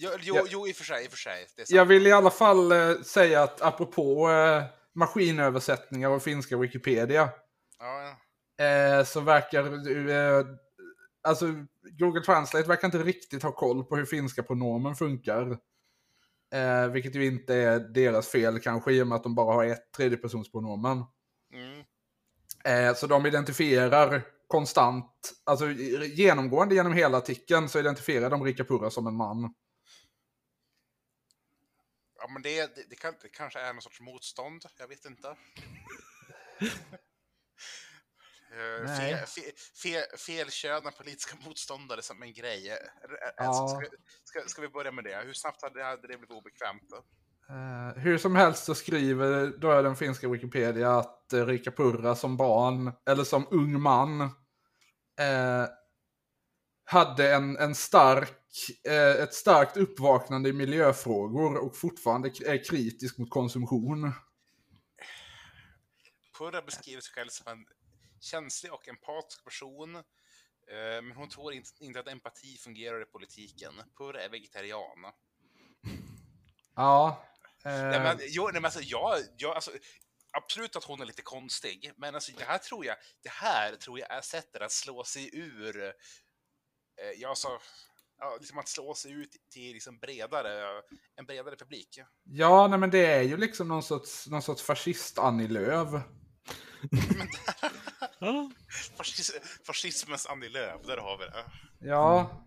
Jo, 0.02 0.10
jo, 0.20 0.36
Ja. 0.36 0.44
jo, 0.50 0.68
i 0.68 0.72
och 0.72 0.76
för 0.76 0.84
sig, 0.84 1.06
i 1.06 1.10
för 1.10 1.18
sig. 1.18 1.48
Jag 1.68 1.86
vill 1.86 2.08
i 2.08 2.12
alla 2.12 2.30
fall 2.30 2.72
eh, 2.72 3.02
säga 3.06 3.44
att 3.44 3.62
apropå 3.62 4.30
eh, 4.30 4.64
maskinöversättningar 4.96 6.10
och 6.10 6.24
finska 6.24 6.58
Wikipedia 6.58 7.30
Ja, 7.80 8.18
eh, 8.66 9.06
så 9.06 9.20
verkar 9.22 9.64
eh, 10.10 10.46
alltså 11.24 11.46
Google 12.00 12.22
Translate 12.22 12.68
verkar 12.68 12.88
inte 12.88 12.98
riktigt 12.98 13.44
ha 13.44 13.52
koll 13.52 13.84
på 13.84 13.96
hur 13.96 14.06
finska 14.06 14.44
pronomen 14.44 14.96
funkar. 14.96 15.58
Eh, 16.54 16.88
vilket 16.88 17.16
ju 17.16 17.26
inte 17.26 17.56
är 17.56 17.80
deras 17.80 18.28
fel 18.28 18.60
kanske 18.60 18.92
i 18.92 19.02
och 19.02 19.08
med 19.08 19.16
att 19.16 19.24
de 19.24 19.36
bara 19.36 19.54
har 19.54 19.66
ett 19.66 19.92
tredjepersonspronomen. 19.98 21.04
mm. 21.54 21.84
Eh, 22.64 22.96
så 22.96 23.08
de 23.08 23.26
identifierar 23.26 24.22
konstant, 24.48 25.34
alltså 25.44 25.72
genomgående 26.16 26.76
genom 26.76 26.94
hela 26.94 27.18
artikeln 27.18 27.70
så 27.70 27.80
identifierar 27.80 28.30
de 28.30 28.44
Rika 28.44 28.64
Purra 28.64 28.90
som 28.90 29.08
en 29.08 29.16
man. 29.16 29.54
Ja 32.22 32.28
men 32.28 32.42
det, 32.42 32.76
det, 32.76 32.90
det, 32.90 32.96
kan, 32.96 33.14
det 33.22 33.30
kanske 33.30 33.60
är 33.60 33.74
någon 33.74 33.82
sorts 33.82 34.02
motstånd, 34.02 34.66
jag 34.78 34.88
vet 34.88 35.06
inte. 35.06 35.36
Eh, 38.52 38.86
Nej. 38.86 39.12
fel, 39.12 39.26
fel, 39.28 39.54
fel, 39.84 40.18
felkönade 40.18 40.98
politiska 40.98 41.38
motståndare 41.46 42.02
som 42.02 42.24
en 42.24 42.34
grej. 42.34 42.70
Eh, 42.70 42.74
eh, 42.74 42.80
Ja. 43.38 43.68
Ska, 43.68 43.90
ska, 44.24 44.50
ska 44.50 44.62
vi 44.62 44.70
börja 44.70 44.92
med 44.92 45.04
det? 45.04 45.22
Hur 45.26 45.34
snabbt 45.34 45.62
hade 45.62 45.84
hade 45.84 46.02
det 46.02 46.08
blivit 46.08 46.32
obekvämt? 46.32 46.94
Eh, 47.50 48.02
hur 48.02 48.18
som 48.18 48.36
helst 48.36 48.64
så 48.64 48.76
skriver 48.76 49.48
då 49.58 49.82
den 49.82 49.96
finska 49.96 50.30
Wikipedia 50.30 50.98
att 50.98 51.34
eh, 51.34 51.46
Rika 51.46 51.72
Purra 51.72 52.16
som 52.16 52.38
barn, 52.38 52.92
eller 53.06 53.24
som 53.24 53.48
ung 53.52 53.82
man, 53.82 54.22
eh, 55.20 55.66
hade 56.86 57.36
en, 57.36 57.58
en 57.58 57.76
stark, 57.76 58.30
eh, 58.30 58.39
ett 59.20 59.34
starkt 59.34 59.78
uppvaknande 59.78 60.50
i 60.50 60.54
miljöfrågor 60.54 61.58
och 61.58 61.78
fortfarande 61.78 62.30
är 62.30 62.66
kritisk 62.66 63.18
mot 63.18 63.30
konsumtion. 63.30 64.12
Purra 66.38 66.62
beskriver 66.62 67.02
sig 67.02 67.14
själv 67.14 67.30
som 67.30 67.48
en 67.48 67.66
känslig 68.20 68.74
och 68.74 68.88
empatisk 68.88 69.44
person. 69.44 69.96
Eh, 69.96 71.02
men 71.04 71.12
hon 71.12 71.30
tror 71.30 71.54
inte, 71.54 72.00
att 72.00 72.08
empati 72.08 72.58
fungerar 72.58 73.02
i 73.02 73.06
politiken. 73.06 73.74
Purra 73.98 74.22
är 74.22 74.30
vegetarian. 74.30 75.14
Ja. 76.76 77.26
Nej, 77.66 77.96
Eh, 77.96 78.04
men, 78.04 78.20
jo, 78.22 78.44
nej, 78.44 78.54
men 78.54 78.66
alltså, 78.66 78.82
jag, 78.82 79.18
jag, 79.38 79.56
alltså, 79.56 79.72
absolut 80.32 80.76
att 80.76 80.84
hon 80.84 81.02
är 81.02 81.06
lite 81.06 81.22
konstig, 81.22 81.92
men 81.98 82.16
alltså, 82.16 82.32
det 82.38 82.44
här 82.44 82.58
tror 82.58 82.86
jag, 82.86 82.96
det 83.24 83.30
här 83.30 83.76
tror 83.76 84.00
jag 84.00 84.12
är 84.12 84.22
sättet 84.22 84.62
att 84.62 84.72
slå 84.72 85.04
sig 85.04 85.30
ur, 85.34 85.84
eh, 85.84 87.12
ja, 87.18 87.30
alltså, 87.30 87.60
ja, 88.20 88.38
liksom 88.40 88.58
att 88.58 88.68
slå 88.68 88.94
sig 88.94 89.12
ut 89.12 89.36
till 89.52 89.74
liksom 89.74 89.98
bredare, 90.00 90.82
en 91.16 91.26
bredare 91.26 91.56
publik. 91.56 92.00
ja, 92.24 92.68
nej 92.68 92.80
men 92.80 92.90
det 92.90 93.06
är 93.06 93.22
ju 93.22 93.38
liksom 93.38 93.68
någon 93.68 93.84
sorts, 93.84 94.28
någon 94.28 94.42
sorts 94.42 94.64
fascist-Annie 94.64 95.48
Lööf. 95.48 95.90
Ja, 98.22 98.52
Fascis, 98.98 99.32
fascismens 99.68 100.26
Annie 100.26 100.50
Lööf, 100.50 100.82
där 100.86 100.98
har 100.98 101.18
vi 101.18 101.26
det. 101.26 101.46
Ja. 101.90 102.46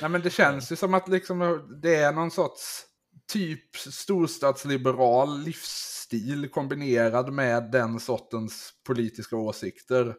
Nej 0.00 0.10
men 0.10 0.22
det 0.22 0.30
känns 0.30 0.72
ju 0.72 0.76
som 0.76 0.94
att 0.94 1.08
liksom 1.08 1.38
det 1.82 1.94
är 1.94 2.12
någon 2.12 2.30
sorts 2.30 2.86
typ 3.32 3.76
storstadsliberal 3.76 5.40
livsstil 5.40 6.48
kombinerad 6.48 7.32
med 7.32 7.70
den 7.70 8.00
sortens 8.00 8.72
politiska 8.86 9.36
åsikter. 9.36 10.16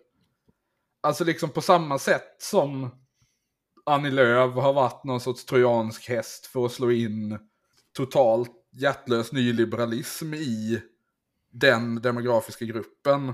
Alltså 1.04 1.24
liksom 1.24 1.50
på 1.50 1.62
samma 1.62 2.00
sätt 2.00 2.36
som 2.40 2.90
Annie 3.86 4.12
Lööf 4.12 4.56
har 4.56 4.74
varit 4.74 5.04
någon 5.04 5.22
sorts 5.22 5.46
trojansk 5.46 6.10
häst 6.10 6.46
för 6.46 6.66
att 6.66 6.72
slå 6.72 6.92
in 6.92 7.40
totalt 7.94 8.52
hjärtlös 8.72 9.32
nyliberalism 9.32 10.34
i 10.34 10.82
den 11.52 12.02
demografiska 12.02 12.66
gruppen. 12.66 13.34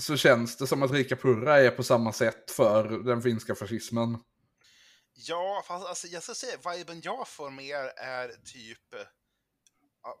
Så 0.00 0.16
känns 0.16 0.56
det 0.56 0.66
som 0.66 0.82
att 0.82 0.90
Rika 0.90 1.16
Purra 1.16 1.58
är 1.58 1.70
på 1.70 1.82
samma 1.82 2.12
sätt 2.12 2.50
för 2.50 2.88
den 2.88 3.22
finska 3.22 3.54
fascismen. 3.54 4.18
Ja, 5.14 5.62
fast 5.66 5.86
alltså, 5.86 6.06
jag 6.06 6.22
ska 6.22 6.34
säga, 6.34 6.56
viben 6.76 7.00
jag 7.04 7.28
får 7.28 7.50
mer 7.50 7.92
är 7.96 8.28
typ 8.28 8.94
ja, 10.02 10.20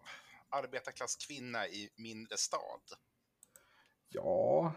arbetarklasskvinna 0.50 1.66
i 1.66 1.90
mindre 1.96 2.36
stad. 2.36 2.80
Ja, 4.08 4.72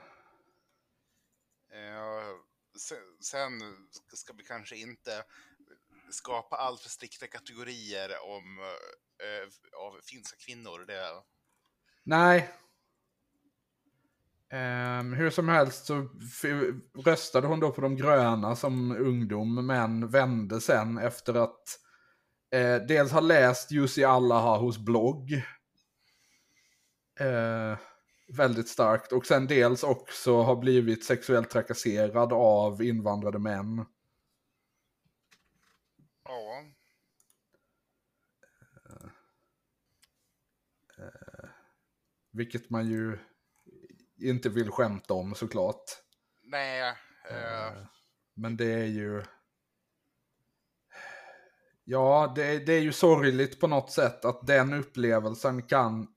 Eh, 1.72 2.36
sen, 2.78 2.98
sen 3.22 3.62
ska 4.14 4.34
vi 4.34 4.44
kanske 4.44 4.76
inte 4.76 5.24
skapa 6.12 6.56
allt 6.56 6.82
för 6.82 6.90
strikta 6.90 7.28
kategorier 7.28 8.10
om, 8.24 8.60
eh, 9.24 9.80
av 9.80 10.00
finska 10.04 10.38
kvinnor. 10.38 10.86
Det, 10.88 11.24
nej. 12.04 12.50
Um, 14.52 15.14
hur 15.14 15.30
som 15.30 15.50
helst 15.50 15.86
så 15.86 16.10
röstade 17.06 17.48
hon 17.48 17.60
då 17.60 17.72
på 17.72 17.82
de 17.82 17.96
gröna 17.96 18.56
som 18.56 18.92
ungdom, 18.92 19.66
men 19.66 20.08
vände 20.08 20.62
sen 20.62 20.98
efter 20.98 21.34
att 21.34 21.80
eh, 22.52 22.76
dels 22.76 23.12
ha 23.12 23.20
läst 23.20 23.72
Jussi 23.72 24.04
Allahahos 24.04 24.78
blogg. 24.78 25.34
Eh, 27.20 27.78
väldigt 28.38 28.70
starkt. 28.70 29.12
Och 29.12 29.26
sen 29.26 29.48
dels 29.48 29.84
också 29.84 30.42
ha 30.42 30.56
blivit 30.56 31.06
sexuellt 31.06 31.50
trakasserad 31.50 32.34
av 32.34 32.84
invandrade 32.84 33.40
män. 33.40 33.86
ja, 36.24 36.64
Vilket 42.32 42.70
man 42.70 42.88
ju 42.88 43.20
inte 44.22 44.50
vill 44.50 44.72
skämta 44.72 45.14
om 45.14 45.36
såklart. 45.36 45.84
nej. 47.30 47.70
Eh, 47.72 47.86
Men 48.34 48.58
det 48.58 48.74
är 48.74 48.86
ju... 48.86 49.24
Ja, 51.84 52.34
det, 52.36 52.66
det 52.66 52.74
är 52.74 52.82
ju 52.82 52.92
sorgligt 52.92 53.60
på 53.60 53.68
något 53.68 53.92
sätt 53.92 54.26
att 54.26 54.48
den 54.48 54.74
upplevelsen 54.74 55.62
kan 55.64 56.08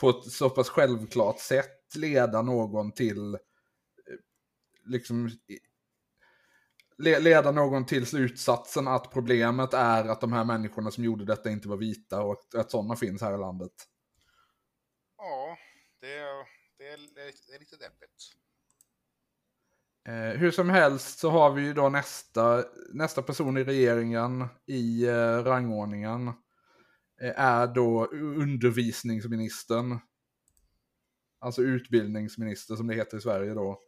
på 0.00 0.10
ett 0.10 0.24
så 0.24 0.50
pass 0.50 0.68
självklart 0.68 1.40
sätt 1.40 1.94
leda 1.94 2.42
någon 2.42 2.92
till 2.92 3.34
eh, 3.34 3.40
liksom 4.84 5.30
leda 6.98 7.50
någon 7.50 7.86
till 7.86 8.06
slutsatsen 8.06 8.88
att 8.88 9.12
problemet 9.12 9.74
är 9.74 10.04
att 10.04 10.20
de 10.20 10.32
här 10.32 10.44
människorna 10.44 10.90
som 10.90 11.04
gjorde 11.04 11.24
detta 11.24 11.50
inte 11.50 11.68
var 11.68 11.76
vita 11.76 12.22
och 12.22 12.32
att, 12.32 12.54
att 12.54 12.70
sådana 12.70 12.96
finns 12.96 13.22
här 13.22 13.34
i 13.34 13.38
landet. 13.38 13.72
ja, 15.18 15.56
det, 16.00 16.08
det, 16.78 16.88
är, 16.88 16.98
det 17.46 17.54
är 17.54 17.58
lite 17.58 17.76
deppigt. 17.76 18.36
Eh, 20.08 20.38
hur 20.40 20.50
som 20.50 20.70
helst 20.70 21.18
så 21.18 21.30
har 21.30 21.50
vi 21.50 21.62
ju 21.62 21.72
då 21.72 21.88
nästa, 21.88 22.64
nästa 22.92 23.22
person 23.22 23.56
i 23.56 23.64
regeringen 23.64 24.48
i 24.66 25.06
eh, 25.06 25.44
rangordningen. 25.44 26.32
Eh, 27.20 27.40
är 27.40 27.66
då 27.66 28.06
undervisningsministern. 28.12 29.98
Alltså 31.40 31.62
utbildningsminister 31.62 32.76
som 32.76 32.86
det 32.86 32.94
heter 32.94 33.16
i 33.16 33.20
Sverige 33.20 33.54
då. 33.54 33.80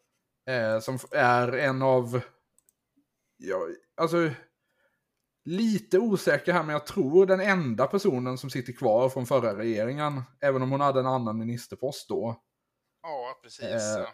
Eh, 0.47 0.81
som 0.81 0.99
är 1.13 1.53
en 1.53 1.83
av, 1.83 2.21
ja, 3.37 3.69
alltså 3.97 4.31
lite 5.45 5.99
osäker 5.99 6.53
här 6.53 6.63
men 6.63 6.73
jag 6.73 6.87
tror 6.87 7.27
den 7.27 7.41
enda 7.41 7.87
personen 7.87 8.39
som 8.39 8.51
sitter 8.51 8.73
kvar 8.73 9.09
från 9.09 9.27
förra 9.27 9.59
regeringen. 9.59 10.23
Även 10.41 10.63
om 10.63 10.71
hon 10.71 10.81
hade 10.81 11.01
en 11.01 11.07
annan 11.07 11.39
ministerpost 11.39 12.09
då. 12.09 12.43
Ja, 13.03 13.41
precis. 13.43 13.63
Eh, 13.63 14.09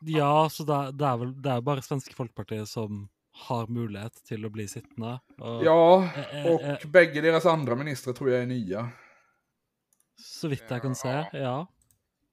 ja 0.00 0.50
så 0.50 0.64
det, 0.64 0.92
det, 0.92 1.04
er 1.04 1.16
vel, 1.16 1.42
det 1.42 1.50
er 1.50 1.60
bare 1.60 1.82
Svenske 1.82 2.14
Folkepartiet 2.14 2.68
som 2.68 3.08
har 3.38 3.66
mulighet 3.70 4.18
til 4.26 4.44
å 4.46 4.50
bli 4.50 4.66
sittende. 4.68 5.18
Og 5.38 5.64
Ja, 5.64 6.02
Eh, 6.16 6.46
eh, 6.46 6.52
och 6.54 6.60
eh. 6.62 6.86
bägge 6.90 7.20
deras 7.20 7.46
andra 7.46 7.74
ministrar 7.74 8.12
tror 8.14 8.30
jag 8.30 8.42
är 8.42 8.46
nya. 8.46 8.90
så 10.20 10.48
vidt 10.48 10.70
jeg 10.70 10.82
kan 10.82 10.94
se, 10.94 11.08
Ja. 11.08 11.28
ja. 11.32 11.66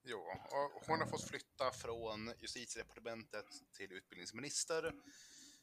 Jo, 0.08 0.18
och 0.18 0.86
hon 0.88 1.00
har 1.00 1.08
fått 1.08 1.24
flytta 1.30 1.72
från 1.72 2.32
justitiedepartementet 2.42 3.46
till 3.78 3.92
utbildningsminister. 3.92 4.92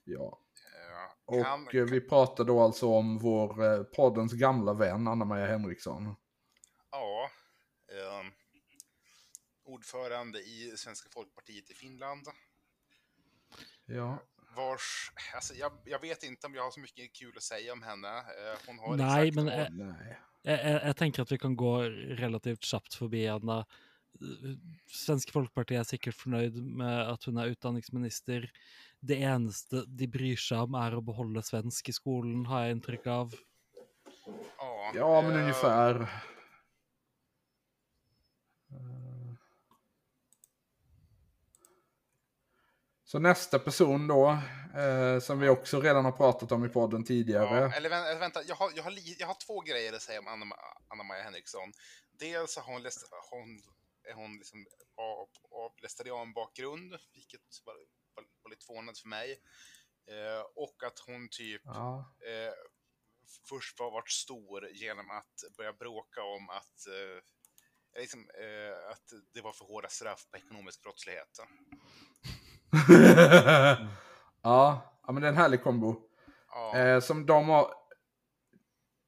Ja. 0.05 0.38
Och 1.24 1.44
kan, 1.44 1.87
vi 1.87 2.00
pratar 2.00 2.44
då 2.44 2.61
alltså 2.61 2.87
om 2.88 3.18
vår 3.18 3.85
poddens 3.85 4.33
gamla 4.33 4.74
vän 4.74 5.09
Anna-Maja 5.09 5.46
Henriksson. 5.46 6.14
Ja. 6.90 7.31
Eh, 7.92 8.26
ordförande 9.64 10.38
i 10.38 10.74
Svenska 10.76 11.09
Folkpartiet 11.12 11.70
i 11.70 11.74
Finland. 11.74 12.26
Ja. 13.87 14.18
Vars, 14.57 15.12
alltså 15.35 15.55
jag, 15.55 15.73
jag 15.85 16.01
vet 16.01 16.23
inte 16.23 16.47
om 16.47 16.55
jag 16.55 16.62
har 16.62 16.71
så 16.71 16.81
mycket 16.81 17.12
kul 17.12 17.33
att 17.37 17.43
säga 17.43 17.73
om 17.73 17.83
henne. 17.83 18.09
Eh, 18.19 18.59
hon 18.67 18.79
har 18.79 18.97
Nej, 18.97 19.33
men, 19.33 19.45
vad- 19.45 19.55
eh, 19.61 19.67
Nej. 19.71 20.19
Jeg, 20.45 20.59
jeg, 20.65 20.81
jeg 20.85 20.97
tenker 20.99 21.23
at 21.23 21.33
vi 21.33 21.38
kan 21.38 21.57
gå 21.57 21.73
relativt 22.19 22.65
kjapt 22.67 22.95
forbi 22.99 23.21
henne. 23.31 23.61
Svenske 24.91 25.33
Folkeparti 25.33 25.77
er 25.79 25.87
sikkert 25.87 26.17
fornøyd 26.19 26.57
med 26.59 27.12
at 27.12 27.25
hun 27.29 27.38
er 27.38 27.53
utdanningsminister. 27.55 28.49
Det 29.01 29.21
eneste 29.23 29.85
de 29.87 30.09
bryr 30.11 30.37
seg 30.43 30.67
om, 30.67 30.75
er 30.79 30.97
å 30.99 31.05
beholde 31.05 31.43
svensk 31.47 31.88
i 31.88 31.95
skolen, 31.97 32.43
har 32.51 32.67
jeg 32.67 32.77
inntrykk 32.77 33.07
av. 33.15 33.38
ja, 34.27 34.93
Ja, 34.99 35.12
men 35.23 35.37
eh, 35.38 35.43
ungefär. 35.45 36.03
Så 43.12 43.18
nästa 43.18 43.59
person 43.59 44.07
då, 44.09 44.38
eh, 44.77 45.20
som 45.20 45.40
vi 45.40 45.48
också 45.48 45.81
redan 45.81 46.05
har 46.05 46.12
pratat 46.12 46.53
om 46.53 46.64
i 46.64 46.68
podden 46.68 47.05
tidigare. 47.05 47.61
Ja, 47.61 47.72
eller 47.72 47.90
vä- 47.90 48.05
eller 48.07 48.20
vänta, 48.20 48.42
jag 48.42 48.55
har, 48.57 48.72
jag, 48.77 48.83
har 48.83 48.92
jag 49.18 49.27
har 49.27 49.35
två 49.46 49.61
grejer 49.61 49.92
att 49.92 50.03
säga 50.03 50.18
om 50.18 50.27
Anna, 50.27 50.46
Anna-Maja 50.88 51.22
Henriksson. 51.22 51.72
Dels 52.18 52.57
har 52.57 52.72
hon, 52.72 52.83
läst, 52.83 53.09
hon, 53.31 53.62
är 54.11 54.14
hon 54.14 54.37
liksom 54.37 54.66
av, 54.96 55.29
av 55.64 55.72
lästadianbakgrund, 55.83 56.96
vilket 57.14 57.40
var, 57.64 57.75
var, 58.14 58.25
var 58.42 58.51
lite 58.51 58.66
förvånande 58.66 59.01
för 59.01 59.09
mig. 59.09 59.31
Eh, 60.11 60.42
och 60.55 60.83
att 60.87 60.98
hon 60.98 61.29
typ 61.31 61.62
Ja. 61.64 62.14
eh, 62.27 62.53
först 63.48 63.81
var 63.81 63.90
varit 63.90 64.11
stor 64.11 64.68
genom 64.68 65.11
att 65.11 65.57
börja 65.57 65.72
bråka 65.72 66.22
om 66.22 66.51
att, 66.51 66.87
eh, 66.87 68.01
liksom, 68.01 68.20
eh, 68.20 68.90
att 68.90 69.07
det 69.35 69.40
var 69.40 69.53
för 69.53 69.64
hårda 69.64 69.88
straff 69.88 70.27
på 70.31 70.37
ekonomisk 70.37 70.83
brottslighet. 70.83 71.38
ja, 74.42 74.92
ja, 75.06 75.12
men 75.12 75.22
det 75.22 75.26
är 75.26 75.32
en 75.32 75.37
härlig 75.37 75.62
kombo. 75.62 75.96
Ja, 76.52 76.78
Eh, 76.78 77.00
som 77.00 77.26
de 77.26 77.48
har... 77.48 77.74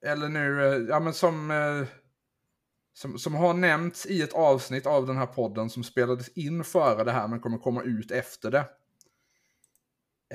Eller 0.07 0.29
nu, 0.29 0.67
eh, 0.67 0.83
ja 0.89 1.01
men 1.01 1.15
som... 1.15 1.51
Eh, 1.51 1.87
som, 2.97 3.19
som 3.19 3.35
har 3.35 3.55
nämnts 3.55 4.07
i 4.07 4.23
ett 4.23 4.33
avsnitt 4.33 4.87
av 4.87 5.07
den 5.07 5.17
här 5.17 5.27
podden 5.27 5.71
som 5.71 5.85
spelades 5.85 6.29
in 6.29 6.65
före 6.65 7.05
det 7.05 7.13
här 7.13 7.29
men 7.29 7.41
kommer 7.41 7.59
komma 7.59 7.83
ut 7.83 8.11
efter 8.11 8.51
det. 8.51 8.69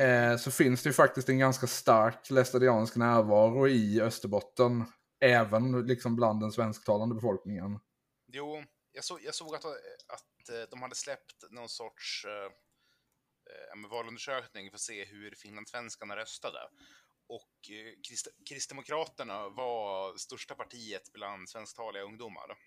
Eh, 0.04 0.38
så 0.38 0.52
finns 0.52 0.84
det 0.84 0.90
ju 0.90 0.94
faktiskt 0.94 1.30
en 1.30 1.40
ganska 1.40 1.68
stark 1.68 2.30
lästadiansk 2.30 2.96
närvaro 2.96 3.68
i 3.68 4.02
Österbotten. 4.02 4.86
Även 5.20 5.88
liksom 5.88 6.16
bland 6.16 6.42
den 6.42 6.52
svensktalande 6.52 7.16
befolkningen. 7.16 7.80
jo, 8.28 8.64
jag, 8.92 9.04
så, 9.04 9.20
jag 9.22 9.36
såg 9.36 9.56
att, 9.56 9.66
att 9.66 10.50
eh, 10.50 10.70
de 10.72 10.82
hade 10.82 10.96
släppt 10.96 11.52
någon 11.52 11.70
sorts 11.70 12.26
eh, 13.50 13.90
valundersökning 13.90 14.70
för 14.70 14.76
att 14.76 14.82
se 14.82 15.06
hur 15.06 15.36
finlandssvenskarna 15.36 16.16
röstade. 16.16 16.60
Och 17.28 17.70
eh, 17.70 17.94
Krist 18.08 18.28
Kristdemokraterna 18.50 19.50
var 19.50 20.18
största 20.18 20.56
partiet 20.56 21.12
bland 21.14 21.50
svensktaliga 21.50 22.04
ungdomar. 22.04 22.58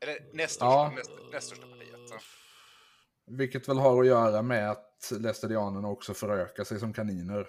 Eller 0.00 0.30
näst 0.32 0.54
största, 0.54 0.66
Ja. 0.66 0.92
näst, 0.96 1.10
näst 1.32 1.46
största 1.46 1.66
partiet. 1.66 2.22
Vilket 3.26 3.68
väl 3.68 3.78
har 3.78 4.00
att 4.00 4.06
göra 4.06 4.42
med 4.42 4.70
att 4.70 5.12
lästadianerna 5.20 5.88
också 5.88 6.14
förökar 6.14 6.64
sig 6.64 6.80
som 6.80 6.92
kaniner. 6.92 7.48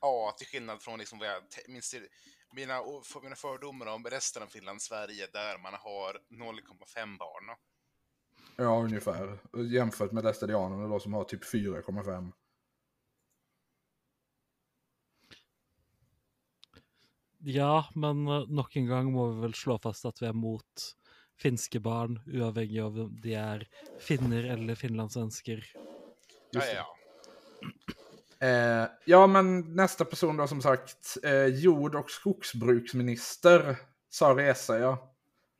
Ja, 0.00 0.34
till 0.38 0.46
skillnad 0.46 0.82
från 0.82 0.98
liksom 0.98 1.18
vad 1.18 1.28
jag 1.28 1.42
minns 1.68 1.94
mina, 2.52 2.82
mina 3.22 3.36
fördomar 3.36 3.86
om 3.86 4.04
resten 4.04 4.42
av 4.42 4.46
Finland, 4.46 4.82
Sverige, 4.82 5.26
där 5.32 5.58
man 5.58 5.74
har 5.74 6.12
0,5 6.30 7.18
barn. 7.18 7.56
Ja, 8.56 8.82
ungefär. 8.82 9.38
Jämfört 9.72 10.12
med 10.12 10.24
lästadianerna 10.24 10.88
då 10.88 11.00
som 11.00 11.12
har 11.12 11.24
typ 11.24 11.44
4,5. 11.44 12.32
Ja, 17.38 17.88
men 17.94 18.28
eh, 18.28 18.46
nok 18.48 18.76
en 18.76 18.86
gang 18.86 19.12
må 19.12 19.30
vi 19.30 19.40
vel 19.40 19.54
slå 19.54 19.78
fast 19.78 20.04
at 20.04 20.22
vi 20.22 20.26
er 20.26 20.32
mot 20.32 20.90
finske 21.36 21.80
barn, 21.80 22.20
av 22.42 22.58
om 22.86 23.16
de 23.22 23.34
er 23.34 23.68
finner 24.00 24.44
eller 24.44 24.74
finlandssvensker. 24.74 25.64
Ja, 26.50 26.64
ja, 26.64 26.86
Eh, 28.44 28.88
ja, 29.04 29.26
men 29.26 29.76
nästa 29.76 30.04
person 30.04 30.36
då 30.36 30.46
som 30.46 30.62
sagt, 30.62 31.16
eh, 31.22 31.46
jord 31.46 31.94
och 31.94 32.10
skogsbruksminister 32.10 33.76
sa 34.10 34.36
resa, 34.36 34.78
ja. 34.78 35.14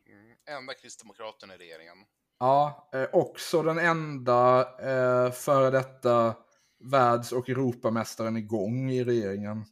Mm, 0.06 0.36
enda 0.58 0.74
kristdemokraten 0.74 1.50
i 1.50 1.56
regeringen. 1.56 1.96
Ja, 2.44 2.88
eh, 2.92 3.08
också 3.12 3.62
den 3.62 3.78
enda 3.78 4.60
eh, 4.78 5.32
före 5.32 5.70
detta 5.70 6.36
världs 6.78 7.32
och 7.32 7.48
Europamästaren 7.48 8.36
igång 8.36 8.90
i 8.90 9.04
regeringen. 9.04 9.64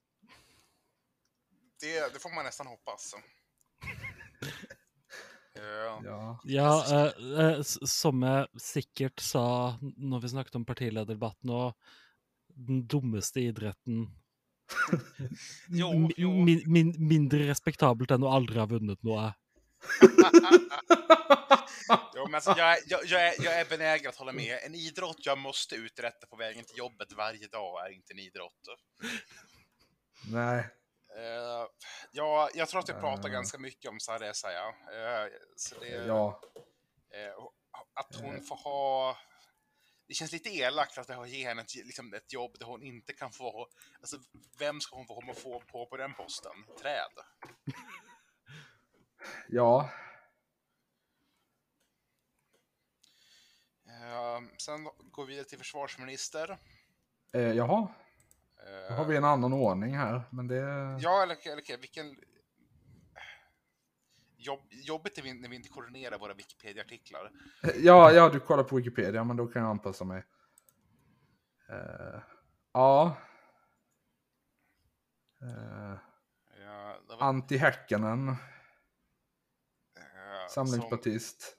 Det, 1.80 2.12
det 2.12 2.18
får 2.18 2.34
man 2.34 2.44
nästan 2.44 2.66
hoppas. 2.66 3.14
Ja. 6.04 6.40
Ja, 6.44 6.84
eh, 6.92 7.40
eh, 7.40 7.62
som 7.62 8.22
jeg 8.22 8.46
sikkert 8.58 9.20
sa 9.20 9.76
når 9.80 10.22
vi 10.22 10.30
snakket 10.32 10.56
om 10.58 10.64
partilederdebatten 10.64 11.52
og 11.52 11.76
den 12.48 12.86
dummeste 12.88 13.44
idretten 13.44 14.08
Jo, 15.80 15.92
jo. 16.16 16.32
min, 16.32 16.64
min, 16.66 16.94
Mindre 16.98 17.44
respektabelt 17.52 18.10
enn 18.16 18.24
å 18.24 18.32
aldri 18.32 18.58
ha 18.58 18.66
vunnet 18.66 18.98
noe. 19.06 19.28
Jo, 22.14 22.24
men 22.24 22.34
alltså, 22.34 22.54
jag, 22.56 22.78
jag, 22.86 23.04
jag, 23.04 23.28
är, 23.28 23.34
jag 23.44 23.60
är 23.60 23.64
benägen 23.64 24.08
att 24.08 24.16
hålla 24.16 24.32
med. 24.32 24.58
En 24.62 24.74
idrott 24.74 25.16
jag 25.18 25.38
måste 25.38 25.74
uträtta 25.74 26.26
på 26.26 26.36
vägen 26.36 26.64
till 26.64 26.78
jobbet 26.78 27.12
varje 27.12 27.46
dag 27.48 27.86
är 27.86 27.90
inte 27.90 28.12
en 28.12 28.18
idrott. 28.18 28.68
Nej. 30.32 30.58
Eh, 31.16 31.66
ja, 32.12 32.50
jag 32.54 32.68
tror 32.68 32.80
att 32.80 32.88
vi 32.88 32.92
pratar 32.92 33.28
Eh. 33.28 33.32
ganska 33.32 33.58
mycket 33.58 33.88
om. 33.90 33.96
Eh, 33.96 34.32
så 35.56 35.74
det, 35.80 35.88
Ja. 35.88 36.40
och 37.36 37.54
att 37.94 38.16
hon 38.16 38.42
får 38.44 38.56
ha... 38.56 39.18
Det 40.08 40.14
känns 40.14 40.32
lite 40.32 40.48
elakt 40.48 40.98
att 40.98 41.08
jag 41.08 41.28
ge 41.28 41.44
henne 41.44 41.62
ett, 41.62 41.74
liksom 41.74 42.14
ett 42.14 42.32
jobb 42.32 42.58
där 42.58 42.66
hon 42.66 42.82
inte 42.82 43.12
kan 43.12 43.32
få... 43.32 43.68
Alltså, 44.00 44.16
vem 44.58 44.80
ska 44.80 44.96
hon 44.96 45.06
få, 45.06 45.34
få 45.34 45.60
på 45.60 45.86
på 45.86 45.96
den 45.96 46.14
posten? 46.14 46.52
Träd? 46.80 47.12
Ja. 49.48 49.90
Eh, 53.86 54.40
sen 54.58 54.84
går 54.84 55.26
vi 55.26 55.30
vidare 55.32 55.48
till 55.48 55.58
försvarsminister. 55.58 56.58
Eh, 57.32 57.52
jaha. 57.52 57.88
Eh, 58.58 58.88
Då 58.88 58.94
har 58.94 59.04
vi 59.04 59.16
en 59.16 59.24
annan 59.24 59.52
ordning 59.52 59.96
här. 59.96 60.22
Men 60.30 60.48
det... 60.48 60.56
Ja, 61.00 61.22
eller, 61.22 61.48
eller 61.48 61.78
vilken... 61.78 62.16
Jobb, 64.36 64.60
jobbet 64.70 65.18
är 65.18 65.22
vi, 65.22 65.32
när 65.32 65.48
vi 65.48 65.56
inte 65.56 65.68
koordinerar 65.68 66.18
våra 66.18 66.34
Wikipedia-artiklar. 66.34 67.30
Ja, 67.62 68.12
ja, 68.12 68.28
du 68.28 68.40
kollar 68.40 68.64
på 68.64 68.76
Wikipedia, 68.76 69.24
men 69.24 69.36
då 69.36 69.46
kan 69.46 69.62
jag 69.62 69.70
anpassa 69.70 70.04
mig. 70.04 70.24
Eh, 71.68 72.20
ja. 72.72 73.16
Uh, 75.42 75.96
Ja, 76.64 76.98
var, 77.08 77.28
Antti 77.28 77.56
Eh, 80.52 80.54
som, 80.54 80.66
samlingspartist. 80.66 81.56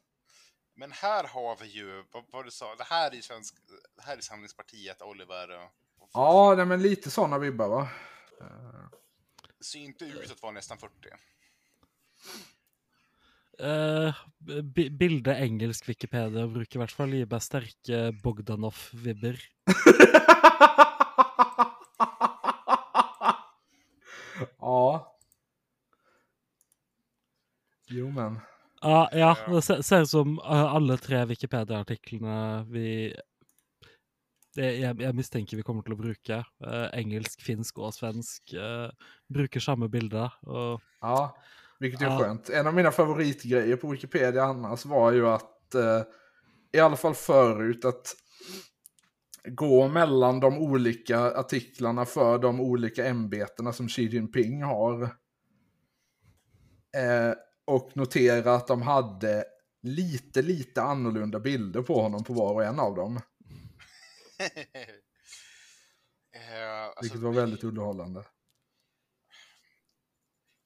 men 0.76 0.92
här 0.92 1.24
har 1.24 1.58
vi 1.62 1.68
ju, 1.68 2.04
vad, 2.12 2.24
vad 2.32 2.46
du 2.46 2.52
sa, 2.52 2.76
det 2.76 2.84
här 2.84 3.16
är 3.16 3.22
svensk, 3.22 3.56
det 3.96 4.02
här 4.04 4.18
är 4.18 4.22
Samlingspartiet, 4.22 5.02
Oliver. 5.02 5.70
och- 6.00 6.10
Ja, 6.14 6.54
nej, 6.58 6.66
men 6.66 6.82
lite 6.82 7.12
sådana 7.12 7.38
vibbar 7.38 7.70
va? 7.70 7.90
Eh, 8.42 8.90
Det 9.58 9.64
ser 9.66 9.80
inte 9.80 10.06
ut 10.06 10.32
att 10.32 10.42
vara 10.42 10.52
nästan 10.52 10.78
40. 10.78 10.94
Uh, 13.62 14.16
bildet 14.92 15.38
engelsk 15.38 15.90
Wikipedia 15.90 16.48
bruker 16.48 16.78
i 16.78 16.82
hvert 16.82 16.92
fall 16.92 17.14
gi 17.14 17.26
meg 17.26 17.42
sterke 17.42 18.12
Bogdanov-vibber. 18.24 19.40
ja. 24.60 25.18
Jo 27.88 28.10
men. 28.12 28.40
Ja, 28.84 29.10
ja, 29.14 29.36
det 29.48 29.62
ser, 29.64 30.02
ut 30.02 30.10
som 30.10 30.40
eh, 30.40 30.74
alle 30.76 30.98
tre 30.98 31.26
Wikipedia-artiklene 31.26 32.66
vi 32.70 32.88
det, 34.54 34.68
jeg, 34.78 35.00
jeg 35.02 35.16
mistenker 35.18 35.58
vi 35.58 35.64
kommer 35.66 35.82
til 35.86 35.96
å 35.96 36.02
bruke. 36.02 36.44
eh, 36.68 36.90
engelsk, 37.00 37.42
finsk 37.42 37.80
og 37.82 37.94
svensk 37.96 38.54
eh, 38.54 38.90
bruker 39.34 39.64
samme 39.64 39.90
bilde. 39.90 40.28
Og 40.46 40.82
Ja, 41.02 41.36
vilket 41.80 42.02
är 42.02 42.06
Ja. 42.06 42.20
skönt. 42.20 42.50
En 42.50 42.68
av 42.68 42.74
mina 42.74 42.92
favoritgrejer 42.92 43.76
på 43.76 43.88
Wikipedia 43.88 44.44
annars 44.44 44.86
var 44.86 45.12
ju 45.12 45.28
att, 45.28 45.76
i 46.74 46.80
alla 46.80 46.96
fall 46.96 47.14
förut, 47.16 47.86
att 47.86 48.16
gå 49.46 49.88
mellan 49.88 50.40
de 50.40 50.58
olika 50.58 51.20
artiklarna 51.20 52.06
för 52.06 52.38
de 52.38 52.62
olika 52.62 53.06
ämbetena 53.06 53.74
som 53.74 53.88
Xi 53.90 54.04
Jinping 54.08 54.64
har. 54.64 55.04
Eh, 56.98 57.34
och 57.66 57.98
notera 57.98 58.56
att 58.56 58.68
de 58.68 58.82
hade 58.82 59.46
lite, 59.82 60.42
lite 60.42 60.82
annorlunda 60.82 61.40
bilder 61.40 61.82
på 61.82 62.02
honom 62.02 62.24
på 62.24 62.34
var 62.34 62.54
och 62.54 62.64
en 62.64 62.80
av 62.80 62.96
dem. 62.96 63.16
eh, 66.34 66.84
alltså, 66.84 67.02
Vilket 67.02 67.22
var 67.22 67.32
väldigt 67.32 67.64
underhållande. 67.64 68.24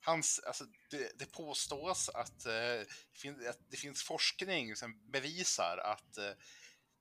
hans, 0.06 0.40
alltså, 0.40 0.64
det, 0.90 1.20
det 1.20 1.32
påstås 1.32 2.10
att, 2.10 2.46
fin, 3.14 3.48
att 3.50 3.60
det 3.70 3.78
finns 3.78 4.04
forskning 4.04 4.76
som 4.76 5.12
bevisar 5.12 5.78
att 5.78 6.18
eh, 6.18 6.32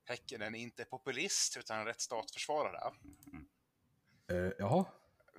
Häckenen 0.09 0.55
inte 0.55 0.83
är 0.83 0.87
populist 0.87 1.57
utan 1.57 1.79
en 1.79 1.87
rättsstatsförsvarare. 1.87 2.93
Eh, 4.31 4.53
jaha. 4.59 4.85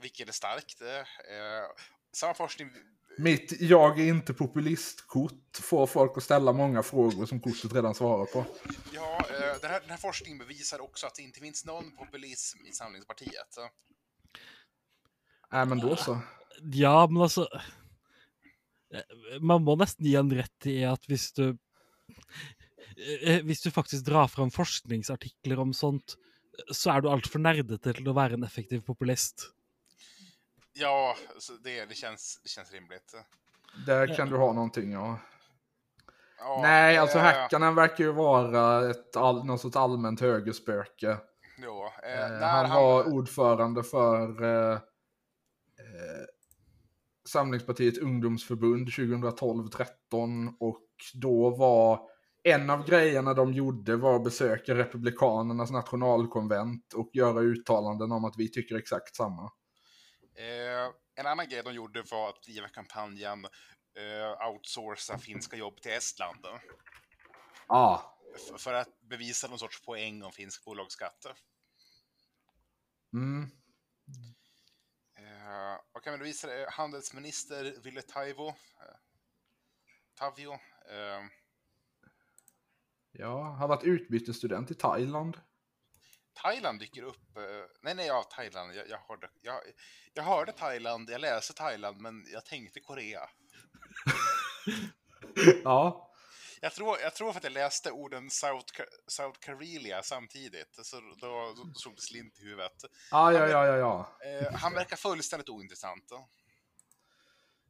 Vilket 0.02 0.30
är 0.30 0.34
starkt. 0.34 0.82
Eh, 0.82 1.63
samma 2.12 2.34
forskning... 2.34 2.72
Mitt 3.17 3.62
jag 3.62 3.99
är 3.99 4.08
inte 4.08 4.34
populistkort 4.34 5.58
får 5.62 5.88
folk 5.88 6.17
att 6.17 6.23
ställa 6.23 6.53
många 6.53 6.84
frågor 6.84 7.25
som 7.25 7.39
kortet 7.39 7.73
redan 7.73 7.95
svarar 7.95 8.25
på. 8.25 8.45
Ja, 8.93 9.19
eh, 9.30 9.62
den, 9.62 9.71
här, 9.71 9.80
den 9.80 9.89
här 9.89 9.97
forskningen 9.97 10.38
bevisar 10.38 10.82
också 10.82 11.08
att 11.08 11.15
det 11.15 11.21
inte 11.21 11.39
finns 11.39 11.65
någon 11.65 11.91
populism 11.91 12.65
i 12.65 12.71
Samlingspartiet. 12.71 13.58
Nej 15.51 15.65
men 15.65 15.80
då 15.80 15.95
så. 15.95 16.19
ja, 16.62 17.08
men 17.08 17.21
altså 17.21 17.47
eh, 18.93 19.41
Man 19.41 19.63
må 19.63 19.75
nesten 19.75 20.06
gi 20.06 20.15
en 20.15 20.34
rett 20.34 20.67
i 20.67 20.82
at 20.86 21.06
hvis 21.08 21.32
du 21.34 21.58
eh, 23.23 23.41
Hvis 23.45 23.62
du 23.62 23.71
faktisk 23.71 24.06
drar 24.06 24.27
fram 24.27 24.51
forskningsartikler 24.51 25.60
om 25.60 25.73
sånt, 25.73 26.17
så 26.71 26.91
er 26.91 27.01
du 27.01 27.10
altfor 27.10 27.41
nerdete 27.41 27.93
til 27.93 28.09
å 28.09 28.15
være 28.18 28.38
en 28.38 28.45
effektiv 28.45 28.82
populist. 28.86 29.51
Ja, 30.80 31.15
det, 31.63 31.86
det, 31.86 31.95
känns, 31.95 32.39
det 32.43 32.49
känns 32.49 32.71
rimligt. 32.71 33.15
Där 33.86 34.15
kan 34.15 34.30
du 34.30 34.38
ha 34.38 34.53
någonting 34.53 34.91
ja. 34.91 35.19
Ja, 36.39 36.59
Nej, 36.61 36.97
alltså 36.97 37.17
eh, 37.17 37.23
Häckanen 37.23 37.75
verkar 37.75 38.03
ju 38.03 38.11
vara 38.11 38.89
ett 38.89 39.15
all, 39.15 39.45
någon 39.45 39.59
sorts 39.59 39.75
allmänt 39.75 40.21
högerspöke. 40.21 41.17
Jo, 41.57 41.84
eh, 42.03 42.07
Eh, 42.07 42.47
han, 42.47 42.65
han, 42.65 42.84
var 42.84 43.13
ordförande 43.13 43.84
för 43.84 44.43
eh, 44.43 44.73
eh, 44.73 46.25
Samlingspartiet 47.30 47.97
ungdomsförbund 47.97 48.88
2012-13 48.88 50.53
och 50.59 50.88
då 51.13 51.49
var 51.49 51.99
en 52.43 52.69
av 52.69 52.86
grejerna 52.86 53.34
de 53.34 53.53
gjorde 53.53 53.95
var 53.95 54.15
att 54.15 54.23
besöka 54.23 54.75
Republikanernas 54.75 55.71
nationalkonvent 55.71 56.93
och 56.93 57.09
göra 57.13 57.39
uttalanden 57.39 58.11
om 58.11 58.25
att 58.25 58.38
vi 58.38 58.51
tycker 58.51 58.75
exakt 58.75 59.15
samma. 59.15 59.51
Eh, 60.38 60.91
en 61.15 61.25
annan 61.27 61.49
grej 61.49 61.63
de 61.63 61.73
gjorde 61.73 62.01
var 62.01 62.29
att 62.29 62.43
driva 62.43 62.69
kampanjen 62.69 63.45
eh, 63.97 64.47
outsourca 64.47 65.17
finska 65.17 65.55
jobb 65.57 65.81
till 65.81 65.91
Estland. 65.91 66.45
Ja. 67.67 68.19
F- 68.35 68.61
för 68.61 68.73
att 68.73 68.99
bevisa 69.01 69.47
någon 69.47 69.59
sorts 69.59 69.81
poäng 69.81 70.23
om 70.23 70.31
finsk 70.31 70.65
bolagsskatt. 70.65 71.25
Mm. 73.13 73.43
Eh, 75.17 75.75
och 75.91 76.03
kan 76.03 76.19
vi 76.19 76.25
visa 76.25 76.57
eh, 76.61 76.71
handelsminister 76.71 77.75
Ville 77.83 78.01
Taivo, 78.01 78.47
eh, 78.47 78.95
Tavio. 80.15 80.53
Eh, 80.89 81.23
Ja, 83.11 83.43
har 83.43 83.67
varit 83.67 83.83
utbytesstudent 83.83 84.71
i 84.71 84.75
Thailand. 84.75 85.41
Thailand 86.41 86.79
dyker 86.79 87.03
upp. 87.03 87.38
Eh, 87.38 87.43
nej, 87.81 87.95
nej, 87.95 88.07
ja, 88.07 88.23
Thailand. 88.23 88.75
Jag, 88.75 88.89
jag, 88.89 88.99
hörde, 89.07 89.29
jag, 89.41 89.61
jag 90.13 90.23
hörde 90.23 90.51
Thailand, 90.51 91.09
jag 91.09 91.21
läste 91.21 91.53
Thailand, 91.53 92.01
men 92.01 92.25
jag 92.33 92.45
tänkte 92.45 92.79
Korea. 92.79 93.21
Ja. 95.63 96.11
Jag 96.61 96.73
tror, 96.73 96.99
jag 96.99 97.15
tror 97.15 97.31
för 97.31 97.39
att 97.39 97.43
jag 97.43 97.53
läste 97.53 97.91
orden 97.91 98.29
South, 98.29 98.73
South 99.07 99.39
Karelia 99.39 100.03
samtidigt, 100.03 100.79
så 100.85 100.95
då, 100.95 101.53
då, 101.57 101.73
slog 101.73 101.95
det 101.95 102.01
slint 102.01 102.39
i 102.39 102.43
huvudet. 102.43 102.73
Ja, 103.11 103.33
ja, 103.33 103.47
ja, 103.47 103.65
ja, 103.65 103.77
ja. 103.77 104.17
Eh, 104.27 104.53
han 104.53 104.73
verkar 104.73 104.97
fullständigt 104.97 105.49
ointressant. 105.49 106.11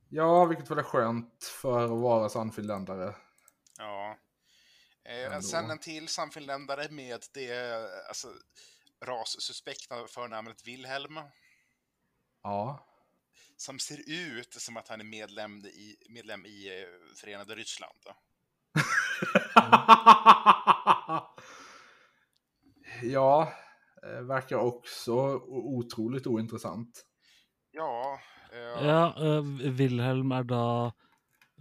Ja, 0.10 0.46
vilket 0.46 0.72
väl 0.72 0.78
är 0.78 0.84
skönt 0.84 1.44
för 1.44 1.84
att 1.84 1.90
vara 1.90 2.30
sannfinländare. 2.30 3.16
Ja. 3.78 4.18
Eh, 5.08 5.26
Ändå. 5.26 5.42
sen 5.42 5.72
en 5.72 5.80
till 5.80 6.08
samfinländare 6.08 6.88
med 6.90 7.24
det 7.34 7.78
alltså, 8.08 8.28
rassuspekta 9.06 10.08
förnamnet 10.08 10.68
Wilhelm. 10.68 11.20
Ja. 12.44 12.88
Som 13.58 13.80
ser 13.80 14.10
ut 14.10 14.54
som 14.54 14.78
att 14.78 14.88
han 14.88 15.00
är 15.02 15.06
medlem 15.06 15.66
i, 15.66 15.96
medlem 16.10 16.46
i 16.46 16.82
eh, 16.82 16.88
Förenade 17.16 17.56
Ryssland. 17.56 18.00
Då. 18.06 18.16
ja, 23.02 23.54
eh, 24.04 24.22
verkar 24.22 24.58
också 24.58 25.14
otroligt 25.48 26.28
ointressant. 26.28 27.06
Ja, 27.72 28.20
eh, 28.52 28.86
Ja, 28.88 29.26
eh, 29.26 29.42
Wilhelm 29.72 30.32
er 30.32 30.44
da 30.44 30.94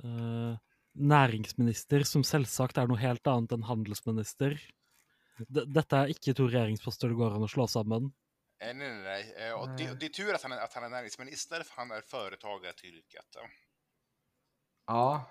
eh, 0.05 0.57
næringsminister, 0.97 2.05
som 2.05 2.25
selvsagt 2.25 2.79
er 2.79 2.89
noe 2.89 3.01
helt 3.01 3.27
annet 3.27 3.53
enn 3.53 3.67
handelsminister. 3.69 4.57
D 5.49 5.67
dette 5.69 5.97
er 5.97 6.13
ikke 6.15 6.33
to 6.35 6.47
regjeringsposter 6.49 7.13
det 7.13 7.19
går 7.19 7.37
an 7.37 7.45
å 7.45 7.51
slå 7.51 7.67
sammen. 7.69 8.13
eh, 8.61 8.75
nej, 8.75 8.89
nej, 8.89 9.03
nej. 9.03 9.49
Eh, 9.49 9.53
och 9.53 9.69
det, 9.69 10.01
det 10.01 10.07
är 10.07 10.11
tur 10.11 10.35
att 10.35 10.43
han 10.43 10.53
är, 10.53 10.59
att 10.65 10.75
han 10.75 10.85
är 10.85 10.89
näringsminister, 10.89 11.63
för 11.63 11.75
han 11.77 11.91
är 11.91 12.01
företagare 12.01 12.73
till 12.73 12.95
yrket. 12.95 13.37
Ja. 14.87 15.31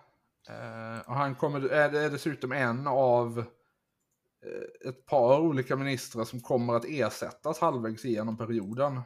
Eh, 0.49 0.99
och 0.99 1.15
han 1.15 1.35
kommer, 1.35 1.69
är, 1.69 1.93
är 1.93 2.09
dessutom 2.09 2.51
en 2.51 2.87
av 2.87 3.39
eh, 4.45 4.89
ett 4.89 5.05
par 5.05 5.39
olika 5.39 5.75
ministrar 5.75 6.25
som 6.25 6.41
kommer 6.41 6.73
att 6.73 6.85
ersättas 6.85 7.59
halvvägs 7.59 8.05
igenom 8.05 8.37
perioden. 8.37 9.01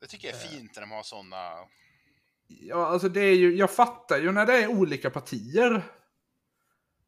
Det 0.00 0.06
tycker 0.06 0.28
jag 0.28 0.36
är 0.36 0.48
fint 0.48 0.74
när 0.74 0.80
de 0.80 0.90
har 0.90 1.02
sådana... 1.02 1.54
Ja, 2.48 2.86
alltså 2.86 3.08
det 3.08 3.20
är 3.20 3.34
ju, 3.34 3.56
jag 3.56 3.70
fattar 3.70 4.18
ju 4.18 4.32
när 4.32 4.46
det 4.46 4.62
är 4.62 4.68
olika 4.68 5.10
partier 5.10 5.82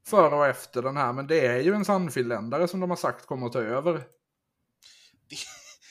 före 0.07 0.35
och 0.35 0.47
efter 0.47 0.83
den 0.83 0.97
här, 0.97 1.13
men 1.13 1.27
det 1.27 1.47
är 1.47 1.61
ju 1.61 1.75
en 1.75 1.85
sannfinländare 1.85 2.69
som 2.69 2.81
de 2.81 2.91
har 2.91 2.97
sagt 2.97 3.27
kommer 3.27 3.47
att 3.47 3.53
ta 3.53 3.61
över. 3.61 3.93
Det, 5.29 5.37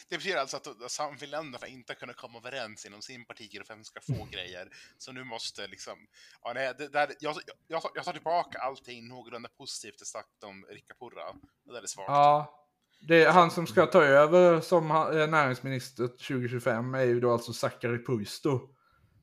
det 0.10 0.18
betyder 0.18 0.38
alltså 0.38 0.58
att 0.58 0.92
samfinländarna 0.92 1.68
inte 1.68 1.94
har 1.94 1.96
kunnat 1.96 2.16
komma 2.16 2.38
överens 2.38 2.86
inom 2.86 3.02
sin 3.02 3.26
partigrupp 3.26 3.70
vem 3.70 3.84
ska 3.84 4.00
få 4.02 4.28
grejer. 4.32 4.70
Så 4.98 5.12
nu 5.12 5.24
måste 5.24 5.68
liksom... 5.68 6.08
Ja, 6.44 6.52
nej, 6.56 6.74
det, 6.78 6.88
där, 6.88 7.12
jag, 7.20 7.36
jag, 7.68 7.82
jag 7.96 8.04
tar 8.04 8.14
tillbaka 8.14 8.60
allting 8.60 9.08
någorlunda 9.08 9.50
positivt 9.58 9.96
jag 10.00 10.08
sagt 10.08 10.44
om 10.44 10.66
Rikka 10.70 10.94
Purra. 11.00 11.34
Det 11.66 11.74
där 11.74 11.82
är 11.82 11.88
svagt. 11.88 12.10
Ja, 12.10 12.66
det 13.00 13.24
är 13.24 13.32
han 13.32 13.52
som 13.52 13.68
ska 13.68 13.86
ta 13.86 14.04
över 14.04 14.62
som 14.62 14.92
eh, 14.92 15.28
näringsminister 15.28 16.08
2025 16.08 16.96
är 16.96 17.04
ju 17.04 17.20
då 17.20 17.32
alltså 17.32 17.54
Sakari 17.54 18.06
Puisto. 18.06 18.79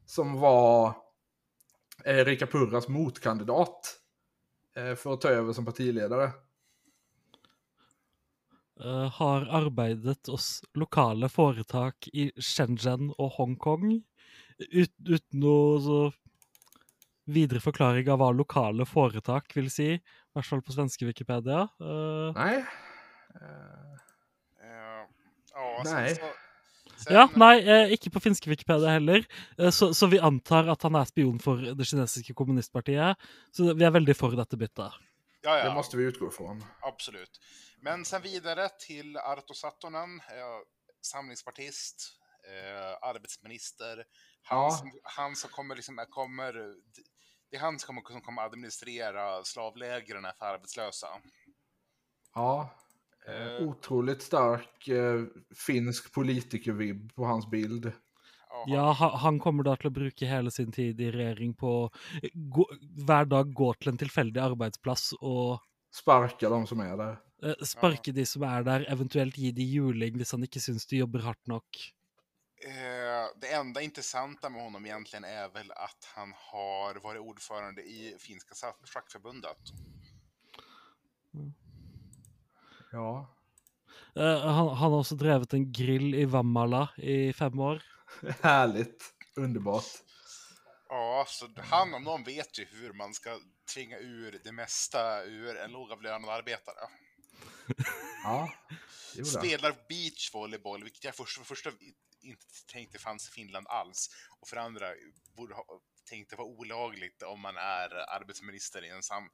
Som 0.06 0.36
var 0.40 0.94
eh, 2.04 2.24
Rika 2.24 2.46
Purras 2.46 2.88
motkandidat 2.88 3.96
eh, 4.76 4.94
för 4.94 5.12
att 5.12 5.20
ta 5.20 5.28
över 5.28 5.52
som 5.52 5.64
partiledare. 5.64 6.30
Eh, 8.84 9.10
har 9.12 9.46
arbeidet 9.46 10.26
hos 10.26 10.64
lokale 10.74 11.28
foretak 11.28 12.08
i 12.12 12.30
Shenzhen 12.36 13.10
og 13.18 13.30
Hongkong. 13.38 14.02
Ut, 14.58 14.92
uten 15.08 15.40
noe 15.42 15.80
så 15.84 15.98
videre 17.26 17.60
forklaring 17.60 18.08
av 18.12 18.20
hva 18.22 18.30
lokale 18.32 18.86
foretak 18.86 19.56
vil 19.56 19.70
si. 19.72 19.88
I 19.96 20.36
hvert 20.36 20.48
fall 20.48 20.62
på 20.62 20.76
svenske 20.76 21.08
Wikipedia. 21.08 21.66
Eh, 21.80 22.30
Nej. 22.36 22.62
Eh, 23.34 23.86
Eh, 24.60 25.06
ja, 25.52 25.82
Nej. 25.84 26.08
Sen, 26.08 26.16
så, 26.16 26.45
sen, 26.96 27.14
ja, 27.14 27.24
nei, 27.36 27.54
eh, 27.62 27.92
ikke 27.96 28.10
på 28.14 28.20
finske 28.24 28.50
Wikipedia 28.50 28.94
heller. 28.96 29.26
Eh, 29.58 29.70
så, 29.70 29.92
så 29.94 30.06
vi 30.12 30.18
antar 30.18 30.68
at 30.72 30.82
han 30.86 30.96
er 30.98 31.04
spion 31.08 31.38
for 31.42 31.60
det 31.60 31.86
kinesiske 31.86 32.34
kommunistpartiet. 32.34 33.16
Så 33.52 33.72
vi 33.74 33.84
er 33.86 33.94
veldig 33.94 34.16
for 34.16 34.36
dette 34.38 34.56
byttet. 34.60 34.96
Ja, 35.42 35.56
det 35.60 35.68
ja, 35.68 35.74
måste 35.74 35.96
vi 35.96 36.08
utgå 36.08 36.28
ifrån. 36.28 36.64
absolut. 36.82 37.40
Men 37.80 38.04
sen 38.04 38.22
vidare 38.22 38.68
till 38.80 39.16
Arto 39.16 39.54
Sattonen, 39.54 40.16
eh, 40.20 40.58
samlingspartist, 41.02 42.08
eh, 42.48 43.08
arbetsminister. 43.08 44.04
Han, 44.48 44.62
Ja. 44.64 44.70
som, 44.70 44.90
han 45.02 45.36
som 45.36 45.50
kommer 45.50 45.76
liksom, 45.76 46.00
kommer... 46.10 46.52
Det 47.50 47.56
är 47.56 47.60
han 47.60 47.78
som 47.78 47.86
kommer, 47.86 48.02
som 48.12 48.20
kommer 48.20 48.42
administrera 48.42 49.44
slavlägren 49.44 50.26
för 50.38 50.46
arbetslösa. 50.46 51.06
Ja. 52.34 52.70
Eh, 53.28 53.62
otroligt 53.68 54.22
stark 54.22 54.88
eh, 54.88 55.24
finsk 55.66 56.12
politikervibb 56.14 57.14
på 57.14 57.24
hans 57.24 57.50
bild. 57.50 57.92
Ja, 58.48 58.64
Ja, 58.68 58.92
ha- 58.92 59.16
han 59.16 59.38
kommer 59.40 59.64
da 59.66 59.74
til 59.76 59.90
å 59.90 59.94
bruke 59.94 60.26
hele 60.26 60.50
sin 60.50 60.72
tid 60.72 61.00
i 61.00 61.10
regjering 61.10 61.54
på 61.54 61.72
å 61.84 61.90
gå, 62.32 62.64
hver 63.06 63.24
dag 63.28 63.50
gå 63.54 63.72
til 63.80 63.92
en 63.92 63.98
tilfeldig 63.98 64.40
arbeidsplass 64.42 65.12
og 65.20 65.58
Sparka 65.90 66.48
de 66.48 66.66
som 66.66 66.80
är 66.80 66.96
där. 66.96 67.16
eh, 67.42 67.64
sparke 67.64 68.12
de 68.12 68.26
som 68.26 68.42
er 68.42 68.62
der, 68.62 68.84
eventuelt 68.88 69.36
gi 69.36 69.50
de 69.52 69.62
juling 69.64 70.16
hvis 70.16 70.30
han 70.32 70.42
ikke 70.44 70.60
syns 70.60 70.86
de 70.86 70.96
jobber 71.02 71.20
hardt 71.20 71.46
nok. 71.46 71.64
Eh, 72.66 73.26
det 73.40 73.52
enda 73.52 73.80
intressanta 73.82 74.48
med 74.50 74.62
honom 74.62 74.86
egentligen 74.86 75.24
är 75.24 75.48
väl 75.48 75.70
att 75.70 76.04
han 76.14 76.32
har 76.36 76.94
varit 76.94 77.20
ordförande 77.20 77.82
i 77.82 78.14
finska 78.18 78.54
schackförbundet. 78.84 79.72
Ja. 82.96 83.36
Eh, 84.16 84.40
han, 84.40 84.68
han 84.68 84.92
har 84.92 84.98
også 84.98 85.18
drevet 85.20 85.52
en 85.52 85.68
grill 85.72 86.14
i 86.14 86.24
Vammala 86.24 86.88
i 86.96 87.32
fem 87.32 87.60
år. 87.60 87.82
Härligt. 88.42 89.12
Underbart. 89.36 89.90
Ja, 90.88 91.24
så 91.28 91.48
han 91.56 91.94
om 91.94 92.04
någon 92.04 92.24
vet 92.24 92.58
ju 92.58 92.64
hur 92.64 92.92
man 92.92 93.14
ska 93.14 93.38
tvinga 93.74 93.98
ur 93.98 94.40
det 94.44 94.52
mesta 94.52 95.24
ur 95.24 95.56
en 95.56 95.72
lågavlönad 95.72 96.30
arbetare. 96.30 96.88
Ja. 98.24 98.52
Spelar 99.24 99.74
beachvolleyboll, 99.88 100.82
vilket 100.82 101.04
jag 101.04 101.14
först, 101.14 101.38
för 101.38 101.44
första 101.44 101.70
inte 102.20 102.46
tänkte 102.72 102.98
fanns 102.98 103.28
i 103.28 103.32
Finland 103.32 103.66
alls. 103.68 104.10
Och 104.40 104.48
för 104.48 104.56
andra 104.56 104.86
borde 105.36 105.54
ha, 105.54 105.64
tänkte 106.08 106.36
vara 106.36 106.48
olagligt 106.48 107.22
om 107.22 107.40
man 107.40 107.56
är 107.56 108.14
arbetsminister 108.16 108.84
i 108.84 108.88
en, 108.88 109.02
sam, 109.02 109.30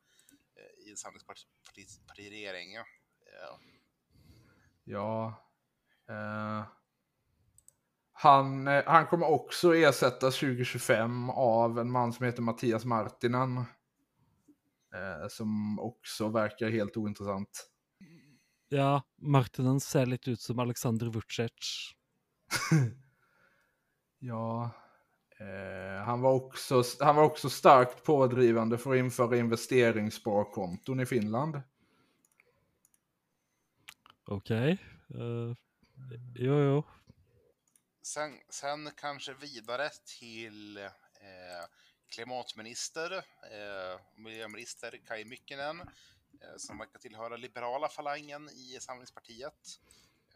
eh, 0.56 0.86
i 0.86 0.90
en 0.90 0.96
samlingspartiregering. 0.96 2.72
Ja. 2.72 2.84
Ja. 4.84 5.34
Eh, 6.08 6.64
han, 8.12 8.68
eh, 8.68 8.82
han 8.86 9.06
kommer 9.06 9.30
också 9.30 9.74
ersättas 9.74 10.38
2025 10.38 11.30
av 11.30 11.78
en 11.78 11.90
man 11.90 12.12
som 12.12 12.26
heter 12.26 12.42
Mattias 12.42 12.84
Martinen. 12.84 13.56
Eh, 14.94 15.28
som 15.28 15.78
också 15.78 16.28
verkar 16.28 16.70
helt 16.70 16.96
ointressant. 16.96 17.68
Ja, 18.68 19.02
Martinen 19.16 19.80
ser 19.80 20.06
litt 20.06 20.28
ut 20.28 20.40
som 20.40 20.58
Aleksandr 20.58 21.06
Vucic. 21.06 21.92
Ja. 24.24 24.70
Eh, 25.40 26.04
han, 26.04 26.20
var 26.20 26.32
också, 26.32 26.82
han 27.00 27.16
var 27.16 27.22
också 27.22 27.50
starkt 27.50 28.04
pådrivande 28.04 28.78
för 28.78 28.92
att 28.92 28.98
införa 28.98 29.36
investeringssparkonton 29.36 31.00
i 31.00 31.06
Finland. 31.06 31.62
OK. 34.26 34.50
Eh, 34.50 34.76
jo, 36.34 36.60
jo. 36.60 36.82
Sen, 38.02 38.38
sen 38.48 38.90
kanske 38.96 39.34
vidare 39.34 39.90
till 40.18 40.78
eh, 40.78 41.64
klimatminister, 42.14 43.12
eh, 43.16 44.00
miljöminister 44.16 45.00
Kai 45.06 45.24
Mykkänen, 45.24 45.80
eh, 45.80 46.56
som 46.56 46.78
verkar 46.78 46.98
tillhöra 46.98 47.36
liberala 47.36 47.88
falangen 47.88 48.48
i 48.48 48.78
Samlingspartiet. 48.80 49.80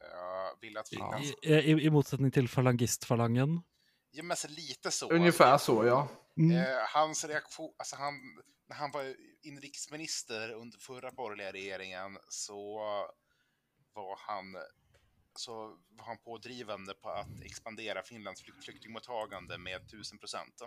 Eh, 0.00 0.60
vill 0.60 0.76
att 0.76 0.88
Finland... 0.88 1.24
I, 1.24 1.52
i, 1.52 1.70
I 1.70 1.90
motsetning 1.90 2.30
til 2.30 2.48
falangistfalangen. 2.48 3.62
Ja, 4.10 4.22
men 4.22 4.30
alltså, 4.30 4.48
lite 4.48 4.90
så. 4.90 5.10
Ungefär 5.10 5.58
så, 5.58 5.86
ja. 5.86 6.08
Mm. 6.36 6.56
Eh, 6.56 6.66
hans 6.94 7.24
reaktion, 7.24 7.74
alltså 7.78 7.96
han, 7.96 8.14
när 8.68 8.76
han 8.76 8.90
var 8.90 9.14
inrikesminister 9.42 10.52
under 10.52 10.78
förra 10.78 11.10
borgerliga 11.10 11.52
regeringen 11.52 12.18
så 12.28 12.80
var 14.02 14.18
han 14.18 14.56
så 15.38 15.52
var 15.88 16.06
han 16.06 16.18
pådrivande 16.18 16.94
på 16.94 17.10
att 17.10 17.40
expandera 17.42 18.02
Finlands 18.02 18.42
flyk- 18.44 18.62
flyktingmottagande 18.62 19.58
med 19.58 19.76
1000 19.76 20.18
procent. 20.18 20.62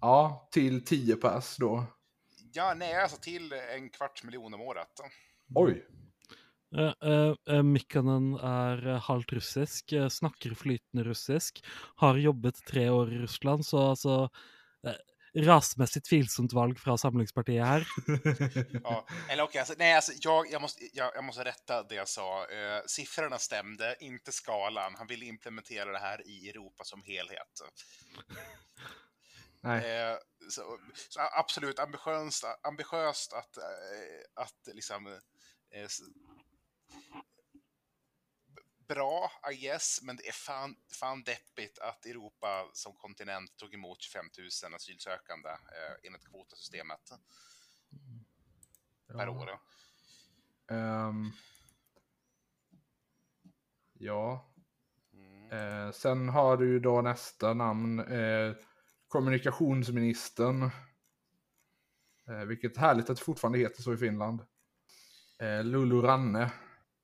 Ja, 0.00 0.48
till 0.52 0.84
10 0.84 1.16
pers 1.16 1.56
då. 1.56 1.84
Ja, 2.52 2.74
nej, 2.76 3.02
alltså 3.02 3.16
till 3.20 3.52
en 3.52 3.90
kvarts 3.90 4.24
miljon 4.24 4.54
om 4.54 4.60
året. 4.60 5.00
Oj. 5.54 5.86
Eh, 6.76 7.34
eh, 7.46 7.62
Mikkanen 7.62 8.34
eh, 8.34 9.00
halvt 9.00 9.32
russisk, 9.32 9.92
snakker 10.10 10.54
flytende 10.54 11.04
russisk, 11.04 11.64
har 11.94 12.16
jobbet 12.16 12.64
tre 12.66 12.90
år 12.90 13.12
i 13.12 13.18
Russland, 13.18 13.66
så 13.66 13.78
altså 13.90 14.30
eh, 14.86 14.92
Rasmessig 15.34 16.04
tvilsomt 16.04 16.52
valg 16.52 16.78
fra 16.78 16.98
Samlingspartiet 16.98 17.66
her. 17.66 17.86
Ja, 18.84 19.06
eller 19.28 19.42
okej, 19.42 19.58
alltså, 19.58 19.74
nej, 19.78 19.94
alltså, 19.94 20.12
jag, 20.20 20.50
jag, 20.50 20.62
måste, 20.62 20.88
jag, 20.92 21.12
jag 21.14 21.24
måste 21.24 21.44
rätta 21.44 21.82
det 21.82 21.94
jag 21.94 22.08
sa. 22.08 22.46
Eh, 22.46 22.82
siffrorna 22.86 23.38
stämde, 23.38 23.96
inte 24.00 24.32
skalan. 24.32 24.94
Han 24.94 25.06
ville 25.06 25.24
implementera 25.24 25.92
det 25.92 25.98
här 25.98 26.28
i 26.28 26.48
Europa 26.48 26.84
som 26.84 27.02
helhet. 27.02 27.60
Nej. 29.60 29.90
Eh, 29.90 30.16
så, 30.50 30.78
så 31.08 31.20
absolut 31.20 31.78
ambitiöst, 31.78 32.44
ambitiöst 32.62 33.32
att, 33.32 33.56
eh, 33.56 34.42
att 34.42 34.74
liksom... 34.74 35.06
Eh, 35.06 35.88
bra, 38.94 39.30
I 39.52 39.56
guess, 39.56 40.00
men 40.02 40.16
det 40.16 40.28
är 40.28 40.32
fan, 40.32 40.76
fan 41.00 41.22
deppigt 41.22 41.78
att 41.78 42.06
Europa 42.06 42.70
som 42.72 42.92
kontinent 42.92 43.56
tog 43.56 43.74
emot 43.74 44.02
25 44.02 44.26
000 44.64 44.74
asylsökande 44.74 45.48
eh, 45.48 46.06
enligt 46.06 46.28
kvotasystemet 46.28 47.12
per 49.06 49.28
år. 49.28 49.50
Ehm. 50.70 51.30
ja. 53.92 54.54
Mm. 55.12 55.50
Eh, 55.52 55.92
sen 55.92 56.28
har 56.28 56.56
du 56.56 56.68
ju 56.68 56.80
då 56.80 57.02
nästa 57.02 57.54
namn, 57.54 57.98
eh, 58.00 58.54
kommunikationsministern. 59.08 60.70
Eh, 62.28 62.44
vilket 62.46 62.76
härligt 62.76 63.10
att 63.10 63.16
det 63.16 63.24
fortfarande 63.24 63.58
heter 63.58 63.82
så 63.82 63.94
i 63.94 63.96
Finland. 63.96 64.40
Eh, 65.38 65.64
Lulu 65.64 66.00
Ranne. 66.00 66.52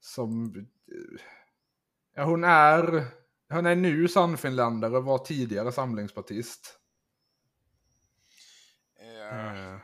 Som, 0.00 0.56
eh, 0.56 1.20
ja 2.18 2.24
hon 2.24 2.44
är, 2.44 3.04
hon 3.48 3.66
är 3.66 3.76
nu 3.76 4.08
sannfinländare 4.08 4.96
och 4.96 5.04
var 5.04 5.18
tidigare 5.18 5.72
samlingspartist. 5.72 6.78
Eh, 9.00 9.54
Eh, 9.56 9.78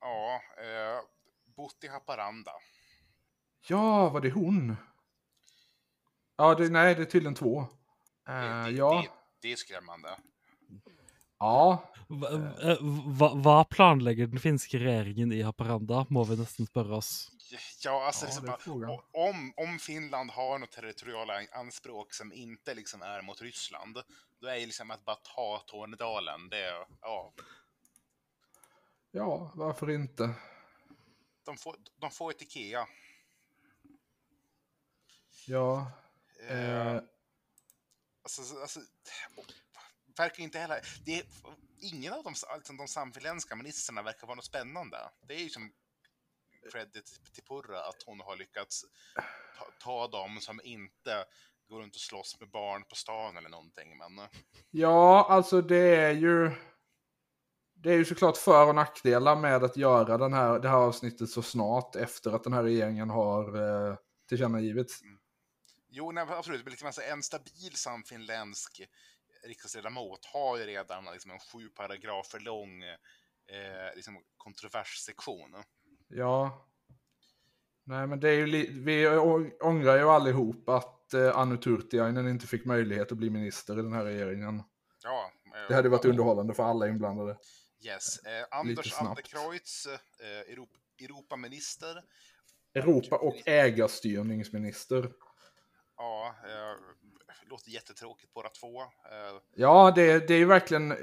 Ja, 0.00 0.40
eh, 0.58 1.00
bott 1.56 1.84
i 1.84 1.88
Haparanda. 1.88 2.52
ja, 3.68 4.08
var 4.08 4.20
det 4.20 4.30
hon? 4.30 4.76
Ja, 6.36 6.54
det, 6.54 6.68
nej, 6.68 6.94
det 6.94 7.02
är 7.02 7.06
tydligen 7.06 7.34
två. 7.34 7.66
Det, 8.26 8.32
Eh, 8.32 8.64
det, 8.64 8.70
ja, 8.70 9.02
det, 9.02 9.10
det 9.40 9.52
är 9.52 9.56
skrämmande. 9.56 10.08
Ja, 11.40 11.92
Hva, 12.10 12.30
eh, 12.62 12.80
hva, 13.18 13.28
hva 13.38 13.56
planlegger 13.70 14.26
den 14.26 14.42
finske 14.42 14.78
regjeringen 14.82 15.32
i 15.32 15.42
Haparanda, 15.46 16.04
må 16.10 16.24
vi 16.26 16.36
nesten 16.40 16.66
spørre 16.66 16.98
oss. 16.98 17.30
Ja, 17.84 18.06
alltså 18.06 18.26
Ja, 18.26 18.28
liksom, 18.28 18.80
det 18.80 19.18
om, 19.18 19.52
om 19.56 19.78
Finland 19.78 20.30
har 20.30 20.58
något 20.58 20.72
territoriala 20.72 21.40
anspråk 21.52 22.14
som 22.14 22.32
inte 22.32 22.74
liksom 22.74 23.02
är 23.02 23.22
mot 23.22 23.42
Ryssland, 23.42 23.98
då 24.40 24.46
är 24.46 24.56
ju 24.56 24.66
liksom 24.66 24.90
att 24.90 25.04
bara 25.04 25.16
ta 25.16 25.62
Tornedalen, 25.66 26.48
det 26.48 26.58
är, 26.58 26.86
ja, 27.00 27.32
ja, 29.10 29.52
varför 29.54 29.90
inte? 29.90 30.34
de 31.44 31.56
får, 31.56 31.76
de 31.98 32.10
får 32.10 32.30
ett 32.30 32.42
Ikea. 32.42 32.86
Ja, 35.46 35.92
Eh, 36.48 36.86
eh, 36.86 37.02
alltså, 38.22 38.60
alltså, 38.60 38.80
verkar 40.20 40.42
inte 40.42 40.58
heller, 40.58 40.80
det 41.04 41.18
är, 41.18 41.24
ingen 41.80 42.12
av 42.12 42.24
de, 42.24 42.34
alltså, 42.48 42.72
de 42.72 42.88
samfinländska 42.88 43.56
ministrarna 43.56 44.02
verkar 44.02 44.26
vara 44.26 44.34
något 44.34 44.44
spännande. 44.44 44.98
Det 45.28 45.34
är 45.34 45.38
ju 45.38 45.48
som 45.48 45.72
credit 46.72 47.20
till 47.34 47.42
Purra 47.44 47.80
att 47.80 48.02
hon 48.06 48.20
har 48.20 48.36
lyckats 48.36 48.84
ta, 49.58 49.64
ta 49.80 50.08
dem 50.08 50.40
som 50.40 50.60
inte 50.64 51.24
går 51.68 51.80
runt 51.80 51.94
och 51.94 52.00
slåss 52.00 52.40
med 52.40 52.50
barn 52.50 52.84
på 52.84 52.94
stan 52.94 53.36
eller 53.36 53.48
någonting. 53.48 53.98
Men 53.98 54.28
Ja, 54.70 55.26
alltså 55.30 55.62
det 55.62 55.96
är 55.96 56.12
ju... 56.12 56.50
Det 57.82 57.90
är 57.90 57.96
ju 57.96 58.04
såklart 58.04 58.36
för 58.36 58.68
och 58.68 58.74
nackdelar 58.74 59.36
med 59.36 59.64
att 59.64 59.76
göra 59.76 60.18
den 60.18 60.32
här, 60.32 60.58
det 60.58 60.68
här 60.68 60.76
avsnittet 60.76 61.30
så 61.30 61.42
snart 61.42 61.96
efter 61.96 62.32
att 62.32 62.44
den 62.44 62.52
här 62.52 62.62
regeringen 62.62 63.10
har 63.10 63.44
eh, 63.56 63.96
tillkännagivits. 64.28 65.00
jo, 65.88 66.12
nej, 66.12 66.26
absolut, 66.28 66.64
men 66.64 66.70
liksom, 66.70 66.86
alltså, 66.86 67.02
en 67.02 67.22
stabil 67.22 67.74
samfinländsk 67.74 68.82
riksdagsledamot 69.42 70.24
har 70.24 70.58
ju 70.58 70.64
redan 70.64 71.04
liksom, 71.12 71.30
en 71.30 71.38
sju 71.38 71.68
paragrafer 71.68 72.40
lång 72.40 72.82
eh, 72.82 73.94
liksom, 73.94 74.22
kontroverssektion. 74.36 75.62
Ja. 76.08 76.66
Nej, 77.84 78.06
men 78.06 78.20
det 78.20 78.28
är 78.28 78.46
ju 78.46 78.72
vi 78.82 79.08
ångrar 79.60 79.96
ju 79.96 80.08
allihop 80.08 80.68
att 80.68 81.14
eh, 81.14 81.38
Anu 81.38 81.56
Turtiainen 81.56 82.28
inte 82.28 82.46
fick 82.46 82.64
möjlighet 82.64 83.12
att 83.12 83.18
bli 83.18 83.30
minister 83.30 83.78
i 83.78 83.82
den 83.82 83.92
här 83.92 84.04
regeringen. 84.04 84.62
Ja, 85.02 85.32
eh, 85.46 85.68
Det 85.68 85.74
hade 85.74 85.88
varit 85.88 86.04
underhållande 86.04 86.54
för 86.54 86.62
alla 86.62 86.88
inblandade. 86.88 87.36
Yes. 87.86 88.18
Eh, 88.18 88.46
Anders 88.50 88.92
snabbt. 88.92 89.08
Antekreutz, 89.08 89.86
eh, 89.86 90.52
Europ 90.52 90.70
Europaminister. 91.00 92.02
Europa 92.74 93.16
och 93.16 93.36
ägarstyrningsminister. 93.46 95.12
Ja, 95.96 96.34
eh, 96.44 96.76
låter 97.50 97.70
jättetråkigt 97.70 98.32
båda 98.34 98.48
två. 98.48 98.82
Eh, 98.82 99.40
Ja, 99.54 99.90
det, 99.94 100.28
det 100.28 100.34
är 100.34 100.38
ju 100.38 100.44
verkligen 100.44 100.96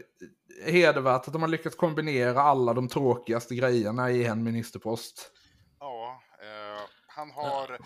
hedervärt 0.66 1.28
att 1.28 1.34
de 1.34 1.41
har 1.41 1.50
lyckats 1.50 1.76
kombinera 1.76 2.41
alla 2.41 2.74
de 2.74 2.88
tråkigaste 2.88 3.56
grejerna 3.56 4.12
i 4.12 4.26
en 4.26 4.43
ministerpost. 4.43 5.32
ja, 5.80 6.22
eh, 6.41 6.82
han 7.08 7.32
har... 7.32 7.68
ha- 7.68 7.78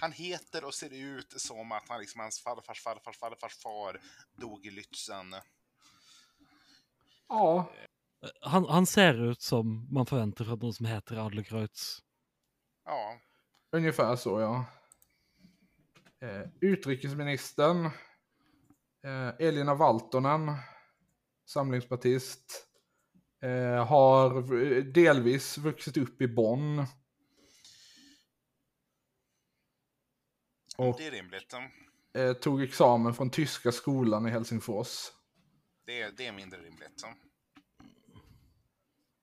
Han 0.00 0.12
heter 0.12 0.64
och 0.64 0.74
ser 0.74 0.92
ut 0.92 1.40
som 1.40 1.72
att 1.72 1.88
han 1.88 2.00
liksom, 2.00 2.20
hans 2.20 2.40
farfars 2.42 2.82
farfars 2.82 3.18
farfars 3.18 3.56
far 3.62 4.00
dog 4.40 4.66
i 4.66 4.70
Lützen. 4.70 5.40
Ja, 7.28 7.70
Han, 8.40 8.64
han 8.68 8.86
ser 8.86 9.30
ut 9.30 9.42
som 9.42 9.88
man 9.94 10.06
forventer 10.06 10.44
fra 10.44 10.54
noen 10.56 10.72
som 10.72 10.86
heter 10.86 11.16
Adlercreutz. 11.26 11.98
Ja, 12.84 13.18
ungefär 13.72 14.16
så 14.16 14.40
ja. 14.40 14.64
Eh, 16.24 16.48
utrikesministern. 16.60 17.84
Eh, 19.04 19.28
Elina 19.38 19.74
Valtonen. 19.74 20.52
Samlingspartist. 21.46 22.66
Eh, 23.42 23.86
har 23.86 24.42
delvis 24.92 25.58
vuxit 25.58 25.96
upp 25.96 26.22
i 26.22 26.28
Bonn. 26.28 26.86
Och 30.78 30.96
det 30.98 31.06
är 31.06 31.10
rimligt. 31.10 31.54
eh, 32.14 32.32
tog 32.32 32.62
examen 32.62 33.14
från 33.14 33.30
tyska 33.30 33.72
skolan 33.72 34.26
i 34.26 34.30
Helsingfors. 34.30 35.12
Det 35.86 36.16
det 36.16 36.26
är 36.26 36.32
mindre 36.32 36.58
rimligt. 36.60 37.04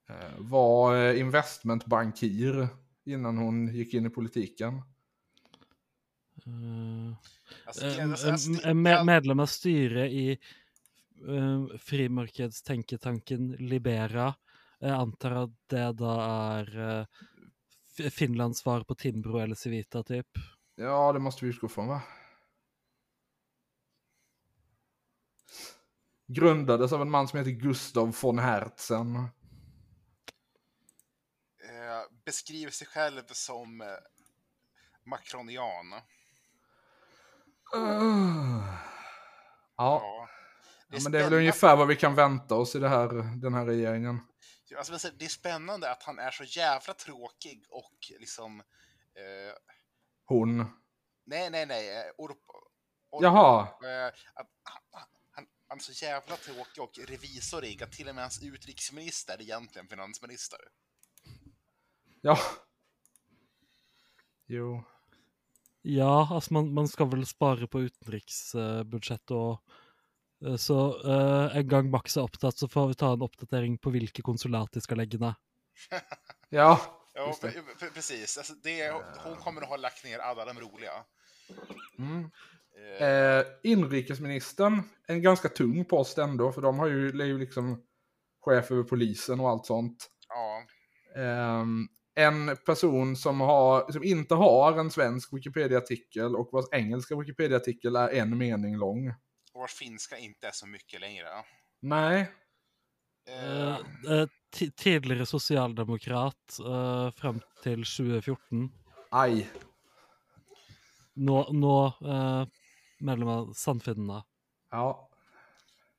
Eh, 0.10 0.40
var 0.40 0.96
eh, 0.96 1.20
investmentbankir 1.20 2.68
innan 3.06 3.38
hon 3.38 3.68
gick 3.68 3.94
in 3.94 4.06
i 4.06 4.10
politiken. 4.10 4.82
Eh, 6.46 7.14
Alltså, 7.66 7.86
eh, 7.86 8.08
det- 8.08 8.62
det- 8.62 8.70
eh, 8.70 8.74
med, 8.74 8.94
ja, 8.94 9.04
medlem 9.04 9.40
av 9.40 9.46
styret 9.46 10.12
i 10.12 10.40
uh, 11.28 11.78
frimarkedstenketanken 11.78 13.52
Libera. 13.60 14.34
Jeg 14.80 14.92
antar 14.92 15.32
at 15.44 15.52
det 15.70 15.92
da 16.00 16.14
er 16.60 16.72
eh, 16.80 17.06
F- 17.98 18.14
Finlands 18.14 18.60
svar 18.64 18.84
på 18.84 18.96
Timbro 18.96 19.38
eller 19.40 19.56
Civita, 19.56 20.04
typ. 20.04 20.28
Ja, 20.76 21.12
det 21.14 21.20
måste 21.20 21.46
vi 21.46 21.52
utgå 21.52 21.68
från 21.70 21.88
va? 21.88 22.02
Grundades 26.28 26.94
av 26.94 27.02
en 27.02 27.10
man 27.12 27.28
som 27.28 27.40
heter 27.40 27.52
Gustav 27.52 28.16
von 28.22 28.40
Hertzen. 28.40 29.16
eh, 31.64 32.02
beskriver 32.26 32.72
sig 32.72 32.88
själv 32.88 33.22
som 33.28 33.82
eh, 33.82 33.88
makronian. 35.06 35.94
Ja, 37.72 38.64
Ja. 39.78 40.28
ja, 40.90 41.00
men 41.04 41.12
det 41.12 41.20
är 41.20 41.24
väl 41.24 41.34
ungefär 41.34 41.76
vad 41.76 41.88
vi 41.88 41.96
kan 41.96 42.16
vänta 42.16 42.56
oss 42.56 42.76
i 42.76 42.80
det 42.80 42.90
här, 42.90 43.08
den 43.42 43.54
här 43.54 43.66
regeringen. 43.66 44.20
Alltså, 44.78 45.10
det 45.20 45.26
är 45.26 45.30
spännande 45.30 45.92
att 45.92 46.04
han 46.04 46.20
är 46.20 46.32
så 46.32 46.44
jävla 46.44 46.94
tråkig 46.94 47.66
och 47.70 47.98
liksom... 48.20 48.60
Eh, 48.60 49.56
Hon. 50.26 50.58
nej, 51.26 51.50
nej, 51.50 51.66
nej. 51.66 51.98
eh, 51.98 52.12
Orp, 52.18 52.38
Och, 53.10 53.24
Jaha, 53.24 53.62
eh, 53.62 54.14
han, 54.34 54.46
han, 55.32 55.48
han 55.68 55.78
är 55.78 55.82
så 55.82 56.06
jävla 56.06 56.36
tråkig 56.36 56.84
och 56.84 57.10
revisorig 57.10 57.84
att 57.84 57.92
till 57.92 58.10
och 58.10 58.16
med 58.16 58.24
hans 58.24 58.44
utrikesminister 58.44 59.34
är 59.34 59.42
egentligen 59.42 59.88
finansminister. 59.88 60.60
ja. 62.22 62.38
Jo. 64.46 64.84
Ja, 65.82 66.28
alltså 66.32 66.54
man, 66.54 66.74
man 66.74 66.88
ska 66.88 67.06
väl 67.06 67.26
spara 67.26 67.68
på 67.68 67.82
utenriksbudsjett 67.82 69.32
och 69.32 69.64
eh, 70.46 70.56
så 70.56 71.08
eh, 71.12 71.58
en 71.58 71.68
gång 71.68 71.90
Max 71.90 72.18
är 72.18 72.22
uppdaterad 72.22 72.58
så 72.58 72.68
får 72.68 72.88
vi 72.88 72.94
ta 72.94 73.14
en 73.14 73.22
uppdatering 73.22 73.78
på 73.78 73.90
vilka 73.90 74.22
konsulat 74.22 74.72
de 74.72 74.82
ska 74.82 74.96
lägga 74.96 75.20
ner. 75.20 75.34
Ja, 76.50 77.02
Ja, 77.14 77.36
precis. 77.94 78.38
Alltså, 78.38 78.54
det, 78.54 78.92
hon 79.24 79.36
kommer 79.36 79.62
att 79.62 79.70
ha 79.70 79.78
lagt 79.78 80.04
ner 80.04 80.20
alla 80.20 80.46
de 80.46 80.60
roliga. 80.60 80.92
Mm. 81.98 82.24
Eh, 82.24 83.08
Eh, 83.08 83.46
inrikesministern, 83.64 84.84
en 85.08 85.22
ganska 85.22 85.50
tung 85.50 85.86
post 85.86 86.18
ändå, 86.18 86.52
för 86.52 86.62
de 86.62 86.80
har 86.80 86.88
ju, 86.88 87.08
är 87.10 87.26
ju 87.26 87.38
liksom 87.38 87.84
chef 88.42 88.72
över 88.72 88.84
polisen 88.84 89.40
och 89.40 89.50
allt 89.50 89.66
sånt. 89.66 90.10
ja, 90.28 90.64
Ehm, 91.22 91.88
en 92.16 92.58
person 92.66 93.16
som, 93.16 93.42
har, 93.42 93.92
som 93.92 94.04
inte 94.04 94.36
har 94.36 94.80
en 94.80 94.92
svensk 94.92 95.34
Wikipedia-artikel 95.34 96.36
och 96.36 96.50
vars 96.52 96.66
engelska 96.72 97.16
Wikipedia-artikel 97.16 97.96
är 97.96 98.10
en 98.10 98.38
mening 98.38 98.78
lång. 98.78 99.10
och 99.54 99.60
vars 99.62 99.74
finska 99.74 100.18
inte 100.18 100.48
är 100.48 100.52
så 100.52 100.68
mycket 100.68 101.02
längre. 101.02 101.28
Nej, 101.82 102.32
Eh, 103.30 103.68
Eh, 103.68 103.76
eh, 104.12 104.28
ti- 104.56 104.72
Tidigare 104.76 105.26
socialdemokrat 105.26 106.60
eh, 106.60 107.12
fram 107.12 107.42
till 107.64 107.86
2014. 107.86 108.72
aj. 109.12 109.52
Nå, 111.14 111.52
nå 111.52 111.88
eh, 111.88 112.48
medlem 113.00 113.28
av 113.28 113.54
Sandfinnene. 113.54 114.24
Ja, 114.72 115.10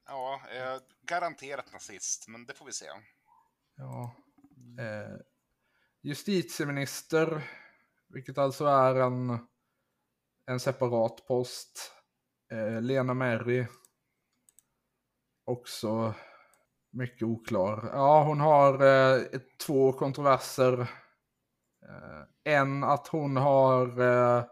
ja, 0.06 0.40
eh, 0.54 0.80
garanterat 1.02 1.72
nazist, 1.72 2.28
men 2.28 2.46
det 2.46 2.54
får 2.54 2.66
vi 2.66 2.72
se. 2.72 2.86
ja. 3.76 4.14
Eh, 4.78 5.16
justitieminister, 6.02 7.42
vilket 8.08 8.38
alltså 8.38 8.64
är 8.64 8.94
en, 8.94 9.38
en 10.46 10.60
separat 10.60 11.26
post. 11.26 11.92
Eh, 12.52 12.82
Lena 12.82 13.14
Merry, 13.14 13.66
Också 15.44 16.14
mycket 16.90 17.22
oklar. 17.22 17.90
Ja, 17.92 18.24
hon 18.24 18.40
har 18.40 18.74
eh, 18.74 19.22
två 19.66 19.92
kontroverser. 19.92 20.80
Eh, 21.88 22.52
en 22.52 22.84
att 22.84 23.08
hon 23.08 23.36
har 23.36 24.00
eh, 24.00 24.44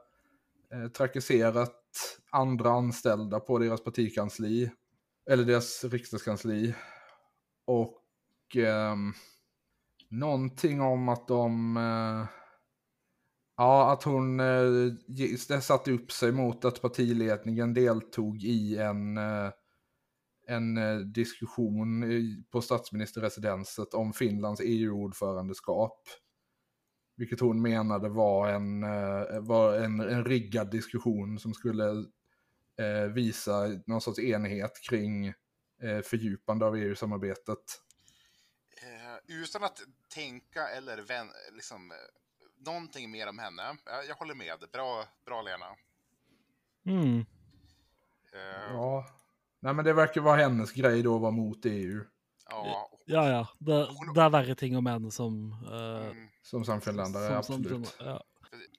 eh, 0.73 0.89
trakasserat 0.89 1.77
andra 2.31 2.71
anställda 2.71 3.41
på 3.41 3.59
deras 3.59 3.85
partikansli. 3.85 4.71
Eller 5.31 5.45
deras 5.45 5.85
riksdagskansli. 5.85 6.75
Och 7.67 8.03
ehm, 8.57 9.13
någonting 10.11 10.81
om 10.81 11.09
att 11.09 11.29
de... 11.29 11.77
Eh, 11.77 12.27
ja, 13.57 13.93
att 13.93 14.03
hon 14.03 14.41
eh, 14.41 15.61
satte 15.61 15.93
upp 15.93 16.13
sig 16.13 16.33
mot 16.33 16.65
att 16.65 16.83
partiledningen 16.83 17.75
deltog 17.75 18.43
i 18.43 18.77
en, 18.79 19.17
eh, 19.17 19.51
en 20.47 20.77
eh, 20.77 20.99
diskussion 20.99 22.05
på 22.51 22.61
statsministerresidenset 22.61 23.95
om 23.95 24.13
Finlands 24.13 24.61
EU-ordförandeskap. 24.65 25.99
Vilket 27.17 27.41
hon 27.41 27.63
menade 27.63 28.09
var 28.09 28.49
en, 28.49 28.83
eh, 28.83 29.41
var 29.41 29.75
en, 29.75 30.01
en 30.01 30.25
riggad 30.25 30.71
diskussion 30.71 31.39
som 31.39 31.55
skulle 31.55 31.89
eh, 32.79 33.13
visa 33.15 33.67
någon 33.87 34.01
sorts 34.01 34.19
enighet 34.19 34.73
kring 34.89 35.27
eh, 35.83 36.01
fördjupande 36.05 36.67
av 36.67 36.77
EU-samarbetet. 36.77 37.59
Utan 39.27 39.65
att 39.65 39.81
tänka 40.09 40.69
eller 40.69 40.99
vän, 40.99 41.31
liksom, 41.53 41.91
eh, 41.91 41.97
någonting 42.59 43.11
mer 43.11 43.29
om 43.29 43.39
henne. 43.39 43.63
Eh, 43.71 44.09
jag 44.09 44.15
håller 44.17 44.35
med. 44.35 44.65
Bra, 44.73 45.05
bra 45.25 45.43
Lena. 45.43 45.77
Mm. 46.87 47.19
Eh, 48.33 48.73
Ja. 48.73 49.07
Nej 49.61 49.75
men 49.75 49.85
det 49.85 49.93
verkar 49.93 50.21
vara 50.21 50.37
hennes 50.37 50.73
grej 50.73 51.03
då 51.03 51.15
att 51.15 51.21
vara 51.23 51.31
mot 51.31 51.59
EU. 51.65 52.05
ja, 52.51 52.91
Ja, 53.05 53.29
ja. 53.31 53.49
Det, 53.59 53.73
det 54.15 54.21
är 54.23 54.31
värre 54.31 54.55
ting 54.55 54.77
om 54.77 54.87
henne 54.87 55.11
som... 55.11 55.53
mm, 55.73 56.29
Som 56.43 56.65
samfinländare, 56.65 57.37
absolut. 57.39 57.89
som- 57.89 58.07
ja. 58.07 58.25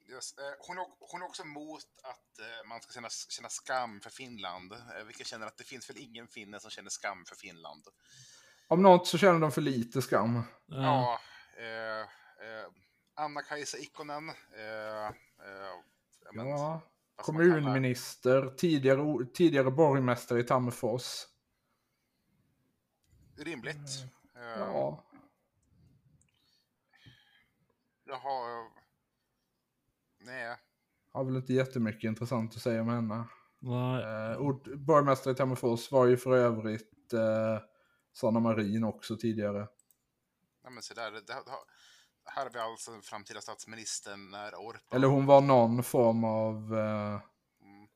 Yes. 0.10 0.36
Hon, 0.60 0.78
är, 0.78 0.86
hon 1.00 1.22
är 1.22 1.26
också 1.26 1.44
emot 1.44 1.84
att 2.04 2.68
man 2.68 2.82
ska 2.82 2.94
känna, 2.94 3.10
känna 3.10 3.50
skam 3.50 4.02
för 4.02 4.10
Finland. 4.10 4.74
Vilket 5.06 5.28
känner 5.28 5.48
att 5.48 5.58
det 5.58 5.64
finns 5.64 5.90
väl 5.90 5.98
ingen 5.98 6.28
finne 6.28 6.60
som 6.60 6.72
känner 6.72 6.90
skam 6.90 7.26
för 7.26 7.36
Finland. 7.36 7.84
Om 8.72 8.82
något 8.82 9.08
så 9.08 9.18
känner 9.18 9.40
de 9.40 9.52
för 9.52 9.62
lite 9.62 10.02
skam. 10.02 10.42
Ja, 10.66 11.20
eh, 11.58 12.00
eh, 12.02 12.68
Anna-Kajsa 13.16 13.78
Ikonen. 13.78 14.30
Eh, 14.30 15.08
eh, 15.08 15.14
ja, 16.34 16.82
Kommunminister, 17.16 18.54
tidigare, 18.58 19.26
tidigare 19.34 19.72
borgmästare 19.72 20.40
i 20.40 20.44
Tammerfors. 20.44 21.06
Rimligt. 23.38 24.06
Eh, 24.36 24.60
Ja. 24.60 25.04
Jaha. 28.06 28.50
eh, 28.60 28.68
Nej. 30.20 30.58
Har 31.14 31.24
väl 31.24 31.36
inte 31.36 31.54
jättemycket 31.54 32.04
intressant 32.04 32.56
att 32.56 32.62
säga 32.62 32.82
om 32.82 32.90
henne. 32.90 33.24
nej. 33.60 34.04
Eh, 34.04 34.38
ord, 34.42 34.80
borgmästare 34.80 35.34
i 35.34 35.38
Tammerfors 35.38 35.92
var 35.92 36.06
ju 36.06 36.18
för 36.18 36.32
övrigt 36.32 37.14
eh, 37.14 37.60
Sanna 38.14 38.40
Marin 38.40 38.84
också 38.84 39.18
tidigare. 39.18 39.68
Nej, 40.64 40.74
men 40.74 40.84
så 40.84 40.94
där, 40.94 41.12
det, 41.12 41.22
det, 41.22 41.34
här 42.26 42.44
har 42.44 42.50
vi 42.54 42.60
alltså 42.60 42.92
den 42.92 43.02
framtida 43.02 43.42
statsministern 43.42 44.32
när 44.32 44.56
Orpa... 44.56 44.96
Eller 44.96 45.08
hon 45.08 45.26
var 45.26 45.42
någon 45.42 45.84
form 45.84 46.24
av 46.24 46.78
eh, 46.78 47.22
Mm, 47.62 47.88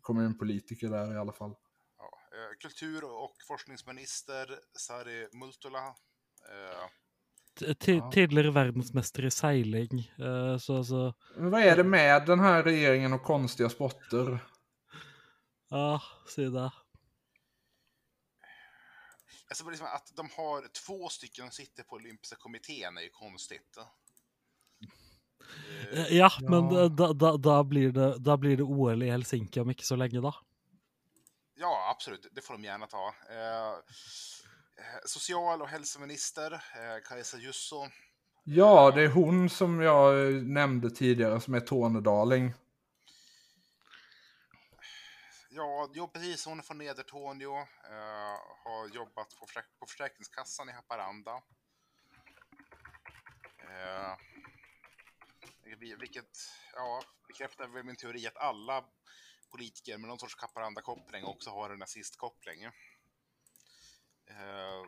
kommunpolitiker 0.00 0.88
där 0.88 1.14
i 1.14 1.18
alla 1.18 1.32
fall. 1.32 1.54
ja. 1.98 2.04
eh, 2.04 2.56
Kultur 2.60 3.04
och 3.04 3.34
forskningsminister 3.48 4.58
Sari 4.78 5.28
Multula. 5.32 5.86
Eh, 6.48 6.88
Ja. 7.60 8.10
Tidigare 8.12 8.50
världsmästare 8.50 9.26
i 9.26 9.30
seiling. 9.30 10.12
eh, 10.18 10.58
så 10.58 10.76
alltså, 10.76 11.14
Men 11.36 11.50
vad 11.50 11.60
är 11.60 11.76
det 11.76 11.84
med 11.84 12.26
den 12.26 12.40
här 12.40 12.62
regeringen 12.62 13.12
och 13.12 13.22
konstiga 13.22 13.68
spotter? 13.70 14.38
ja, 15.68 16.02
se 16.28 16.48
där. 16.48 16.72
Alltså 19.48 19.70
liksom 19.70 19.86
att 19.86 20.12
de 20.16 20.28
har 20.36 20.68
två 20.86 21.08
stycken 21.08 21.44
som 21.44 21.52
sitter 21.52 21.82
på 21.82 21.94
olympiska 21.96 22.36
kommittén 22.36 22.96
är 22.98 23.02
ju 23.02 23.10
konstigt. 23.10 23.76
Eh, 23.76 23.84
Eh, 25.92 26.16
Ja, 26.16 26.30
men 26.42 26.70
Ja. 26.74 26.88
da, 27.38 27.64
blir 27.64 27.92
det, 27.92 28.18
da 28.18 28.36
blir 28.36 28.56
det 28.56 28.62
OL 28.62 29.02
i 29.02 29.10
Helsinki 29.10 29.60
om 29.60 29.70
inte 29.70 29.84
så 29.84 29.96
länge 29.96 30.20
då. 30.20 30.34
Ja, 31.56 31.90
absolut. 31.90 32.26
Det 32.32 32.42
får 32.42 32.54
de 32.54 32.64
gärna 32.64 32.86
ta. 32.86 33.14
Eh, 33.30 33.68
eh, 33.68 35.00
social 35.06 35.62
och 35.62 35.68
hälsominister 35.68 36.52
eh, 36.52 37.02
Kajsa 37.08 37.38
Jusso. 37.38 37.86
Ja, 38.44 38.90
det 38.90 39.02
är 39.02 39.08
hon 39.08 39.50
som 39.50 39.80
jag 39.80 40.26
eh, 40.26 40.42
nämnde 40.42 40.90
tidigare 40.90 41.40
som 41.40 41.54
är 41.54 41.60
Tornedaling. 41.60 42.54
Ja, 45.56 45.90
jo, 45.94 46.08
precis. 46.08 46.44
Hon 46.44 46.58
är 46.58 46.62
från 46.62 46.78
Nedertorneå. 46.78 47.56
Eh, 47.58 48.38
har 48.64 48.88
jobbat 48.94 49.36
på, 49.38 49.46
försäk- 49.46 49.78
på 49.78 49.86
Försäkringskassan 49.86 50.68
i 50.68 50.72
Haparanda. 50.72 51.42
Eh, 53.58 54.16
vilket 55.98 56.38
ja, 56.72 57.02
bekräftar 57.28 57.68
väl 57.68 57.84
min 57.84 57.96
teori 57.96 58.26
att 58.26 58.36
alla 58.36 58.84
politiker 59.50 59.98
med 59.98 60.08
någon 60.08 60.18
sorts 60.18 60.36
Haparanda-koppling 60.38 61.24
också 61.24 61.50
har 61.50 61.70
en 61.70 61.78
nazistkoppling. 61.78 62.64
Eh, 64.26 64.82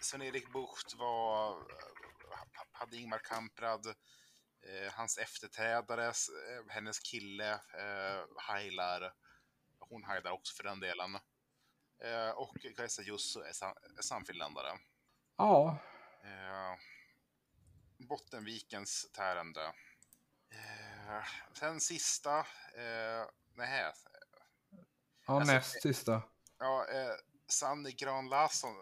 Sven-Erik 0.00 0.52
Bucht 0.52 0.94
var, 0.94 1.50
eh, 1.50 2.38
hade 2.72 2.96
Ingmar 2.96 3.18
Kamprad, 3.18 3.86
eh, 3.86 4.92
hans 4.92 5.18
efterträdare, 5.18 6.06
eh, 6.06 6.68
hennes 6.68 6.98
kille 7.00 7.52
eh, 7.52 8.24
heilar 8.48 9.12
hon 9.92 10.04
hajdar 10.04 10.30
också 10.30 10.54
för 10.54 10.62
den 10.64 10.80
delen. 10.80 11.14
Eh, 12.04 12.30
och 12.30 12.56
Kajsa 12.76 13.02
Jusso 13.02 13.40
är, 13.40 13.52
sam 13.52 13.74
är 13.98 14.02
samfinländare. 14.02 14.78
Ja, 15.36 15.78
Eh, 16.24 16.74
Bottenvikens 18.08 19.10
tärande. 19.12 19.64
Eh, 20.50 21.24
sen 21.58 21.80
sista, 21.80 22.38
eh, 22.38 23.26
nej, 23.54 23.92
ja 25.26 25.34
Alltså, 25.34 25.52
näst 25.54 25.82
sista. 25.82 26.22
ja, 26.58 26.86
eh, 26.88 27.14
Sanni 27.48 27.92
Gran 27.92 28.28
Larsson, 28.28 28.74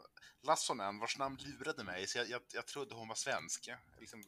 Lassonen, 0.42 0.98
vars 0.98 1.18
namn 1.18 1.36
lurade 1.40 1.84
mig, 1.84 2.06
så 2.06 2.18
jag, 2.18 2.28
jag, 2.28 2.42
jag 2.52 2.66
trodde 2.66 2.94
hon 2.94 3.08
var 3.08 3.14
svensk. 3.14 3.68
Liksom, 3.98 4.22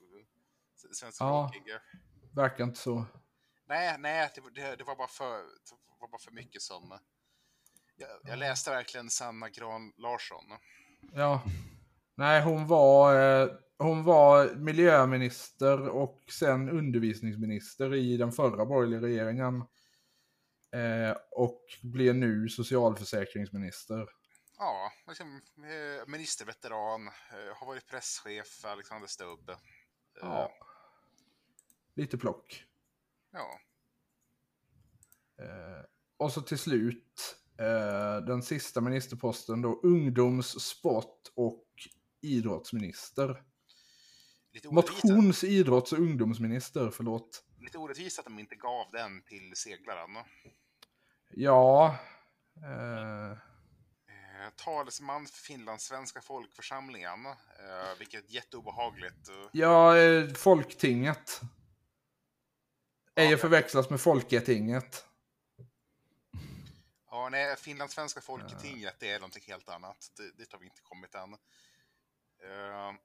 svensk 0.94 1.20
Ja. 1.20 1.52
Verkar 2.34 2.64
inte 2.64 2.80
så. 2.80 3.04
Nej, 3.64 3.98
nej, 3.98 4.30
det, 4.34 4.40
var- 4.40 4.50
det, 4.50 4.76
det 4.76 4.84
var 4.84 4.96
bara 4.96 5.08
för, 5.08 5.44
var 6.02 6.08
bara 6.08 6.18
för 6.18 6.30
mycket 6.30 6.62
som... 6.62 6.98
Jag, 7.96 8.08
jag 8.24 8.38
läste 8.38 8.70
verkligen 8.70 9.10
Sanna 9.10 9.48
Gran 9.48 9.92
Larsson. 9.96 10.44
Ja. 11.12 11.42
Nej, 12.14 12.42
hon 12.42 12.66
var, 12.66 13.14
eh, 13.42 13.48
hon 13.78 14.04
var 14.04 14.54
miljöminister 14.54 15.88
och 15.88 16.22
sen 16.32 16.68
undervisningsminister 16.68 17.94
i 17.94 18.16
den 18.16 18.32
förra 18.32 18.66
borgerliga 18.66 19.00
regeringen. 19.00 19.56
Eh, 20.72 21.16
och 21.30 21.62
blir 21.82 22.14
nu 22.14 22.48
socialförsäkringsminister. 22.48 24.08
Ja, 24.58 24.92
liksom, 25.08 25.40
eh, 25.56 26.08
ministerveteran, 26.08 27.06
eh, 27.06 27.56
har 27.56 27.66
varit 27.66 27.86
presschef 27.86 28.46
för 28.46 28.68
Alexander 28.68 29.08
Stubb. 29.08 29.50
Eh, 29.50 29.56
Ja. 30.20 30.52
Lite 31.94 32.18
plock. 32.18 32.64
ja. 33.30 33.58
Eh, 36.22 36.24
och 36.24 36.32
så 36.32 36.40
till 36.40 36.58
slut, 36.58 37.36
eh, 37.58 38.24
den 38.26 38.42
sista 38.42 38.80
ministerposten 38.80 39.62
då, 39.62 39.80
ungdoms-, 39.82 40.58
sport 40.60 41.32
och 41.34 41.66
idrottsminister. 42.22 43.42
Motions-, 44.64 45.44
idrotts 45.44 45.92
och 45.92 45.98
ungdomsminister, 45.98 46.90
förlåt. 46.90 47.44
lite 47.60 47.78
orättvist 47.78 48.18
att 48.18 48.24
de 48.24 48.38
inte 48.38 48.54
gav 48.54 48.86
den 48.92 49.22
till 49.22 49.52
seglaren. 49.56 50.10
Ja. 51.30 51.96
Eh, 52.56 53.38
Eh, 54.42 54.50
talesman 54.56 55.26
för 55.26 55.38
finlandssvenska 55.38 56.20
folkförsamlingen, 56.20 57.26
eh, 57.26 57.98
vilket 57.98 58.30
är 58.30 58.34
jätteobehagligt. 58.34 59.28
Eh, 59.28 59.48
ja, 59.52 59.98
eh, 59.98 60.28
Folktinget. 60.34 61.40
Ej 63.14 63.30
Ja, 63.30 63.36
förväxlas 63.36 63.90
med 63.90 64.00
Folketinget. 64.00 65.06
Ja, 67.14 67.28
nej, 67.28 67.56
finlandssvenska 67.56 68.20
folketinget, 68.20 68.96
det 69.00 69.10
är 69.10 69.18
någonting 69.18 69.42
helt 69.46 69.68
annat. 69.68 70.12
Det, 70.16 70.38
dit 70.38 70.52
har 70.52 70.58
vi 70.58 70.66
inte 70.66 70.82
kommit 70.82 71.14
än. 71.14 71.32
Uh, 71.32 72.98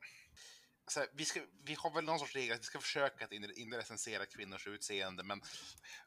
så 0.88 1.00
här, 1.00 1.10
vi, 1.14 1.26
ska, 1.26 1.40
vi 1.64 1.74
har 1.74 1.94
väl 1.94 2.04
någon 2.04 2.20
sorts 2.20 2.36
regel 2.36 2.54
att 2.56 2.60
vi 2.60 2.64
ska 2.64 2.80
försöka 2.80 3.26
att 3.26 3.32
inte 3.32 3.60
inte 3.62 3.78
recensera 3.78 4.26
kvinnors 4.26 4.68
utseende, 4.68 5.24
men 5.24 5.42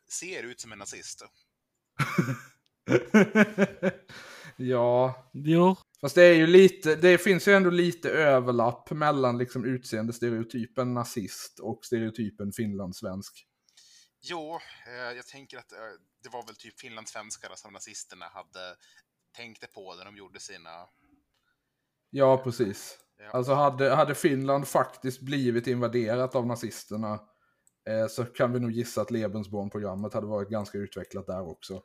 ser 0.09 0.43
ut 0.43 0.61
som 0.61 0.73
en 0.73 0.79
nazist. 0.79 1.23
ja, 4.57 5.31
Jo, 5.33 5.77
fast 6.01 6.15
det 6.15 6.25
är 6.25 6.35
ju 6.35 6.47
lite, 6.47 6.97
det 6.97 7.19
finns 7.19 7.49
ju 7.49 7.53
ändå 7.53 7.71
lite 7.71 8.11
överlapp 8.11 8.91
mellan 8.91 9.39
liksom 9.39 9.65
utseendestereotypen 9.65 10.95
nazist 10.95 11.59
och 11.59 11.85
stereotypen 11.85 12.53
finlandssvensk. 12.53 13.47
Jo, 14.23 14.59
eh, 14.87 15.17
jag 15.17 15.27
tänker 15.27 15.59
att 15.59 15.73
eh, 15.73 15.79
det 16.23 16.29
var 16.29 16.47
väl 16.47 16.57
typ 16.57 16.81
finlandssvenskar 16.81 17.51
som 17.55 17.73
nazisterna 17.73 18.27
hade 18.27 18.77
tänkte 19.37 19.67
på 19.67 19.95
när 19.95 20.05
de 20.05 20.17
gjorde 20.17 20.41
sina... 20.41 20.89
Ja, 22.11 22.37
precis. 22.37 22.99
Ja. 23.19 23.31
Alltså 23.31 23.55
hade, 23.55 23.95
hade 23.95 24.15
Finland 24.15 24.69
faktiskt 24.69 25.21
blivit 25.21 25.67
invaderat 25.67 26.35
av 26.35 26.47
nazisterna 26.47 27.21
eh, 27.89 28.07
så 28.09 28.25
kan 28.25 28.53
vi 28.53 28.61
nog 28.61 28.71
gissa 28.71 29.01
att 29.01 29.11
Lebensborn-programmet 29.11 30.15
hade 30.15 30.27
varit 30.27 30.49
ganska 30.49 30.79
utvecklat 30.79 31.27
där 31.27 31.49
också. 31.49 31.83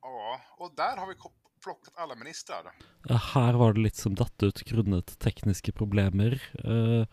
Ja, 0.00 0.40
och 0.58 0.74
där 0.76 0.96
har 0.96 1.06
vi 1.06 1.14
plockat 1.62 1.94
alla 1.96 2.14
ministrar. 2.14 2.72
Ja, 3.04 3.20
Her 3.34 3.52
var 3.52 3.72
det 3.72 3.80
litt 3.80 3.96
som 3.96 4.14
datt 4.14 4.42
ut 4.42 4.62
grunnet 4.62 5.18
tekniske 5.18 5.72
problemer. 5.72 6.42
Eh, 6.64 7.06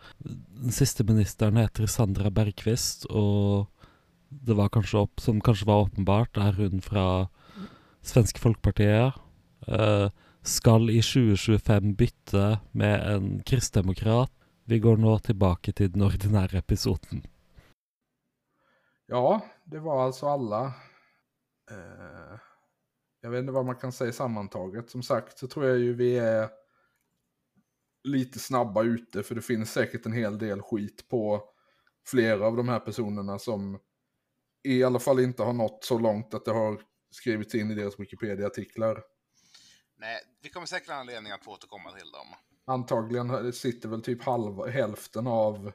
Den 0.48 0.72
siste 0.72 1.04
ministeren 1.04 1.56
heter 1.56 1.86
Sandra 1.86 2.30
Bergqvist, 2.30 3.04
og 3.04 3.71
det 4.40 4.56
var 4.56 4.68
kanskje 4.72 5.04
opp, 5.04 5.20
som 5.20 5.40
kanskje 5.40 5.68
var 5.68 5.86
åpenbart, 5.86 6.36
er 6.36 6.56
hun 6.56 6.80
fra 6.84 7.28
Svenske 8.02 8.40
Folkepartiet. 8.40 9.18
Uh, 9.68 10.10
Skal 10.42 10.90
i 10.90 10.98
2025 11.02 11.94
bytte 11.94 12.58
med 12.72 13.14
en 13.14 13.42
kristdemokrat. 13.46 14.32
Vi 14.64 14.78
går 14.78 14.96
nå 14.96 15.18
tilbake 15.18 15.72
till 15.72 15.92
den 15.92 16.02
ordinära 16.02 16.58
episoden. 16.58 17.22
Ja, 19.06 19.40
det 19.64 19.78
var 19.78 20.04
alltså 20.04 20.26
alla. 20.26 20.64
Eh, 21.70 22.38
jag 23.20 23.30
vet 23.30 23.40
inte 23.40 23.52
vad 23.52 23.66
man 23.66 23.76
kan 23.76 23.92
säga 23.92 24.12
sammantaget. 24.12 24.90
Som 24.90 25.02
sagt 25.02 25.38
så 25.38 25.46
tror 25.46 25.66
jag 25.66 25.78
ju 25.78 25.94
vi 25.94 26.18
är 26.18 26.48
lite 28.04 28.38
snabba 28.38 28.82
ute 28.82 29.22
för 29.22 29.34
det 29.34 29.42
finns 29.42 29.72
säkert 29.72 30.06
en 30.06 30.12
hel 30.12 30.38
del 30.38 30.62
skit 30.62 31.08
på 31.08 31.42
flera 32.06 32.46
av 32.46 32.56
de 32.56 32.68
här 32.68 32.80
personerna 32.80 33.38
som 33.38 33.78
i 34.64 34.84
alla 34.84 34.98
fall 34.98 35.20
inte 35.20 35.42
har 35.42 35.52
nått 35.52 35.84
så 35.84 35.98
långt 35.98 36.34
att 36.34 36.44
det 36.44 36.52
har 36.52 36.82
skrivits 37.10 37.54
in 37.54 37.70
i 37.70 37.74
deras 37.74 38.00
Wikipedia-artiklar. 38.00 39.02
Nej, 39.96 40.20
vi 40.42 40.50
kommer 40.50 40.66
säkert 40.66 40.88
ha 40.88 40.96
anledning 40.96 41.32
att 41.32 41.44
få 41.44 41.52
återkomma 41.52 41.90
till 41.90 42.10
dem. 42.10 42.26
Antagligen 42.64 43.52
sitter 43.52 43.88
väl 43.88 44.02
typ 44.02 44.22
halva, 44.22 44.66
hälften 44.66 45.26
av 45.26 45.72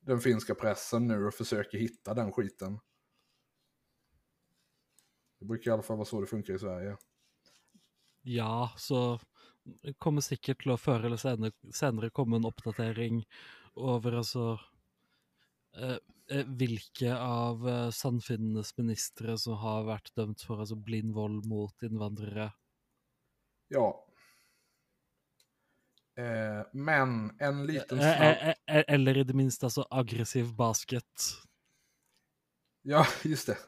den 0.00 0.20
finska 0.20 0.54
pressen 0.54 1.06
nu 1.06 1.26
och 1.26 1.34
försöker 1.34 1.78
hitta 1.78 2.14
den 2.14 2.32
skiten. 2.32 2.80
Det 5.38 5.46
brukar 5.46 5.70
i 5.70 5.74
alla 5.74 5.82
fall 5.82 5.96
vara 5.96 6.06
så 6.06 6.20
det 6.20 6.26
funkar 6.26 6.54
i 6.54 6.58
Sverige. 6.58 6.96
Ja, 8.22 8.72
så 8.76 9.20
det 9.82 9.94
kommer 9.98 10.20
å 10.72 10.76
før 10.76 11.06
eller 11.06 11.20
senere, 11.20 11.52
senere 11.74 12.10
komme 12.10 12.36
en 12.36 12.48
altså 14.20 14.44
eh, 14.52 14.58
eh, 14.58 14.79
hvilke 16.30 17.14
av 17.16 17.68
eh, 17.68 17.88
Sannfinnenes 17.90 18.76
ministre 18.78 19.36
som 19.38 19.58
har 19.62 19.86
vært 19.88 20.12
dømt 20.18 20.42
for 20.46 20.62
altså 20.62 20.76
blind 20.78 21.14
vold 21.16 21.46
mot 21.50 21.86
innvandrere. 21.86 22.50
Ja. 23.74 23.88
Eh, 26.18 26.62
men 26.72 27.32
en 27.38 27.66
liten 27.66 27.98
Eh, 27.98 28.14
snabb... 28.16 28.36
eh, 28.42 28.54
eh, 28.76 28.84
eller 28.88 29.18
i 29.18 29.24
det 29.24 29.34
minste 29.34 29.66
altså 29.66 29.86
aggressiv 29.90 30.54
basket. 30.56 31.30
Ja, 32.82 33.04
just 33.24 33.46
det. 33.46 33.58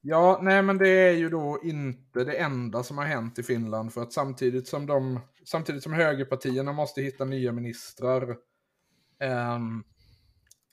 Ja, 0.00 0.38
nej 0.42 0.62
men 0.62 0.78
det 0.78 0.88
är 0.88 1.12
ju 1.12 1.28
då 1.28 1.60
inte 1.62 2.24
det 2.24 2.36
enda 2.36 2.82
som 2.82 2.98
har 2.98 3.04
hänt 3.04 3.38
i 3.38 3.42
Finland 3.42 3.92
för 3.94 4.02
att 4.02 4.12
samtidigt 4.12 4.68
som 4.68 4.86
de, 4.86 5.20
samtidigt 5.44 5.82
som 5.82 5.92
högerpartierna 5.92 6.72
måste 6.72 7.02
hitta 7.02 7.24
nya 7.24 7.52
ministrar 7.52 8.36
ehm, 9.18 9.84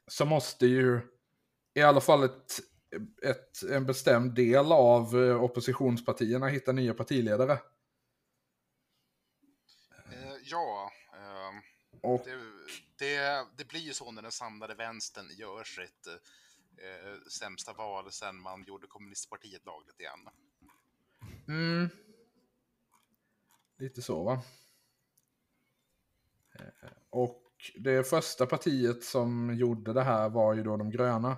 så 0.07 0.25
måste 0.25 0.65
ju 0.67 1.01
i 1.73 1.81
alla 1.81 2.01
fall 2.01 2.23
ett, 2.23 2.59
ett, 3.23 3.63
en 3.71 3.85
bestämd 3.85 4.35
del 4.35 4.71
av 4.71 5.23
eh, 5.23 5.43
oppositionspartierna 5.43 6.47
hitta 6.47 6.71
nya 6.71 6.93
partiledare. 6.93 7.53
Eh, 10.11 10.35
ja, 10.43 10.91
ehm, 11.13 11.61
Och 12.01 12.25
det, 12.25 12.35
det, 13.05 13.45
det 13.57 13.67
blir 13.67 13.79
ju 13.79 13.93
så 13.93 14.11
när 14.11 14.21
den 14.21 14.31
samlade 14.31 14.75
vänstern 14.75 15.29
gör 15.37 15.63
sitt 15.63 16.07
eh, 16.77 17.21
sämsta 17.31 17.73
val 17.73 18.11
sen 18.11 18.35
man 18.35 18.63
gjorde 18.63 18.87
kommunistpartiet 18.87 19.65
lagligt 19.65 19.99
igen. 19.99 20.29
Mm. 21.47 21.89
Lite 23.77 24.01
så 24.01 24.23
va. 24.23 24.41
Eh, 26.59 26.89
Och 27.09 27.41
det 27.75 28.09
första 28.09 28.45
partiet 28.45 29.03
som 29.03 29.55
gjorde 29.55 29.93
det 29.93 30.03
här 30.03 30.29
var 30.29 30.53
ju 30.53 30.63
då 30.63 30.77
de 30.77 30.89
gröna. 30.89 31.37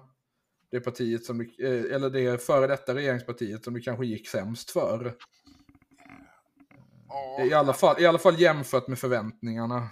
Det 0.69 0.79
partiet 0.79 1.25
som, 1.25 1.41
eh, 1.41 1.47
eller 1.67 2.09
det 2.09 2.45
före 2.45 2.67
detta 2.67 2.95
regeringspartiet 2.95 3.63
som 3.63 3.73
det 3.73 3.81
kanske 3.81 4.05
gick 4.05 4.27
sämst 4.27 4.71
för. 4.71 5.17
Ja, 7.07 7.45
I 7.45 7.53
alla 7.53 7.73
fall, 7.73 8.01
i 8.01 8.05
alla 8.05 8.19
fall 8.19 8.39
jämfört 8.39 8.87
med 8.87 8.99
förväntningarna. 8.99 9.89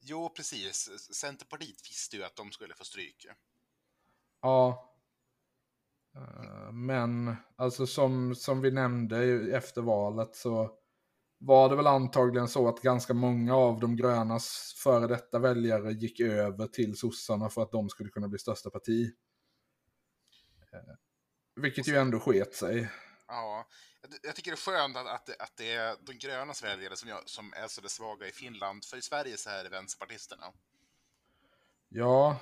Jo, 0.00 0.28
precis. 0.36 0.90
Centerpartiet 1.14 1.90
visste 1.90 2.16
ju 2.16 2.24
att 2.24 2.36
de 2.36 2.52
skulle 2.52 2.74
få 2.74 2.84
stryk. 2.84 3.26
Ja. 4.42 4.88
Eh, 6.16 6.72
Men 6.72 7.36
alltså 7.56 7.86
som, 7.86 8.34
som 8.34 8.60
vi 8.60 8.70
nämnde 8.70 9.24
efter 9.56 9.82
valet 9.82 10.36
så 10.36 10.78
var 11.38 11.68
det 11.68 11.76
väl 11.76 11.86
antagligen 11.86 12.48
så 12.48 12.68
att 12.68 12.80
ganska 12.82 13.14
många 13.14 13.54
av 13.56 13.80
de 13.80 13.96
grönas 13.96 14.74
före 14.82 15.06
detta 15.06 15.38
väljare 15.38 15.92
gick 15.92 16.20
över 16.20 16.66
till 16.66 16.96
sossarna 16.96 17.48
för 17.50 17.62
att 17.62 17.72
de 17.72 17.88
skulle 17.88 18.10
kunna 18.10 18.28
bli 18.28 18.38
största 18.38 18.70
parti. 18.70 19.12
Eh, 20.72 20.94
Vilket 21.56 21.88
ju 21.88 21.96
ändå 21.96 22.20
sket 22.20 22.54
sig. 22.54 22.88
Ja, 23.26 23.66
jag, 24.22 24.36
tycker 24.36 24.50
det 24.50 24.54
är 24.54 24.56
skönt 24.56 24.96
att, 24.96 25.06
att, 25.06 25.26
det- 25.26 25.36
att 25.38 25.56
det 25.56 25.72
är 25.72 25.96
de 26.06 26.12
grönas 26.12 26.62
väljare 26.64 26.96
som, 26.96 27.08
jag, 27.08 27.28
som 27.28 27.52
är 27.56 27.68
så 27.68 27.80
det 27.80 27.88
svaga 27.88 28.28
i 28.28 28.32
Finland. 28.32 28.84
För 28.84 28.96
i 28.96 29.02
Sverige 29.02 29.36
så 29.36 29.50
är 29.50 29.64
det 29.64 29.70
vänsterpartisterna. 29.70 30.46
Ja. 31.88 32.38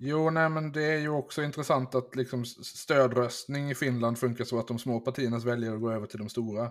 Jo, 0.00 0.30
nej 0.30 0.48
men 0.48 0.72
det 0.72 0.82
är 0.84 0.98
ju 0.98 1.08
också 1.08 1.42
intressant 1.42 1.94
att 1.94 2.16
liksom 2.16 2.44
stödröstning 2.44 3.70
i 3.70 3.74
Finland 3.74 4.18
funkar 4.18 4.44
så 4.44 4.58
att 4.58 4.68
de 4.68 4.78
små 4.78 5.00
partiernas 5.00 5.44
väljare 5.44 5.76
går 5.76 5.92
över 5.92 6.06
till 6.06 6.18
de 6.18 6.28
stora. 6.28 6.64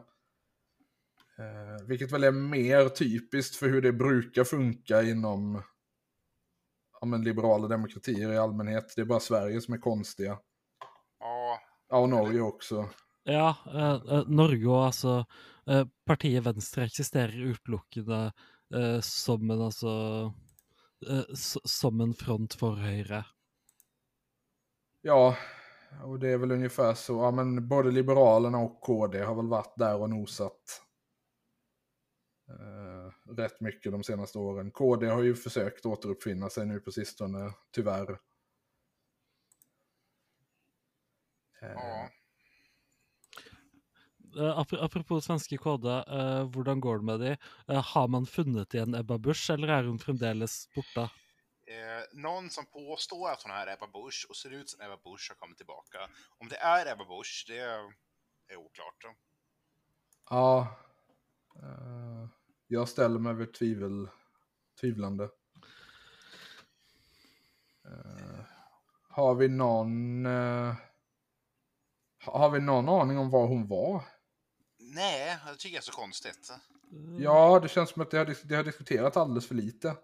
Eh, 1.38 1.86
vilket 1.88 2.12
väl 2.12 2.24
är 2.24 2.32
mer 2.32 2.90
typiskt 2.90 3.56
för 3.56 3.70
hur 3.70 3.82
det 3.82 3.94
brukar 3.94 4.44
funka 4.44 5.04
inom 5.04 5.62
ja, 7.02 7.08
men 7.08 7.24
liberala 7.24 7.68
demokratier 7.68 8.32
i 8.32 8.38
allmänhet. 8.38 8.94
Det 8.96 9.02
är 9.02 9.06
bara 9.06 9.20
Sverige 9.20 9.62
som 9.62 9.74
är 9.74 9.78
konstiga. 9.78 10.40
Ja, 11.20 11.60
Ja, 11.90 11.98
och 11.98 12.10
Norge 12.10 12.42
också. 12.42 12.90
Ja, 13.24 13.56
eh, 13.74 14.14
eh, 14.18 14.24
Norge 14.28 14.68
og 14.68 14.86
altså 14.86 15.26
eh, 15.70 15.86
Partiet 16.06 16.44
Venstre 16.44 16.84
eksisterer 16.86 17.38
utelukkende 17.52 18.32
eh, 18.76 19.00
som 19.02 19.52
en 19.52 19.62
altså 19.62 19.94
s- 20.28 20.47
Som 21.64 22.02
en 22.02 22.14
front 22.14 22.54
for 22.54 22.76
Høyre. 22.76 23.26
Ja, 25.02 25.38
och 26.04 26.20
det 26.20 26.30
är 26.30 26.38
väl 26.38 26.52
ungefär 26.52 26.94
så. 26.94 27.14
Ja, 27.14 27.32
men 27.32 27.68
både 27.68 27.92
Liberalerna 27.92 28.58
och 28.58 28.82
KD 28.82 29.24
har 29.24 29.36
väl 29.36 29.48
varit 29.48 29.74
där 29.78 30.02
och 30.02 30.10
nosat 30.10 30.82
eh, 32.50 33.34
rätt 33.36 33.62
mycket 33.62 33.92
de 33.92 34.04
senaste 34.04 34.38
åren. 34.38 34.72
KD 34.72 35.08
har 35.08 35.24
ju 35.24 35.36
försökt 35.36 35.86
återuppfinna 35.86 36.50
sig 36.50 36.66
nu 36.66 36.80
på 36.80 36.92
sistone, 36.92 37.54
tyvärr. 37.72 38.12
Eh, 41.62 41.72
ja. 41.72 42.10
Eh, 44.38 44.60
ap 44.60 44.74
apropos 44.74 45.26
svenske 45.26 45.58
KD, 45.58 45.88
eh, 45.90 46.44
hvordan 46.54 46.80
går 46.80 46.98
det 46.98 47.06
med 47.06 47.20
de? 47.20 47.38
Eh, 47.68 47.84
har 47.84 48.08
man 48.08 48.26
funnet 48.26 48.74
igjen 48.74 48.96
Ebba 48.96 49.18
Busch, 49.18 49.50
eller 49.50 49.68
er 49.68 49.88
hun 49.90 50.00
fremdeles 50.00 50.68
borte? 50.76 51.10
Någon 52.14 52.50
som 52.50 52.66
påstår 52.66 53.30
att 53.30 53.44
hon 53.44 53.52
är 53.52 53.68
Ebba 53.68 53.88
Busch 53.88 54.26
och 54.30 54.36
ser 54.36 54.52
ut 54.52 54.70
som 54.70 54.82
Ebba 54.82 54.98
Busch 54.98 55.30
har 55.30 55.36
kommit 55.36 55.58
tillbaka. 55.58 55.98
Om 56.38 56.48
det 56.48 56.56
är 56.56 56.92
Ebba 56.92 57.06
Busch, 57.06 57.46
det 57.48 57.58
är 57.58 58.56
oklart. 58.56 59.16
Ja, 60.30 60.68
eh, 61.56 62.30
jag 62.68 62.90
ställer 62.90 63.20
mig 63.20 63.34
väl 63.34 63.48
tvivel, 63.48 64.10
tvivlande. 64.82 65.30
Har 69.10 69.36
vi 69.36 69.48
någon... 69.48 70.26
har 72.26 72.50
vi 72.50 72.60
någon 72.60 72.90
aning 72.90 73.18
om 73.18 73.30
var 73.30 73.48
hon 73.48 73.68
var? 73.68 74.04
Nej, 74.98 75.38
det 75.46 75.56
tycker 75.56 75.76
jag 75.76 75.82
är 75.82 75.86
så 75.86 75.92
konstigt. 75.92 76.52
Ja, 77.20 77.60
det 77.60 77.70
känns 77.70 77.90
som 77.90 78.02
att 78.02 78.12
det 78.12 78.18
har, 78.18 78.36
det 78.44 78.56
har 78.56 78.64
diskuterats 78.64 79.18
alldeles 79.18 79.48
för 79.48 79.56
lite. 79.56 79.96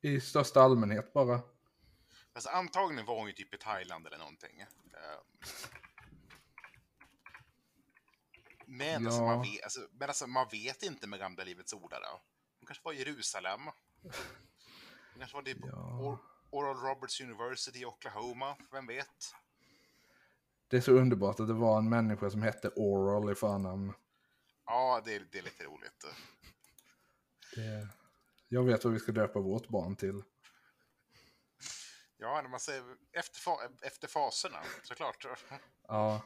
I 0.00 0.20
största 0.20 0.60
allmänhet 0.62 1.12
bara. 1.12 1.40
Alltså, 2.32 2.50
antagligen 2.50 3.06
var 3.06 3.18
hon 3.18 3.26
ju 3.26 3.32
typ 3.32 3.54
i 3.54 3.58
Thailand 3.58 4.06
eller 4.06 4.18
någonting. 4.18 4.60
Eh, 4.60 4.66
Men, 8.66 9.06
alltså, 9.06 9.20
Ja. 9.20 9.26
man 9.26 9.42
vet, 9.42 9.62
alltså, 9.64 9.80
men 9.92 10.08
alltså, 10.08 10.26
man 10.26 10.48
vet 10.50 10.82
inte 10.82 11.06
med 11.06 11.18
gamla 11.18 11.44
Livets 11.44 11.72
Ordare. 11.72 12.06
Hon 12.58 12.66
kanske 12.66 12.84
var 12.84 12.92
i 12.92 12.98
Jerusalem. 12.98 13.60
Hon 14.02 15.18
kanske 15.18 15.36
var 15.36 15.42
typ 15.42 15.58
Ja. 15.62 15.98
Or- 16.00 16.18
Oral 16.50 16.76
Roberts 16.76 17.20
University 17.20 17.78
i 17.78 17.84
Oklahoma. 17.84 18.56
Vem 18.72 18.86
vet? 18.86 19.34
Det 20.68 20.76
är 20.76 20.80
så 20.80 20.92
underbart 20.92 21.40
att 21.40 21.46
det 21.48 21.54
var 21.54 21.78
en 21.78 21.88
människa 21.88 22.30
som 22.30 22.42
hette 22.42 22.68
Oral 22.76 23.32
i 23.32 23.34
förnamn. 23.34 23.92
Ja, 24.66 25.02
det, 25.04 25.14
är- 25.14 25.26
det 25.32 25.38
är 25.38 25.42
lite 25.42 25.64
roligt. 25.64 26.04
Det... 27.54 27.88
Jag 28.48 28.62
vet 28.64 28.84
vad 28.84 28.92
vi 28.92 28.98
ska 28.98 29.12
döpa 29.12 29.40
vårt 29.40 29.68
barn 29.68 29.96
till. 29.96 30.22
Ja, 32.16 32.40
när 32.42 32.48
man 32.48 32.60
säger 32.60 32.84
efter, 33.12 33.42
efter 33.82 34.08
faserna, 34.08 34.58
såklart. 34.82 35.26
Ja. 35.88 36.22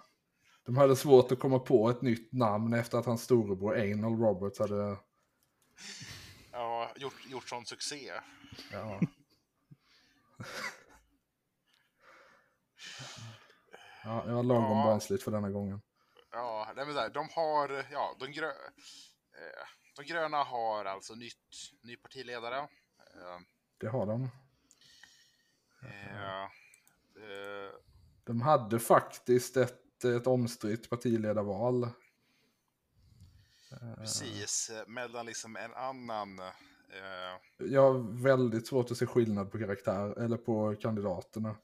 De 0.64 0.76
hade 0.76 0.96
svårt 0.96 1.32
att 1.32 1.38
komma 1.40 1.58
på 1.58 1.90
ett 1.90 2.02
nytt 2.02 2.32
namn 2.32 2.72
efter 2.74 2.98
att 2.98 3.06
hans 3.06 3.22
storebror 3.22 3.74
Anal 3.80 4.16
Roberts 4.18 4.58
hade... 4.58 4.96
Ja, 6.52 6.92
gjort, 6.96 7.26
gjort 7.26 7.48
sån 7.48 7.66
succé. 7.66 8.12
Ja. 8.72 9.00
Ja, 14.04 14.24
jag 14.26 14.34
var 14.34 14.42
lagom 14.42 14.78
Ja. 14.78 14.84
barnsligt 14.84 15.22
för 15.24 15.30
denna 15.30 15.50
gången. 15.50 15.82
Ja, 16.32 16.72
nej, 16.76 16.86
men 16.86 16.94
där, 16.94 17.10
de 17.10 17.28
har, 17.34 17.86
ja, 17.92 18.16
de, 18.20 18.32
grö, 18.32 18.48
eh, 18.48 19.66
de 19.96 20.02
gröna 20.02 20.36
har 20.42 20.84
alltså 20.84 21.14
nytt, 21.14 21.34
ny 21.82 21.96
partiledare. 21.96 22.58
Eh, 22.58 23.38
Det 23.78 23.88
har 23.88 24.06
de. 24.06 24.28
eh, 25.82 26.42
eh, 26.42 27.70
De 28.24 28.40
hade 28.40 28.78
faktiskt 28.78 29.56
ett, 29.56 30.04
ett 30.04 30.26
omstritt 30.26 30.90
partiledarval. 30.90 31.88
precis, 33.96 34.70
eh, 34.70 34.86
mellan 34.88 35.26
liksom 35.26 35.56
en 35.56 35.74
annan, 35.74 36.38
eh, 36.38 37.38
Jag 37.58 37.82
har 37.92 38.22
väldigt 38.22 38.66
svårt 38.66 38.90
att 38.90 38.96
se 38.96 39.06
skillnad 39.06 39.52
på 39.52 39.58
karaktär, 39.58 40.18
eller 40.18 40.36
på 40.36 40.76
kandidaterna. 40.76 41.56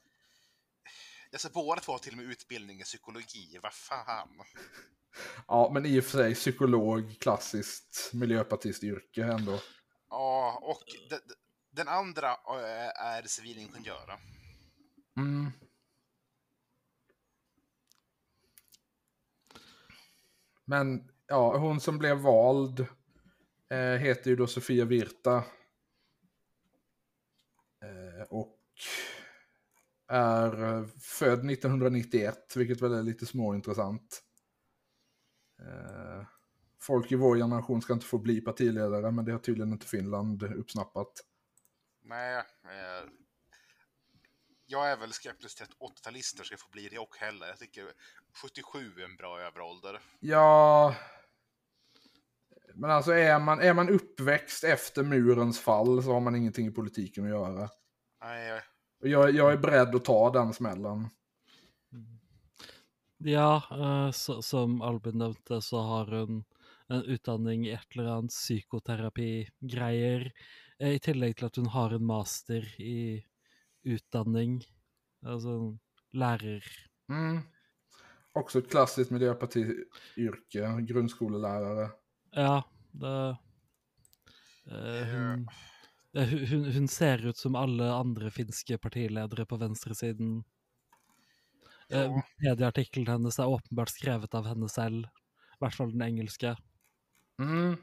Alltså 1.31 1.49
båda 1.53 1.81
två 1.81 1.91
har 1.91 1.99
till 1.99 2.11
och 2.13 2.17
med 2.17 2.25
utbildning 2.25 2.79
i 2.81 2.83
psykologi, 2.83 3.59
vad 3.63 3.73
fan. 3.73 4.29
Ja, 5.47 5.71
men 5.73 5.85
i 5.85 5.99
och 5.99 6.03
för 6.03 6.17
sig 6.17 6.35
psykolog, 6.35 7.15
klassiskt 7.19 8.09
miljöpartistyrke 8.13 9.23
ändå. 9.23 9.59
Ja, 10.09 10.59
och 10.61 10.83
de, 11.09 11.15
de, 11.15 11.35
den 11.71 11.87
andra 11.87 12.31
eh, 12.31 13.05
är 13.05 13.23
civilingenjör. 13.23 14.19
Mm. 15.17 15.51
Men 20.65 21.11
ja, 21.27 21.57
hon 21.57 21.79
som 21.79 21.97
blev 21.97 22.17
vald 22.17 22.79
eh, 23.69 23.77
heter 23.77 24.29
ju 24.29 24.35
då 24.35 24.47
Sofia 24.47 24.85
Virta. 24.85 25.43
Eh, 27.81 28.27
och 28.29 28.57
är 30.09 30.63
eh, 30.63 30.85
född 31.01 31.51
1991, 31.51 32.53
vilket 32.55 32.81
väl 32.81 32.93
är 32.93 33.03
lite 33.03 33.25
småintressant. 33.25 34.21
Eh, 35.59 36.25
folk 36.81 37.11
i 37.11 37.15
vår 37.15 37.37
generation 37.37 37.81
ska 37.81 37.93
inte 37.93 38.05
få 38.05 38.17
bli 38.17 38.41
partiledare, 38.41 39.11
men 39.11 39.25
det 39.25 39.31
har 39.31 39.39
tydligen 39.39 39.71
inte 39.71 39.85
Finland 39.85 40.43
uppsnappat. 40.43 41.11
Nej, 42.01 42.37
eh, 42.37 43.09
jag 44.65 44.91
är 44.91 44.97
väl 44.97 45.13
skeptisk 45.13 45.57
till 45.57 45.65
att 45.65 45.91
80-talister 45.91 46.43
ska 46.43 46.57
få 46.57 46.69
bli 46.71 46.89
det 46.89 46.99
och 46.99 47.17
heller. 47.17 47.47
Jag 47.47 47.57
tycker 47.57 47.85
77 48.41 48.93
är 48.97 49.05
en 49.05 49.15
bra 49.15 49.39
överålder. 49.39 49.99
Ja... 50.19 50.95
Men 52.73 52.91
alltså 52.91 53.11
är 53.11 53.39
man, 53.39 53.59
är 53.59 53.73
man 53.73 53.89
uppväxt 53.89 54.63
efter 54.63 55.03
murens 55.03 55.59
fall 55.59 56.03
så 56.03 56.13
har 56.13 56.19
man 56.19 56.35
ingenting 56.35 56.67
i 56.67 56.71
politiken 56.71 57.23
att 57.23 57.29
göra. 57.29 57.69
Nej, 58.21 58.61
jag, 58.99 59.35
jag 59.35 59.53
är 59.53 59.57
beredd 59.57 59.95
att 59.95 60.05
ta 60.05 60.29
den 60.29 60.53
smällen. 60.53 61.09
Ja, 63.17 63.63
eh, 63.71 64.11
så, 64.11 64.41
som 64.41 64.81
Albin 64.81 65.17
nevnte, 65.17 65.61
så 65.61 65.79
har 65.79 66.05
hun 66.05 66.43
en 66.87 67.03
utdanning 67.03 67.67
i 67.67 67.71
et 67.71 67.95
eller 67.95 68.05
annet 68.05 68.31
psykoterapigreier. 68.31 70.31
eh, 70.79 70.95
I 70.95 70.99
tillegg 70.99 71.35
til 71.37 71.45
at 71.45 71.55
hun 71.55 71.67
har 71.67 71.93
en 71.93 72.05
master 72.05 72.81
i 72.81 73.25
utdanning. 73.83 74.63
Altså 75.25 75.49
en 75.49 75.79
lærer... 76.13 76.63
Mm. 77.09 77.39
Också 78.33 78.59
ett 78.59 78.71
klassiskt 78.71 79.11
miljöpartiyrke, 79.11 80.81
grundskolelärare. 80.87 81.89
Ja, 82.31 82.63
det 82.91 83.37
eh, 84.71 85.07
hun, 85.07 85.49
hun- 86.13 86.71
hun, 86.71 86.87
ser 86.87 87.25
ut 87.27 87.37
som 87.37 87.55
alle 87.55 87.91
andre 87.93 88.31
finske 88.31 88.77
partiledere 88.77 89.45
på 89.45 89.57
venstresiden. 89.57 90.43
Eh, 91.89 92.01
Ja. 92.01 92.21
Medieartikkelen 92.37 93.07
hennes 93.07 93.39
er 93.39 93.45
åpenbart 93.47 93.89
skrevet 93.89 94.33
av 94.33 94.45
henne 94.47 94.69
selv. 94.69 95.05
I 95.05 95.57
hvert 95.59 95.75
fall 95.75 95.91
den 95.91 96.01
engelske. 96.01 96.55
Mm. 97.41 97.77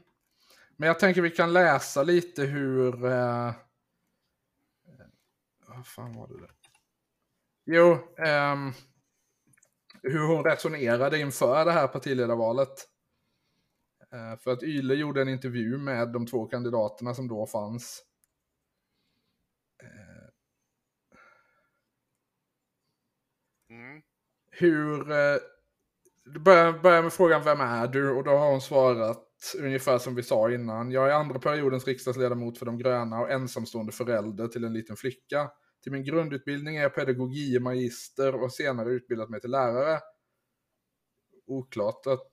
Men 0.77 0.87
jag 0.87 0.99
tänker 0.99 1.21
vi 1.21 1.29
kan 1.29 1.53
läsa 1.53 2.03
lite 2.03 2.43
hur... 2.45 3.05
Eh... 3.05 3.53
Vad 5.67 5.87
fan 5.87 6.13
var 6.13 6.27
det 6.27 6.39
där? 6.39 6.51
Jo, 7.65 7.97
ehm, 8.17 8.71
hur 10.03 10.27
hon 10.27 10.43
resonerade 10.43 11.19
inför 11.19 11.65
det 11.65 11.71
här 11.71 11.87
partiledarvalet. 11.87 12.87
Eh, 14.13 14.37
för 14.39 14.51
att 14.51 14.63
Yle 14.63 14.93
gjorde 14.95 15.21
en 15.21 15.29
intervju 15.29 15.77
med 15.77 16.11
de 16.13 16.25
två 16.27 16.45
kandidaterna 16.45 17.13
som 17.13 17.27
då 17.27 17.45
fanns. 17.45 18.03
Mm, 23.77 24.01
hur... 24.51 25.11
Eh, 25.11 25.37
det 26.33 26.39
börjar, 26.39 26.73
börjar 26.73 27.03
med 27.03 27.13
frågan 27.13 27.43
vem 27.43 27.61
är 27.61 27.87
du? 27.87 28.11
Och 28.11 28.23
då 28.23 28.31
har 28.31 28.51
hon 28.51 28.61
svarat 28.61 29.23
ungefär 29.59 29.97
som 29.97 30.15
vi 30.15 30.23
sa 30.23 30.51
innan. 30.51 30.91
Jag 30.91 31.09
är 31.09 31.13
andra 31.13 31.39
periodens 31.39 31.87
riksdagsledamot 31.87 32.57
för 32.57 32.65
de 32.65 32.77
gröna 32.77 33.19
och 33.19 33.31
ensamstående 33.31 33.91
förälder 33.91 34.47
till 34.47 34.63
en 34.63 34.73
liten 34.73 34.95
flicka. 34.95 35.51
Till 35.83 35.91
min 35.91 36.03
grundutbildning 36.03 36.77
är 36.77 36.81
jag 36.81 36.95
pedagogie 36.95 37.59
magister 37.59 38.35
och 38.35 38.41
har 38.41 38.49
senare 38.49 38.89
utbildat 38.89 39.29
mig 39.29 39.41
till 39.41 39.51
lärare. 39.51 39.99
Oklart 41.47 42.07
att, 42.07 42.23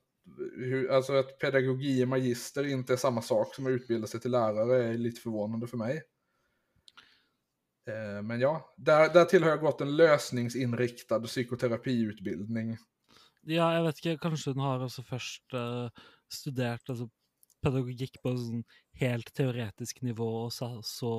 hur, 0.57 0.91
alltså 0.91 1.13
att 1.13 1.39
pedagogie 1.39 2.05
magister 2.05 2.67
inte 2.67 2.93
är 2.93 2.97
samma 2.97 3.21
sak 3.21 3.55
som 3.55 3.65
att 3.65 3.71
utbilda 3.71 4.07
sig 4.07 4.19
till 4.19 4.31
lärare 4.31 4.83
är 4.83 4.93
lite 4.93 5.21
förvånande 5.21 5.67
för 5.67 5.77
mig. 5.77 6.01
Eh, 7.87 8.21
men 8.21 8.39
ja, 8.39 8.73
där, 8.77 9.13
där 9.13 9.25
till 9.25 9.43
har 9.43 9.49
jag 9.49 9.59
gått 9.59 9.81
en 9.81 9.95
lösningsinriktad 9.97 11.19
psykoterapiutbildning. 11.19 12.77
Ja, 13.45 13.67
jeg 13.75 13.83
vet 13.85 13.99
ikke, 14.01 14.17
kanskje 14.23 14.55
hun 14.55 14.63
har 14.65 14.81
også 14.81 15.03
først 15.05 15.53
eh, 15.53 16.05
studert 16.33 16.89
altså, 16.89 17.09
pedagogikk 17.61 18.17
på 18.23 18.33
sånn 18.37 18.63
helt 18.97 19.29
teoretisk 19.37 20.01
nivå, 20.05 20.29
og 20.47 20.53
så, 20.53 20.79
så 20.85 21.11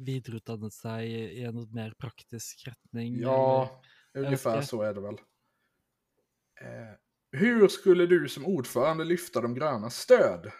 videreutdannet 0.00 0.72
seg 0.72 1.04
i, 1.04 1.44
en 1.44 1.60
mer 1.74 1.92
praktisk 2.00 2.64
retning? 2.68 3.18
Ja, 3.20 3.68
eller? 4.14 4.26
ungefär 4.26 4.62
så 4.62 4.82
är 4.82 4.94
det 4.94 5.00
väl. 5.00 5.20
Eh, 6.60 6.94
hur 7.32 7.68
skulle 7.68 8.06
du 8.06 8.28
som 8.28 8.46
ordförande 8.46 9.04
lyfta 9.04 9.40
de 9.40 9.54
grönas 9.54 9.96
stöd? 9.96 10.50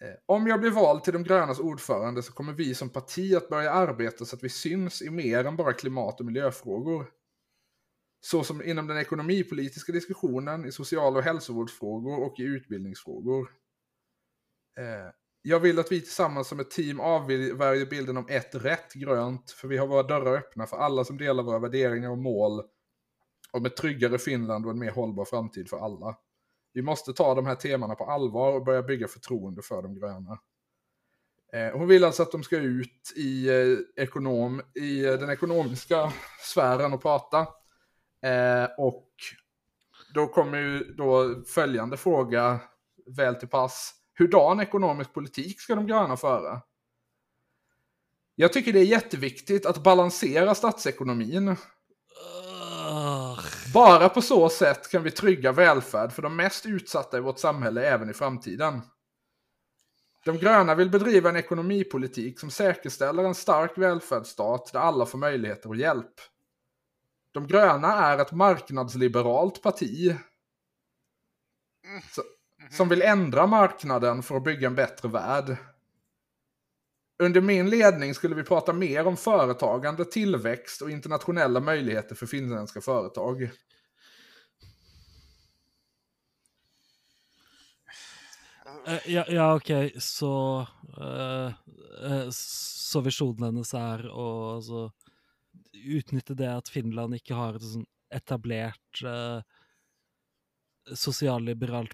Eh, 0.00 0.14
om 0.26 0.46
jag 0.46 0.60
blir 0.60 0.70
vald 0.70 1.04
till 1.04 1.12
de 1.12 1.24
grönas 1.24 1.60
ordförande 1.60 2.22
så 2.22 2.32
kommer 2.32 2.52
vi 2.52 2.74
som 2.74 2.90
parti 2.90 3.34
att 3.34 3.48
börja 3.48 3.70
arbeta 3.70 4.24
så 4.24 4.36
att 4.36 4.44
vi 4.44 4.48
syns 4.48 5.02
i 5.02 5.10
mer 5.10 5.44
än 5.44 5.56
bara 5.56 5.72
klimat 5.72 6.20
och 6.20 6.26
miljöfrågor. 6.26 7.10
Så 8.20 8.44
som 8.44 8.62
inom 8.62 8.86
den 8.86 8.98
ekonomipolitiska 8.98 9.92
diskussionen, 9.92 10.64
i 10.64 10.72
social 10.72 11.16
och 11.16 11.22
hälsovårdsfrågor 11.22 12.24
och 12.24 12.40
i 12.40 12.42
utbildningsfrågor. 12.42 13.50
Eh, 14.78 15.12
jag 15.42 15.60
vill 15.60 15.78
att 15.78 15.92
vi 15.92 16.00
tillsammans 16.00 16.48
som 16.48 16.60
ett 16.60 16.70
team 16.70 17.00
avvärjer 17.00 17.86
bilden 17.86 18.16
om 18.16 18.26
ett 18.28 18.54
rätt 18.54 18.92
grönt, 18.92 19.50
för 19.50 19.68
vi 19.68 19.76
har 19.76 19.86
våra 19.86 20.02
dörrar 20.02 20.36
öppna 20.36 20.66
för 20.66 20.76
alla 20.76 21.04
som 21.04 21.18
delar 21.18 21.42
våra 21.42 21.58
värderingar 21.58 22.10
och 22.10 22.18
mål 22.18 22.62
om 23.52 23.66
ett 23.66 23.76
tryggare 23.76 24.18
Finland 24.18 24.66
och 24.66 24.72
en 24.72 24.78
mer 24.78 24.90
hållbar 24.90 25.24
framtid 25.24 25.68
för 25.68 25.76
alla. 25.76 26.16
Vi 26.76 26.82
måste 26.82 27.12
ta 27.12 27.34
de 27.34 27.46
här 27.46 27.54
temana 27.54 27.94
på 27.94 28.04
allvar 28.04 28.52
och 28.52 28.64
börja 28.64 28.82
bygga 28.82 29.08
förtroende 29.08 29.62
för 29.62 29.82
de 29.82 29.94
gröna. 29.94 30.38
Eh, 31.52 31.78
hon 31.78 31.88
vill 31.88 32.04
alltså 32.04 32.22
att 32.22 32.32
de 32.32 32.42
ska 32.42 32.56
ut 32.56 33.12
i, 33.16 33.48
eh, 33.48 34.04
ekonom, 34.04 34.62
i 34.74 35.04
eh, 35.04 35.12
den 35.12 35.30
ekonomiska 35.30 36.12
sfären 36.40 36.92
och 36.92 37.02
prata. 37.02 37.46
Och 38.78 39.08
då 40.14 40.26
kommer 40.26 40.58
ju 40.58 40.94
då 40.94 41.42
följande 41.46 41.96
fråga 41.96 42.60
väl 43.06 43.34
till 43.34 43.48
pass. 43.48 43.94
Hurdan 44.18 44.60
ekonomisk 44.60 45.12
politik 45.14 45.60
ska 45.60 45.74
de 45.74 45.86
gröna 45.86 46.16
föra? 46.16 46.62
Jag 48.34 48.52
tycker 48.52 48.72
det 48.72 48.80
är 48.80 48.84
jätteviktigt 48.84 49.66
att 49.66 49.82
balansera 49.82 50.54
statsekonomin. 50.54 51.56
Bara 53.74 54.08
på 54.08 54.22
så 54.22 54.48
sätt 54.48 54.90
kan 54.90 55.02
vi 55.02 55.10
trygga 55.10 55.52
välfärd 55.52 56.12
för 56.12 56.22
de 56.22 56.36
mest 56.36 56.66
utsatta 56.66 57.18
i 57.18 57.20
vårt 57.20 57.38
samhälle 57.38 57.88
även 57.88 58.10
i 58.10 58.12
framtiden. 58.12 58.80
De 60.24 60.38
gröna 60.38 60.74
vill 60.74 60.90
bedriva 60.90 61.28
en 61.28 61.36
ekonomipolitik 61.36 62.40
som 62.40 62.50
säkerställer 62.50 63.24
en 63.24 63.34
stark 63.34 63.78
välfärdsstat 63.78 64.72
där 64.72 64.80
alla 64.80 65.06
får 65.06 65.18
möjligheter 65.18 65.68
och 65.68 65.76
hjälp. 65.76 66.14
De 67.32 67.46
gröna 67.46 67.92
är 67.92 68.18
ett 68.18 68.32
marknadsliberalt 68.32 69.62
parti 69.62 70.16
så- 72.10 72.22
som 72.70 72.88
vill 72.88 73.02
ändra 73.02 73.46
marknaden 73.46 74.22
för 74.22 74.36
att 74.36 74.44
bygga 74.44 74.66
en 74.66 74.74
bättre 74.74 75.08
värld. 75.08 75.56
Under 77.18 77.40
min 77.40 77.70
ledning 77.70 78.14
skulle 78.14 78.34
vi 78.34 78.42
prata 78.42 78.72
mer 78.72 79.06
om 79.06 79.16
företagande, 79.16 80.04
tillväxt 80.04 80.82
och 80.82 80.90
internationella 80.90 81.60
möjligheter 81.60 82.14
för 82.14 82.26
finländska 82.26 82.80
företag. 82.80 83.42
Eh, 88.86 89.12
ja, 89.12 89.24
ja, 89.28 89.54
okej, 89.54 89.86
okay. 89.86 90.00
så 90.00 90.66
uh, 91.00 92.30
Så 92.30 93.00
visjonen 93.00 93.42
hennes 93.42 93.74
är 93.74 93.98
att 93.98 94.54
altså, 94.54 94.92
det 96.34 96.56
att 96.56 96.68
Finland 96.68 97.14
inte 97.14 97.34
har 97.34 97.54
ett 97.54 97.62
etablerat 97.62 97.84
etablert 98.14 99.02
eh, 99.04 99.42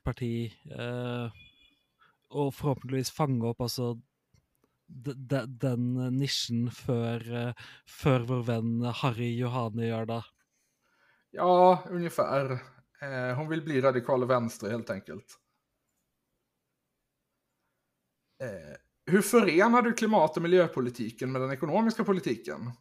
parti, 0.02 0.52
uh, 0.80 1.32
och 2.28 2.54
förhoppningsvis 2.54 3.10
fånga 3.10 3.48
upp 3.48 3.60
alltså, 3.60 4.00
den, 5.16 5.58
den 5.58 5.94
nischen 6.18 6.70
för, 6.70 7.54
för 7.86 8.20
vår 8.20 8.42
vän 8.42 8.82
Harry 8.82 9.38
Johane 9.38 9.86
gör 9.86 10.06
det. 10.06 10.24
Ja, 11.30 11.84
ungefär. 11.90 12.50
Eh, 13.00 13.36
hon 13.36 13.48
vill 13.48 13.62
bli 13.62 13.80
radikal 13.80 14.26
vänster 14.26 14.70
helt 14.70 14.90
enkelt. 14.90 15.38
Eh, 18.42 18.76
hur 19.06 19.22
förenar 19.22 19.82
du 19.82 19.92
klimat 19.92 20.36
och 20.36 20.42
miljöpolitiken 20.42 21.32
med 21.32 21.40
den 21.40 21.52
ekonomiska 21.52 22.04
politiken? 22.04 22.72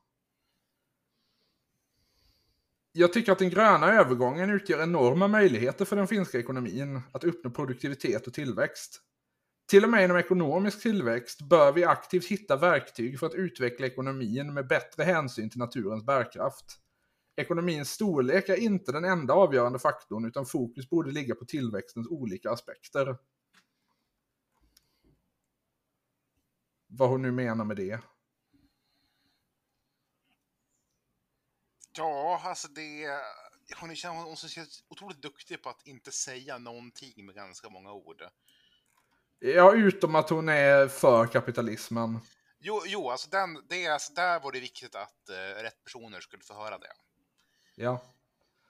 Jag 2.91 3.13
tycker 3.13 3.31
att 3.31 3.39
den 3.39 3.49
gröna 3.49 3.87
övergången 3.87 4.49
utgör 4.49 4.83
enorma 4.83 5.27
möjligheter 5.27 5.85
för 5.85 5.95
den 5.95 6.07
finska 6.07 6.39
ekonomin 6.39 7.01
att 7.11 7.23
uppnå 7.23 7.51
produktivitet 7.51 8.27
och 8.27 8.33
tillväxt. 8.33 9.01
Till 9.65 9.83
och 9.83 9.89
med 9.89 10.03
inom 10.03 10.17
ekonomisk 10.17 10.81
tillväxt 10.81 11.41
bör 11.41 11.71
vi 11.71 11.83
aktivt 11.83 12.25
hitta 12.25 12.55
verktyg 12.55 13.19
för 13.19 13.27
att 13.27 13.33
utveckla 13.33 13.87
ekonomin 13.87 14.53
med 14.53 14.67
bättre 14.67 15.03
hänsyn 15.03 15.49
till 15.49 15.59
naturens 15.59 16.05
bärkraft. 16.05 16.81
Ekonomins 17.35 17.91
storlek 17.91 18.49
är 18.49 18.55
inte 18.55 18.91
den 18.91 19.05
enda 19.05 19.33
avgörande 19.33 19.79
faktorn 19.79 20.25
utan 20.25 20.45
fokus 20.45 20.89
borde 20.89 21.11
ligga 21.11 21.35
på 21.35 21.45
tillväxtens 21.45 22.07
olika 22.07 22.51
aspekter. 22.51 23.17
Vad 26.87 27.09
hon 27.09 27.21
nu 27.21 27.31
menar 27.31 27.65
med 27.65 27.77
det. 27.77 27.99
Ja, 31.97 32.41
alltså 32.43 32.67
det... 32.67 33.21
Hon, 33.79 33.91
är, 33.91 34.07
hon, 34.07 34.31
är 34.31 34.67
otroligt 34.87 35.21
duktig 35.21 35.63
på 35.63 35.69
att 35.69 35.87
inte 35.87 36.11
säga 36.11 36.57
någonting 36.57 37.25
med 37.25 37.35
ganska 37.35 37.69
många 37.69 37.93
ord. 37.93 38.23
Ja, 39.43 39.73
utom 39.73 40.15
att 40.15 40.29
hon 40.29 40.49
är 40.49 40.87
för 40.87 41.27
kapitalismen. 41.27 42.19
Jo, 42.59 42.81
jo 42.85 43.09
alltså, 43.09 43.29
den, 43.29 43.65
det, 43.69 43.85
är- 43.85 43.91
alltså 43.91 44.13
där 44.13 44.39
var 44.39 44.51
det 44.51 44.59
viktigt 44.59 44.95
att 44.95 45.29
eh, 45.29 45.61
rätt 45.63 45.83
personer 45.83 46.19
skulle 46.19 46.43
få 46.43 46.53
höra 46.53 46.77
det. 46.77 46.91
Ja. 47.75 48.01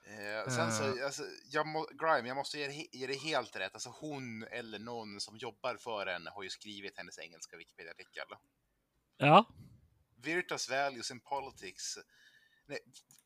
Eh, 0.06 0.52
sen 0.52 0.72
så, 0.72 1.04
alltså, 1.04 1.22
jag 1.50 1.66
må, 1.66 1.86
Grime, 1.92 2.28
jag 2.28 2.36
måste 2.36 2.58
ge, 2.58 3.06
det 3.06 3.14
helt 3.14 3.56
rätt. 3.56 3.74
Alltså 3.74 3.94
hon 4.00 4.42
eller 4.42 4.78
någon 4.78 5.20
som 5.20 5.36
jobbar 5.36 5.76
för 5.76 6.06
henne 6.06 6.30
har 6.30 6.42
ju 6.42 6.50
skrivit 6.50 6.96
hennes 6.96 7.18
engelska 7.18 7.56
Wikipedia-artikel. 7.56 8.26
Ja. 9.16 9.46
Virta's 10.22 10.70
values 10.70 11.10
in 11.10 11.20
politics... 11.20 11.98
Nej, 12.66 12.78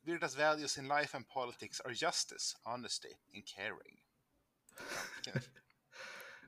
Virta's 0.05 0.37
values 0.37 0.79
in 0.79 0.89
life 0.89 1.17
and 1.17 1.29
politics 1.29 1.81
are 1.81 1.93
justice, 1.95 2.57
honesty 2.63 3.15
and 3.35 3.47
caring. 3.47 4.01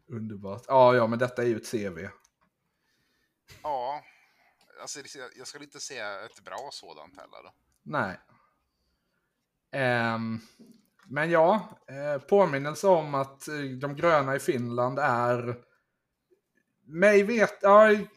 Underbart. 0.08 0.64
Ja, 0.68 0.94
ja, 0.96 1.06
men 1.06 1.18
detta 1.18 1.42
är 1.42 1.46
ju 1.46 1.56
ett 1.56 1.70
CV. 1.70 2.08
ja, 3.62 4.02
alltså 4.80 5.00
jag 5.36 5.46
skulle 5.46 5.64
inte 5.64 5.80
säga 5.80 6.20
ett 6.24 6.40
bra 6.44 6.68
sådant 6.72 7.16
heller. 7.16 7.50
Nej. 7.82 8.20
Ehm, 9.72 10.40
men 11.06 11.30
ja, 11.30 11.78
eh, 11.88 12.22
påminnelse 12.22 12.86
om 12.86 13.14
att 13.14 13.48
eh, 13.48 13.54
de 13.80 13.96
gröna 13.96 14.36
i 14.36 14.38
Finland 14.40 14.98
är... 14.98 15.64
Mig 16.84 17.22
vet... 17.22 17.58
Ja, 17.62 17.92
i- 17.92 18.08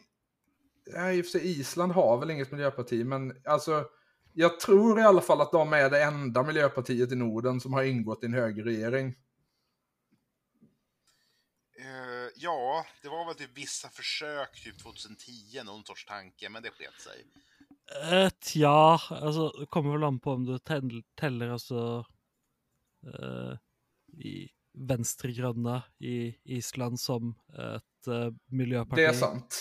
ja, 0.84 1.12
i 1.12 1.20
och 1.20 1.24
för 1.26 1.30
sig 1.30 1.60
Island 1.60 1.92
har 1.92 2.18
väl 2.18 2.30
inget 2.30 2.52
miljöparti, 2.52 3.04
men 3.06 3.42
alltså... 3.44 3.88
Jag 4.34 4.60
tror 4.60 5.00
i 5.00 5.02
alla 5.02 5.20
fall 5.20 5.40
att 5.40 5.52
de 5.52 5.72
är 5.72 5.90
det 5.90 6.02
enda 6.02 6.42
miljöpartiet 6.42 7.12
i 7.12 7.16
Norden 7.16 7.60
som 7.60 7.72
har 7.72 7.82
ingått 7.82 8.22
i 8.22 8.26
en 8.26 8.34
högerregering. 8.34 9.14
Eh, 11.78 12.31
ja, 12.42 12.86
det 13.02 13.08
var 13.08 13.26
väl 13.26 13.34
typ 13.34 13.58
vissa 13.58 13.88
försök 13.88 14.64
typ 14.64 14.82
2010, 14.82 15.62
någon 15.64 15.84
sorts 15.84 16.04
tanke, 16.04 16.48
men 16.48 16.62
det 16.62 16.70
sket 16.70 17.00
sig. 17.00 17.24
Eh, 18.12 18.30
Tja, 18.40 19.00
altså 19.10 19.48
det 19.58 19.66
kommer 19.66 19.92
vel 19.92 20.04
an 20.04 20.20
på 20.20 20.32
om 20.32 20.44
du 20.44 20.58
teller 21.14 21.50
altså 21.50 22.04
eh, 23.06 23.54
i 24.18 24.48
Venstregrønne 24.72 25.82
i 26.00 26.34
Island 26.44 27.00
som 27.00 27.34
et 27.52 28.08
eh, 28.08 28.30
miljøparti. 28.46 29.02
Det 29.02 29.06
är 29.06 29.12
sant. 29.12 29.58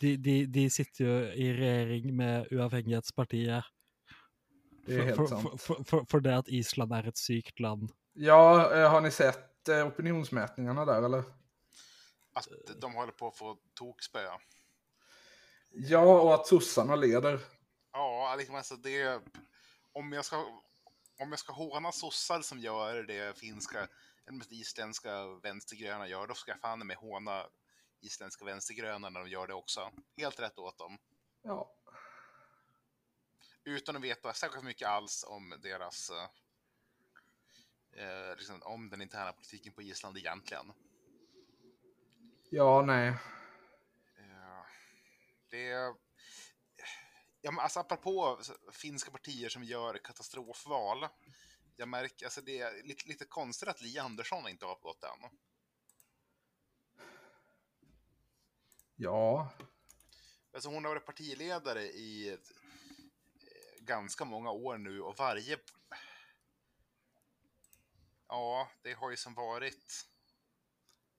De, 0.00 0.16
de, 0.16 0.46
de 0.46 0.70
sitter 0.70 1.04
jo 1.04 1.16
i 1.32 1.52
regjering 1.54 2.16
med 2.16 2.52
Uavhengighetspartiet. 2.52 3.64
Det 4.86 4.94
är 4.94 5.04
helt 5.04 5.16
for, 5.16 5.26
sant. 5.26 5.60
for, 5.60 5.84
for, 5.84 6.06
for 6.10 6.20
det 6.20 6.38
at 6.38 6.48
Island 6.48 6.92
er 6.92 7.10
et 7.10 7.18
sykt 7.18 7.60
land. 7.60 7.90
Ja, 8.14 8.72
eh, 8.72 8.90
har 8.90 9.00
ni 9.00 9.10
sett 9.10 9.68
opinionsmätningarna 9.68 10.84
där 10.84 11.02
eller? 11.02 11.24
Att 12.32 12.48
de 12.80 12.94
håller 12.94 13.12
på 13.12 13.28
att 13.28 13.36
få 13.36 13.58
tokspö. 13.74 14.28
Ja, 15.70 16.20
och 16.20 16.34
att 16.34 16.46
sossarna 16.46 16.96
leder. 16.96 17.40
Ja, 17.92 18.34
liksom 18.38 18.54
alltså 18.54 18.76
det... 18.76 19.22
Om 19.92 20.12
jag 20.12 20.24
ska, 20.24 20.36
om 21.20 21.30
jag 21.30 21.38
ska 21.38 21.52
håna 21.52 21.92
sossar 21.92 22.40
som 22.40 22.58
gör 22.58 23.02
det 23.02 23.38
finska, 23.38 23.88
eller 24.26 24.52
isländska 24.52 25.26
vänstergröna 25.26 26.08
gör, 26.08 26.26
då 26.26 26.34
ska 26.34 26.50
jag 26.50 26.60
fan 26.60 26.86
med 26.86 26.96
håna 26.96 27.46
isländska 28.00 28.44
vänstergröna 28.44 29.10
när 29.10 29.20
de 29.20 29.28
gör 29.28 29.46
det 29.46 29.54
också. 29.54 29.92
Helt 30.16 30.40
rätt 30.40 30.58
åt 30.58 30.78
dem. 30.78 30.98
Ja. 31.42 31.74
utan 33.64 33.96
att 33.96 34.02
veta 34.02 34.32
särskilt 34.32 34.64
mycket 34.64 34.88
alls 34.88 35.24
om 35.28 35.54
deras 35.62 36.10
eh, 37.92 38.36
liksom, 38.36 38.62
om 38.62 38.90
den 38.90 39.02
interna 39.02 39.32
politiken 39.32 39.72
på 39.72 39.82
Island 39.82 40.18
egentligen. 40.18 40.72
Ja, 42.54 42.82
nej. 42.82 43.08
Eh, 43.08 44.64
det 45.50 45.94
Ja, 47.40 47.50
men 47.50 47.58
alltså 47.58 47.80
apropå 47.80 48.40
finska 48.72 49.10
partier 49.10 49.48
som 49.48 49.64
gör 49.64 49.98
katastrofval. 49.98 51.08
Jag 51.76 51.88
märker, 51.88 52.26
alltså 52.26 52.40
det 52.40 52.58
är 52.58 52.82
lite, 52.82 53.08
lite 53.08 53.24
konstigt 53.24 53.68
att 53.68 53.80
Li 53.80 53.98
Andersson 53.98 54.48
inte 54.48 54.66
har 54.66 54.76
gått 54.76 55.04
än. 55.04 55.38
Ja. 58.96 59.52
Alltså 60.52 60.68
hon 60.68 60.84
har 60.84 60.92
varit 60.92 61.06
partiledare 61.06 61.82
i 61.82 62.32
eh, 62.32 62.38
ganska 63.80 64.24
många 64.24 64.50
år 64.50 64.78
nu 64.78 65.00
och 65.00 65.16
varje... 65.18 65.58
Ja, 68.28 68.68
det 68.82 68.92
har 68.92 69.10
ju 69.10 69.16
som 69.16 69.34
varit... 69.34 70.11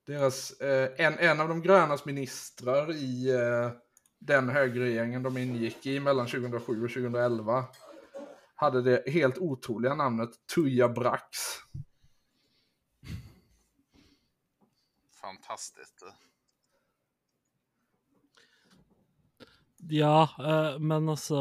Deras, 0.06 0.60
eh, 0.60 0.90
en, 0.96 1.18
en 1.18 1.40
av 1.40 1.48
de 1.48 1.62
grönas 1.62 2.04
ministrar 2.04 2.92
i 2.92 3.30
eh, 3.30 3.70
den 4.18 4.48
högerregeringen 4.48 5.22
de 5.22 5.38
ingick 5.38 5.86
i 5.86 6.00
mellan 6.00 6.26
2007 6.26 6.84
och 6.84 6.90
2011 6.90 7.64
hade 8.54 8.82
det 8.82 9.10
helt 9.10 9.38
otroliga 9.38 9.94
namnet 9.94 10.30
Tuija 10.54 10.88
Brax. 10.88 11.38
Fantastiskt. 15.20 16.04
Ja, 19.88 20.28
eh, 20.38 20.78
men 20.78 21.08
altså 21.08 21.36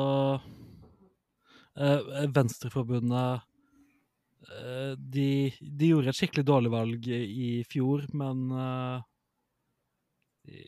eh, 1.77 1.91
eh, 1.91 2.29
de, 4.97 5.53
de, 5.61 5.87
gjorde 5.87 6.11
et 6.11 6.17
skikkelig 6.17 6.45
dårlig 6.45 6.71
valg 6.73 7.07
i 7.07 7.63
fjor, 7.69 8.05
men 8.13 8.41
eh, 8.51 9.03
de, 10.43 10.63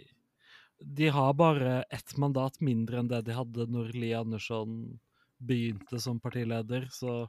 de, 1.00 1.10
har 1.16 1.34
bare 1.34 1.82
ett 1.84 2.16
mandat 2.18 2.62
mindre 2.64 3.02
enn 3.02 3.12
det 3.12 3.24
de 3.28 3.36
hadde 3.36 3.68
når 3.72 3.92
Li 3.96 4.14
Andersson 4.16 4.78
begynte 5.38 6.00
som 6.00 6.20
partileder, 6.20 6.88
så 6.92 7.26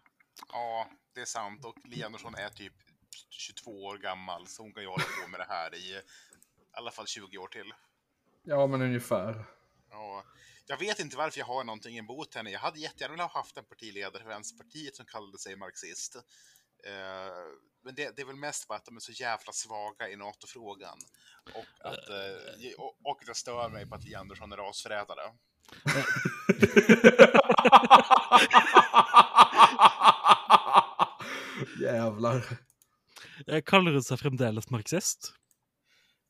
Ja, 0.52 0.86
det 1.14 1.20
är 1.20 1.24
sant. 1.24 1.64
Och 1.64 1.78
Li 1.84 2.02
Andersson 2.02 2.34
är 2.34 2.48
typ 2.48 2.74
22 3.30 3.70
år 3.84 3.98
gammal, 3.98 4.46
så 4.46 4.62
hon 4.62 4.72
kan 4.72 4.82
ju 4.82 4.88
hålla 4.88 5.04
på 5.24 5.30
med 5.30 5.40
det 5.40 5.46
här 5.48 5.74
i 5.74 6.00
i 6.76 6.78
alla 6.78 6.90
fall 6.90 7.06
20 7.06 7.38
år 7.38 7.48
till. 7.48 7.72
Ja, 8.42 8.66
men 8.66 8.82
ungefär. 8.82 9.44
Ja, 9.90 10.24
jag 10.66 10.78
vet 10.78 10.98
inte 10.98 11.16
varför 11.16 11.38
jag 11.38 11.46
har 11.46 11.64
någonting 11.64 11.98
emot 11.98 12.34
henne. 12.34 12.50
Jag 12.50 12.60
hade 12.60 12.78
jättegärna 12.78 13.14
velat 13.14 13.32
ha 13.32 13.40
haft 13.40 13.56
en 13.56 13.64
partiledare 13.64 14.22
för 14.22 14.28
Vänsterpartiet 14.28 14.96
som 14.96 15.06
kallade 15.06 15.38
sig 15.38 15.56
marxist. 15.56 16.16
Eh, 16.86 17.32
men 17.84 17.94
det, 17.94 18.16
det, 18.16 18.22
är 18.22 18.26
väl 18.26 18.36
mest 18.36 18.68
bara 18.68 18.78
att 18.78 18.84
de 18.84 18.96
är 18.96 19.00
så 19.00 19.12
jävla 19.12 19.52
svaga 19.52 20.08
i 20.08 20.16
NATO-frågan. 20.16 20.98
Och 21.54 21.86
att, 21.86 22.08
eh, 22.08 22.36
och, 22.78 22.96
och 23.02 23.22
att 23.22 23.26
jag 23.26 23.36
stör 23.36 23.68
mig 23.68 23.86
på 23.86 23.94
att 23.94 24.04
Li 24.04 24.14
Andersson 24.14 24.52
är 24.52 24.56
rasförrädare. 24.56 25.32
Jävlar. 31.80 32.44
Kaller 33.64 33.92
hun 33.92 34.02
seg 34.02 34.18
fremdeles 34.18 34.70
marxist? 34.70 35.32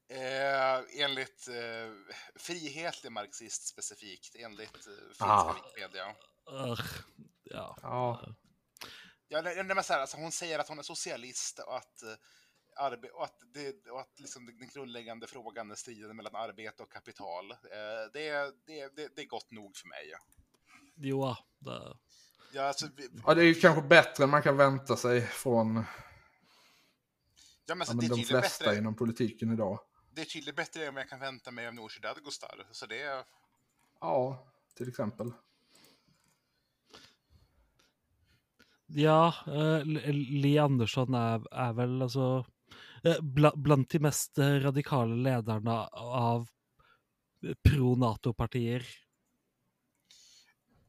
Eh, 0.08 1.02
enligt 1.02 1.48
eh, 1.48 2.14
frihetlig 2.34 3.12
marxist 3.12 3.66
specifikt, 3.66 4.36
enligt 4.38 4.86
eh, 4.86 5.06
finska 5.06 5.24
Ah. 5.24 5.54
Wikipedia. 5.54 6.06
Uh, 6.52 6.80
ja. 7.42 7.78
Ja. 7.82 8.34
Ja, 9.28 9.42
nej, 9.42 9.56
nej, 9.56 9.74
men 9.74 9.84
så 9.84 9.92
här, 9.92 10.00
alltså, 10.00 10.16
hon 10.16 10.32
säger 10.32 10.58
att 10.58 10.68
hon 10.68 10.78
är 10.78 10.82
socialist 10.82 11.58
och 11.58 11.76
att, 11.76 12.02
eh, 12.02 12.84
arbe 12.84 13.08
och 13.08 13.24
att, 13.24 13.38
det, 13.54 13.90
och 13.90 14.00
att 14.00 14.20
liksom 14.20 14.46
den 14.46 14.68
grundläggande 14.68 15.26
frågan 15.26 15.70
är 15.70 15.74
striden 15.74 16.16
mellan 16.16 16.36
arbete 16.36 16.82
och 16.82 16.92
kapital. 16.92 17.50
Eh, 17.50 17.56
det, 18.12 18.30
det, 18.66 18.96
det, 18.96 19.16
det 19.16 19.22
är 19.22 19.26
gott 19.26 19.50
nog 19.50 19.76
för 19.76 19.88
mig. 19.88 20.12
Jo 20.96 21.24
da. 21.24 21.38
Det, 21.58 21.96
Ja, 22.52 22.62
alltså, 22.62 22.88
vi, 22.96 23.10
ja, 23.26 23.34
det 23.34 23.42
är 23.42 23.46
ju 23.46 23.54
kanske 23.54 23.82
bättre 23.82 24.24
än 24.24 24.30
man 24.30 24.42
kan 24.42 24.56
vänta 24.56 24.96
sig 24.96 25.26
från 25.26 25.66
ja, 25.66 25.74
men, 25.74 25.84
ja, 27.66 27.74
alltså, 27.74 27.96
men 27.96 28.08
det, 28.08 28.14
är 28.14 28.16
de 28.16 28.24
flesta 28.24 28.64
bättre, 28.64 28.78
inom 28.78 28.94
politiken 28.94 29.52
idag. 29.52 29.80
Det 30.16 30.22
är 30.22 30.24
tydligt 30.24 30.56
bättre 30.56 30.86
än 30.86 30.94
vad 30.94 31.00
jag 31.00 31.08
kan 31.08 31.20
vänta 31.20 31.50
mig 31.50 31.66
av 31.66 31.74
Nooshi 31.74 32.00
Dadgostar. 32.00 32.66
Så 32.70 32.86
det 32.86 33.02
är... 33.02 33.24
Ja, 34.00 34.46
till 34.74 34.88
exempel. 34.88 35.32
ja, 38.86 39.34
eh, 39.46 39.84
Li 40.14 40.58
Andersson 40.58 41.14
er, 41.14 41.42
er 41.52 41.72
vel 41.72 42.02
altså 42.02 42.44
eh, 43.04 43.20
bla, 43.20 43.52
Blant 43.56 43.90
de 43.90 43.98
mest 43.98 44.38
radikale 44.38 45.16
lederne 45.16 45.78
av 45.92 46.48
pro-Nato-partier. 47.68 48.86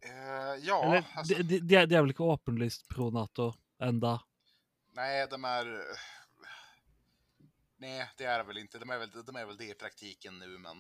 Eh, 0.02 0.56
ja, 0.62 0.84
Eller, 0.84 1.08
alltså, 1.16 1.34
de, 1.34 1.44
de, 1.44 1.60
de, 1.60 1.86
de 1.86 1.96
er 1.96 2.02
vel 2.02 2.16
ikke 2.16 2.24
åpenlyst 2.24 2.88
pro-Nato 2.88 3.54
enda? 3.84 4.20
nej, 4.96 5.28
de 5.30 5.46
är... 5.46 5.82
Nej, 7.78 8.10
det 8.18 8.24
är 8.24 8.44
väl 8.44 8.58
inte. 8.58 8.80
De 8.80 8.90
är 8.90 8.98
väl, 9.00 9.10
de 9.26 9.36
är 9.36 9.46
väl 9.46 9.58
det 9.58 9.70
i 9.70 9.74
praktiken 9.74 10.40
nu, 10.40 10.58
men... 10.58 10.78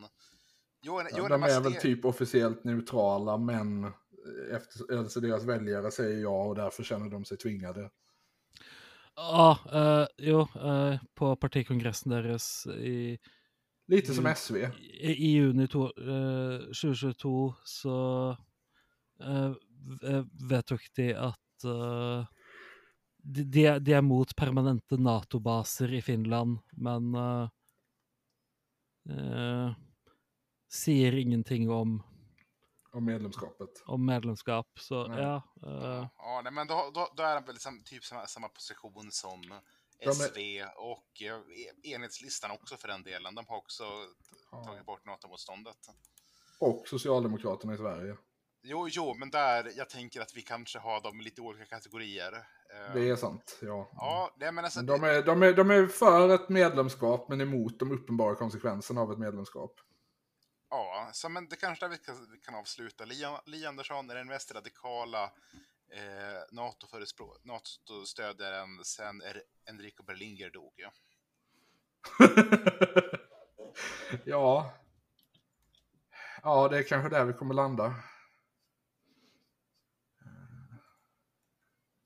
Jo, 0.82 1.02
Ja, 1.12 1.28
de 1.30 1.44
är 1.44 1.62
väl 1.62 1.74
det- 1.74 1.80
typ 1.80 2.06
officiellt 2.06 2.64
neutrala, 2.64 3.38
men 3.38 3.84
eh, 3.84 4.56
efter, 4.56 4.98
alltså 4.98 5.20
deras 5.20 5.44
väljare 5.44 5.92
säger 5.92 6.22
ja 6.22 6.44
och 6.44 6.56
därför 6.56 6.84
känner 6.84 7.10
de 7.10 7.26
sig 7.26 7.38
tvingade. 7.38 7.90
Ja, 9.16 9.60
eh, 9.74 10.08
jo, 10.18 10.42
eh, 10.42 10.96
på 11.16 11.36
partikongressen 11.36 12.12
deres 12.12 12.66
i, 12.68 13.20
Lite 13.88 14.14
som. 14.14 14.34
SV. 14.36 14.56
i, 14.56 15.08
i 15.08 15.28
juni 15.32 15.68
to, 15.68 15.84
eh, 15.86 16.60
2022 16.60 17.54
så 17.64 18.30
eh, 19.24 19.54
vedtok 20.50 20.82
de 20.96 21.14
at 21.14 21.64
eh, 21.64 22.26
de, 23.28 23.44
de, 23.44 23.64
er, 23.68 23.82
er 23.98 24.02
mot 24.06 24.32
permanente 24.40 24.98
Nato-baser 24.98 25.94
i 25.94 26.02
Finland, 26.02 26.60
men 26.72 27.10
eh, 27.16 27.50
eh, 29.10 29.72
sier 30.72 31.16
ingenting 31.18 31.70
om, 31.70 32.04
Om 32.94 33.06
medlemskapet. 33.06 33.84
om 33.86 34.06
medlemskap. 34.06 34.68
Så 34.80 35.08
Nej. 35.08 35.22
ja. 35.22 35.42
eh, 35.64 36.08
Ja, 36.18 36.42
nej, 36.44 36.54
men 36.54 36.68
då, 36.68 36.92
då, 36.94 37.08
då 37.18 37.24
är 37.24 37.36
de 37.36 37.46
väl 37.46 37.54
liksom, 37.56 37.84
typ 37.84 38.04
samma, 38.04 38.28
samma 38.28 38.50
position 38.50 39.12
som 39.12 39.42
är- 40.00 40.12
SV 40.12 40.38
och 40.78 41.22
enhetslistan 41.84 42.52
också 42.52 42.78
för 42.78 42.88
den 42.88 43.04
delen. 43.04 43.36
De 43.36 43.46
har 43.48 43.58
också 43.58 43.84
Ja. 44.52 44.64
tagit 44.64 44.86
bort 44.86 45.06
NATO-motståndet. 45.06 45.78
Och 46.60 46.88
Socialdemokraterna 46.88 47.74
i 47.74 47.78
Sverige. 47.78 48.18
Jo, 48.62 48.88
jo, 48.90 49.14
men 49.14 49.30
där, 49.30 49.72
jag 49.76 49.90
tänker 49.90 50.22
att 50.22 50.36
vi 50.36 50.42
kanske 50.42 50.80
har 50.80 51.02
dem 51.02 51.22
i 51.22 51.24
lite 51.24 51.42
olika 51.42 51.66
kategorier. 51.66 52.34
Eh, 52.74 52.94
Det 52.94 53.10
är 53.10 53.16
sant, 53.16 53.58
ja. 53.62 53.90
Ja, 53.96 54.36
nej, 54.38 54.52
men 54.52 54.64
alltså, 54.66 54.82
de, 54.82 55.04
är, 55.04 55.24
de, 55.24 55.44
är, 55.44 55.54
de 55.54 55.72
är 55.72 55.88
för 55.88 56.36
ett 56.36 56.50
medlemskap, 56.50 57.30
men 57.30 57.42
emot 57.42 57.80
de 57.80 57.92
uppenbara 57.92 58.36
konsekvenserna 58.36 59.02
av 59.02 59.12
ett 59.12 59.20
medlemskap. 59.20 59.74
Ja, 60.70 61.10
så 61.14 61.30
men 61.30 61.50
det 61.50 61.56
kanske 61.56 61.86
där 61.86 61.90
vi 61.90 61.98
kan, 61.98 62.32
vi 62.32 62.38
kan 62.38 62.56
avsluta. 62.56 63.06
Li, 63.46 63.66
Andersson 63.66 64.10
är 64.10 64.16
den 64.16 64.28
mest 64.28 64.52
radikala 64.52 65.24
eh, 65.94 66.56
NATO-stödjaren 67.44 68.84
sen 68.84 69.22
er, 69.22 69.42
Enrico 69.70 70.04
Berlinguer 70.04 70.50
dog. 70.50 70.74
Ja. 70.76 70.92
ja. 74.26 74.74
Ja, 76.44 76.68
det 76.68 76.78
är 76.78 76.84
kanske 76.84 77.10
där 77.10 77.26
vi 77.26 77.34
kommer 77.34 77.54
landa. 77.54 77.96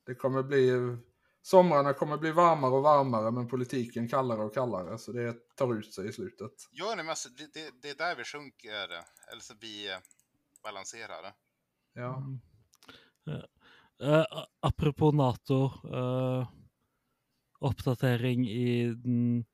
Det 0.05 0.15
kommer 0.15 0.43
bli... 0.43 0.97
Somrarna 1.43 1.93
kommer 1.93 2.17
bli 2.17 2.31
varmare 2.31 2.71
och 2.71 2.83
varmare, 2.83 3.31
men 3.31 3.47
politiken 3.47 4.07
kallare 4.07 4.41
och 4.41 4.53
kallare, 4.53 4.97
så 4.97 5.11
det 5.11 5.55
tar 5.55 5.75
ut 5.75 5.93
sig 5.93 6.09
i 6.09 6.13
slutet. 6.13 6.51
Ja, 6.71 6.85
nej, 6.85 6.97
men 6.97 7.09
alltså, 7.09 7.29
det, 7.29 7.53
det, 7.53 7.71
det 7.81 7.89
är 7.89 7.95
där 7.95 8.15
vi 8.15 8.23
sjunker, 8.23 8.87
eller 9.31 9.41
så 9.41 9.53
vi 9.61 9.91
eh, 9.91 9.97
balanserar. 10.63 11.33
Ja. 11.93 12.23
Eh, 14.01 14.25
apropos 14.59 15.13
Nato, 15.13 15.65
eh, 15.93 16.47
oppdatering 17.59 18.47
i 18.49 18.93
den, 18.93 19.45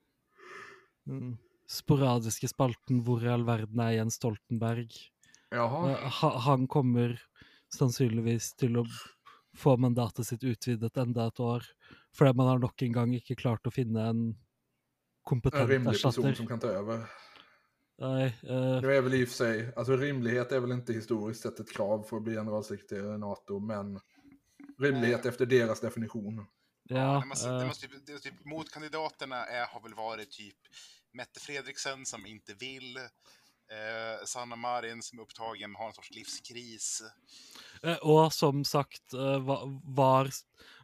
den 1.05 1.37
sporadiske 1.69 2.47
spalten 2.47 3.03
'Hvor 3.03 3.23
i 3.23 3.29
all 3.29 3.45
verden 3.45 3.79
er 3.79 3.91
Jens 3.91 4.19
Stoltenberg'? 4.19 5.11
Jaha. 5.49 5.95
Ha, 6.21 6.37
han 6.39 6.67
kommer 6.67 7.21
sannsynligvis 7.75 8.53
til 8.55 8.77
å 8.77 8.85
få 9.57 9.77
mandatet 9.77 10.27
sitt 10.27 10.43
utvidet 10.43 10.97
enda 10.97 11.27
et 11.27 11.39
år, 11.39 11.63
fordi 12.15 12.33
man 12.37 12.47
har 12.47 12.59
nok 12.59 12.81
en 12.81 12.93
gang 12.93 13.15
ikke 13.17 13.35
klart 13.35 13.67
å 13.67 13.73
finne 13.73 14.09
en 14.09 14.21
En 14.27 14.35
kompetent 15.29 15.69
rimlig 15.69 16.01
person 16.01 16.11
erstatter. 16.11 16.33
som 16.33 16.47
kan 16.47 16.59
ta 16.59 16.67
över. 16.67 17.07
Nej, 17.99 18.25
eh, 18.43 18.81
Nu 18.81 18.95
är 18.95 19.01
väl 19.01 19.13
i 19.13 19.23
och 19.23 19.27
för 19.27 19.35
sig, 19.35 19.73
alltså 19.75 19.97
rimlighet 19.97 20.51
är 20.51 20.59
väl 20.59 20.71
inte 20.71 20.93
historiskt 20.93 21.41
sett 21.41 21.59
ett 21.59 21.71
krav 21.71 22.03
för 22.03 22.17
att 22.17 22.23
bli 22.23 22.33
generalsekreterare 22.35 23.15
i 23.15 23.17
NATO, 23.17 23.59
men 23.59 23.99
rimlighet 24.79 25.25
efter 25.25 25.45
deras 25.45 25.81
definition. 25.81 26.45
ja, 26.83 27.19
det 27.21 27.27
måste, 27.27 27.49
det 27.49 27.61
eh, 27.61 27.67
måste, 27.67 27.87
det 28.05 28.19
typ, 28.19 28.45
motkandidaterna 28.45 29.45
är, 29.45 29.65
har 29.65 29.81
väl 29.81 29.93
varit 29.93 30.31
typ 30.31 30.57
Mette 31.13 31.39
Fredriksen 31.39 32.05
som 32.05 32.25
inte 32.25 32.53
vill, 32.53 32.99
eh, 33.71 34.25
Sanna 34.25 34.55
Marin 34.55 35.01
som 35.03 35.19
är 35.19 35.23
upptagen 35.23 35.71
med 35.71 35.77
att 35.79 35.81
ha 35.81 35.87
en 35.87 35.93
sorts 35.93 36.11
livskris. 36.11 37.03
eh, 37.83 37.95
och 37.97 38.33
som 38.33 38.65
sagt 38.65 39.13
eh, 39.13 39.39
va- 39.39 39.81
var, 39.83 40.29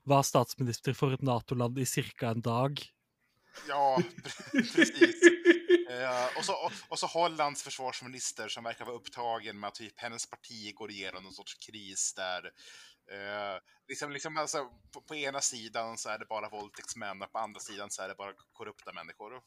var 0.03 0.23
statsminister 0.23 0.93
för 0.93 1.13
ett 1.13 1.21
NATO-land 1.21 1.79
i 1.79 1.85
cirka 1.85 2.29
en 2.29 2.41
dag. 2.41 2.85
Ja, 3.67 4.01
precis. 4.75 5.21
Eh, 5.89 6.37
och, 6.37 6.45
så, 6.45 6.53
och, 6.53 6.71
och 6.89 6.99
så 6.99 7.07
Hollands 7.07 7.63
försvarsminister 7.63 8.47
som 8.47 8.63
verkar 8.63 8.85
vara 8.85 8.95
upptagen 8.95 9.59
med 9.59 9.67
att 9.67 9.75
typ 9.75 9.99
hennes 9.99 10.29
parti 10.29 10.75
går 10.75 10.91
igenom 10.91 11.23
någon 11.23 11.33
sorts 11.33 11.53
kris 11.53 12.13
där 12.13 12.41
eh, 13.11 13.61
liksom, 13.87 14.11
liksom 14.11 14.37
alltså, 14.37 14.57
på, 14.93 15.01
på 15.01 15.15
ena 15.15 15.41
sidan 15.41 15.97
så 15.97 16.09
är 16.09 16.19
det 16.19 16.25
bara 16.25 16.49
våldtäktsmän 16.49 17.21
och 17.21 17.31
på 17.31 17.39
andra 17.39 17.59
sidan 17.59 17.89
så 17.89 18.01
är 18.01 18.07
det 18.07 18.15
bara 18.15 18.33
korrupta 18.53 18.93
människor. 18.93 19.41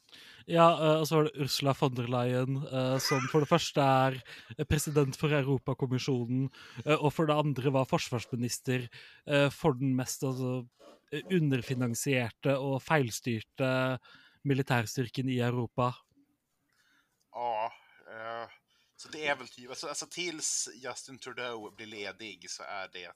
Ja, 0.47 0.87
eh, 0.87 1.01
och 1.01 1.09
så 1.09 1.17
var 1.17 1.25
det 1.25 1.31
Ursula 1.35 1.75
von 1.81 1.95
der 1.95 2.07
Leyen, 2.07 2.57
eh, 2.57 2.99
som 2.99 3.21
för 3.33 3.41
det 3.41 3.47
första 3.47 3.85
är 3.85 4.23
president 4.69 5.17
för 5.17 5.33
Europakommissionen, 5.33 6.51
eh, 6.85 7.05
och 7.05 7.15
för 7.15 7.27
det 7.27 7.35
andra 7.35 7.71
var 7.71 7.85
försvarsminister 7.85 8.89
eh, 9.27 9.51
för 9.51 9.73
den 9.73 9.97
mest 9.97 10.23
alltså, 10.23 10.67
eh, 11.13 11.23
underfinansierade 11.31 12.57
och 12.57 12.83
feilstyrte 12.83 13.99
militärstyrkan 14.43 15.29
i 15.29 15.41
Europa. 15.41 15.95
Ja, 17.33 17.73
eh, 18.11 18.51
så 19.07 19.13
det 19.13 19.27
är 19.27 19.37
väl 19.37 19.49
typ, 19.49 19.69
alltså, 19.71 19.87
alltså 19.89 20.07
tills 20.07 20.69
Justin 20.75 21.19
Trudeau 21.19 21.71
blir 21.77 21.87
ledig 21.87 22.51
så 22.51 22.63
är 22.63 22.89
det, 22.93 23.13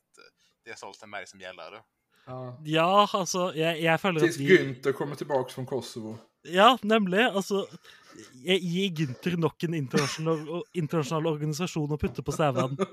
det 0.65 0.71
är 0.71 0.75
Stoltenberg 0.75 1.27
som 1.27 1.41
gäller. 1.41 1.83
Ja. 2.27 2.59
Ja, 2.65 3.09
alltså, 3.13 3.55
jag, 3.55 3.81
jag 3.81 4.01
följer 4.01 4.21
Tills 4.21 4.37
att 4.37 4.41
vi... 4.41 4.59
Günther 4.59 4.93
kommer 4.93 5.17
tillbaka 5.17 5.53
från 5.53 5.67
Kosovo. 5.67 6.19
Ja, 6.43 6.79
nemlig. 6.83 7.21
Altså, 7.21 7.67
jeg 8.35 8.59
gir 8.61 8.91
Gynter 8.91 9.37
nok 9.37 9.63
en 9.63 9.75
internasjonal, 9.75 10.63
internasjonal 10.73 11.27
organisasjon 11.27 11.93
å 11.93 11.99
putte 11.99 12.23
på 12.23 12.33
CV-en. 12.33 12.77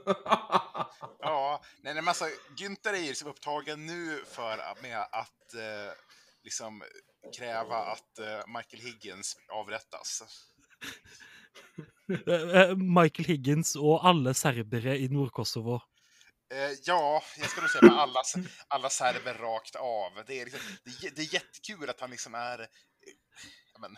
Ja, 1.20 1.62
nej, 1.82 1.94
nej 1.94 2.02
men 2.04 2.08
alltså 2.08 2.26
Günther 2.58 2.94
är 2.94 2.98
ju 2.98 3.08
liksom 3.08 3.30
upptagen 3.30 3.86
nu 3.86 4.24
för 4.32 4.58
att- 4.58 4.82
med 4.82 5.00
att 5.12 5.54
eh, 5.54 5.92
liksom 6.44 6.84
kräva 7.38 7.78
att 7.78 8.20
eh, 8.20 8.48
Michael 8.48 8.84
Higgins 8.84 9.38
avrättas. 9.50 10.24
Eh, 12.28 12.62
eh, 12.62 12.76
Michael 12.76 13.28
Higgins 13.28 13.76
og 13.76 14.06
alle 14.08 14.34
serbere 14.34 14.98
i 14.98 15.10
Nord-Kosovo. 15.12 15.82
Eh, 16.54 16.72
ja, 16.86 17.24
jag 17.38 17.50
ska 17.50 17.62
nog 17.62 17.70
säga 17.70 17.82
med 17.82 18.00
alla, 18.00 18.24
alla 18.68 18.90
serber 18.90 19.34
rakt 19.34 19.76
av. 19.76 20.12
Det 20.28 20.42
är, 20.42 20.46
liksom, 20.46 20.62
det, 20.84 21.16
det 21.16 21.22
är 21.22 21.34
jättekul 21.34 21.90
att 21.90 22.02
han 22.02 22.10
liksom 22.10 22.36
är 22.36 22.68
men, 23.80 23.96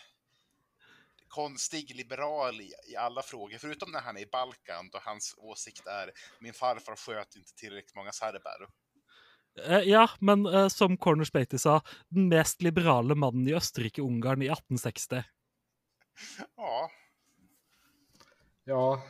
konstig 1.27 1.95
liberal 1.95 2.61
i, 2.61 2.73
i 2.91 2.95
alla 2.95 3.21
frågor, 3.21 3.57
förutom 3.57 3.91
när 3.91 4.01
han 4.01 4.17
är 4.17 4.21
i 4.21 4.29
Balkan, 4.31 4.89
då 4.91 4.99
hans 5.01 5.35
åsikt 5.37 5.87
är 5.87 6.11
min 6.39 6.53
farfar 6.53 6.95
sköt 6.95 7.35
inte 7.35 7.53
tillräckligt 7.55 7.95
många 7.95 8.11
serber. 8.11 8.67
Ja, 9.85 10.09
men 10.19 10.69
som 10.69 10.97
Corner 10.97 11.23
Spatey 11.23 11.59
sa, 11.59 11.81
den 12.07 12.27
mest 12.27 12.61
liberale 12.61 13.15
mannen 13.15 13.47
i 13.47 13.53
Østerrike-Ungarn 13.53 14.41
i 14.41 14.45
1860. 14.45 15.23
Ja, 16.55 16.91
Ja. 18.69 19.01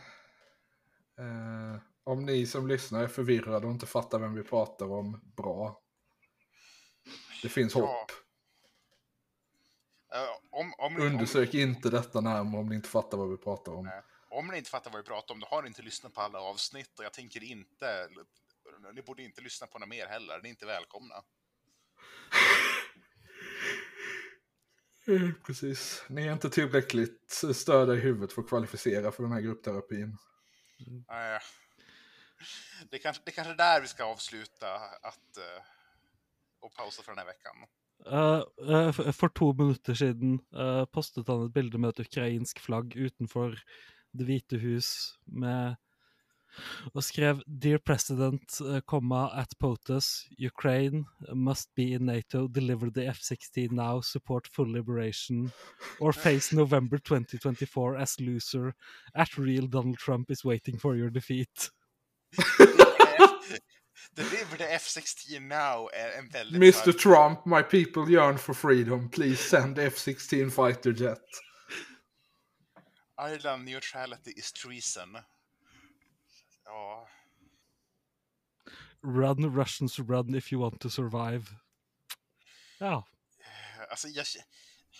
Eh, 1.19 1.81
om 2.03 2.25
ni 2.25 2.45
som 2.47 2.67
lyssnar 2.67 3.03
är 3.03 3.07
förvirrade 3.07 3.65
och 3.67 3.71
inte 3.73 3.85
fattar 3.85 4.19
vem 4.19 4.33
vi 4.35 4.43
pratar 4.43 4.91
om, 4.91 5.31
bra. 5.37 5.81
Det 7.41 7.49
finns 7.49 7.75
Ja. 7.75 7.81
hopp. 7.81 8.11
eh, 10.13 10.59
om, 10.59 10.73
om, 10.77 10.93
ni- 10.93 10.99
om, 11.01 11.07
Undersök 11.07 11.53
inte 11.53 11.89
detta 11.89 12.21
närmare 12.21 12.59
om 12.61 12.69
ni 12.69 12.75
inte 12.75 12.89
fattar 12.89 13.17
vad 13.17 13.29
vi 13.29 13.37
pratar 13.37 13.71
om. 13.71 13.85
Nej. 13.85 14.01
Om 14.29 14.47
ni 14.47 14.57
inte 14.57 14.69
fattar 14.69 14.91
vad 14.91 15.01
vi 15.01 15.07
pratar 15.07 15.33
om, 15.33 15.39
då 15.39 15.47
har 15.47 15.61
ni 15.61 15.67
inte 15.67 15.81
lyssnat 15.81 16.13
på 16.13 16.21
alla 16.21 16.39
avsnitt 16.41 16.99
och 16.99 17.05
jag 17.05 17.13
tänker 17.13 17.43
inte, 17.43 18.07
ni 18.93 19.01
borde 19.01 19.23
inte 19.23 19.41
lyssna 19.41 19.67
på 19.67 19.79
några 19.79 19.89
mer 19.89 20.07
heller, 20.07 20.39
ni 20.43 20.49
är 20.49 20.51
inte 20.51 20.65
välkomna. 20.65 21.15
Eh, 25.09 25.31
Precis. 25.45 26.03
Ni 26.09 26.27
är 26.27 26.33
inte 26.33 26.49
tillräckligt 26.49 27.43
störda 27.53 27.93
i 27.93 27.99
huvudet 27.99 28.33
för 28.33 28.41
att 28.41 28.47
kvalificera 28.47 29.11
för 29.11 29.23
den 29.23 29.31
här 29.31 29.41
gruppterapin. 29.41 30.17
Nej. 31.07 31.39
Det 32.89 32.97
är 32.97 33.01
kanske, 33.01 33.21
det 33.25 33.31
är 33.31 33.35
kanske 33.35 33.53
där 33.53 33.81
vi 33.81 33.87
ska 33.87 34.03
avsluta 34.03 34.73
att, 35.01 35.37
eh, 35.37 35.63
och 36.61 36.73
pausa 36.75 37.03
för 37.03 37.11
den 37.11 37.19
här 37.19 37.25
veckan. 37.25 37.55
For- 38.93 39.11
for 39.11 39.29
to 39.29 39.53
minutter 39.53 39.93
siden 39.93 40.39
eh, 40.55 40.85
postet 40.85 41.27
han 41.27 41.45
et 41.45 41.53
bilde 41.53 41.77
med 41.77 41.89
et 41.89 41.99
ukrainsk 41.99 42.59
flagg 42.59 42.95
utenfor 42.95 43.59
Det 44.11 44.23
hvite 44.23 44.57
hus 44.57 45.17
med 45.25 45.75
og 46.93 47.03
skrev 47.03 47.41
Dear 47.47 47.77
President, 47.77 48.61
eh, 48.61 48.81
comma, 48.81 49.29
at 49.41 49.53
POTUS, 49.59 50.25
Ukraine 50.39 51.05
must 51.33 51.69
be 51.75 51.93
in 51.93 52.05
NATO, 52.05 52.47
deliver 52.47 52.89
the 52.89 53.07
F-16 53.07 53.71
now, 53.71 54.01
support 54.01 54.47
full 54.47 54.71
liberation, 54.71 55.51
or 55.99 56.13
face 56.13 56.53
November 56.53 56.97
2024 56.97 57.97
as 57.97 58.19
loser, 58.19 58.73
at 59.15 59.37
real 59.37 59.67
Donald 59.67 59.97
Trump 59.97 60.31
is 60.31 60.45
waiting 60.45 60.77
for 60.77 60.95
your 60.95 61.09
defeat. 61.09 61.69
Deliver 64.15 64.57
the 64.57 64.73
F-16 64.73 65.39
now 65.39 65.89
är 65.93 66.19
en 66.19 66.29
väldigt... 66.29 66.61
Mr 66.61 66.91
Trump, 66.91 67.45
my 67.45 67.61
people 67.61 68.11
yearn 68.11 68.37
for 68.37 68.53
freedom. 68.53 69.09
Please 69.09 69.37
send 69.37 69.79
F-16 69.79 70.51
fighter 70.51 70.91
jet. 70.91 71.21
Ireland 73.17 73.65
neutrality 73.65 74.31
is 74.31 74.51
treason. 74.51 75.17
Ja, 76.69 77.07
Run, 79.01 79.55
Russians, 79.55 79.99
run 79.99 80.35
if 80.35 80.53
you 80.53 80.61
want 80.61 80.81
to 80.81 80.89
survive. 80.89 81.45
Ja. 82.79 83.07
alltså, 83.89 84.07
jag, 84.07 84.25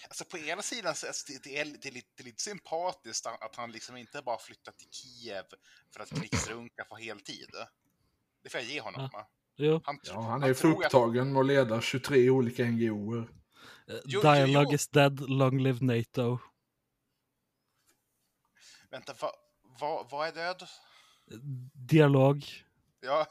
alltså 0.08 0.26
på 0.26 0.38
ena 0.38 0.62
sidan 0.62 0.96
så 0.96 1.08
alltså, 1.08 1.34
det, 1.34 1.44
det, 1.44 1.58
är, 1.60 1.66
det, 1.66 1.88
är 1.88 1.91
lite, 1.91 2.08
det 2.16 2.24
är 2.24 2.26
lite 2.26 2.44
sympatiskt 2.44 3.26
att 3.26 3.56
han 3.56 3.72
liksom 3.72 3.98
inte 3.98 4.22
bara 4.22 4.38
flyttar 4.38 4.72
till 4.72 4.90
Kiev 4.91 5.46
för 5.94 6.00
att 6.00 6.10
krigsrunka 6.10 6.84
på 6.84 6.96
heltid. 6.96 7.50
Det 8.44 8.50
får 8.50 8.62
jag 8.62 8.70
ge 8.70 8.82
honom. 8.82 9.10
va? 9.14 9.28
Jo. 9.56 9.82
Han, 9.84 10.00
Ja, 10.04 10.22
han 10.22 10.44
är 10.44 10.52
att- 10.52 10.64
upptagen 10.66 11.34
med 11.34 11.40
att 11.40 11.46
leda 11.46 11.82
23 11.82 12.30
olika 12.30 12.64
NGOer. 12.66 13.20
Eh, 13.20 13.26
Jo, 13.88 14.02
jo, 14.06 14.22
Dialogue 14.22 14.68
jo. 14.70 14.76
is 14.76 14.88
dead, 14.88 15.30
long 15.30 15.60
live 15.60 15.86
NATO. 15.86 16.40
Vänta, 18.90 19.14
vad 19.20 19.32
va, 19.80 20.08
vad 20.12 20.28
är 20.28 20.32
död? 20.32 20.68
Dialog. 21.73 22.45
Ja, 23.01 23.27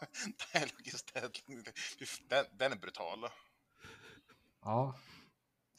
Dialogue 0.52 0.86
is 0.86 1.04
dead. 1.14 1.30
Den, 2.28 2.44
den 2.58 2.72
är 2.72 2.76
brutal. 2.76 3.18
Ja. 4.64 4.98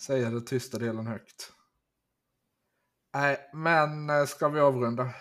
Säger 0.02 0.32
det 0.32 0.42
tysta 0.42 0.78
delen 0.78 1.08
högt. 1.08 1.54
Nej, 3.14 3.50
men 3.54 4.10
eh, 4.10 4.26
ska 4.26 4.50
vi 4.50 4.60
avrunda? 4.60 5.14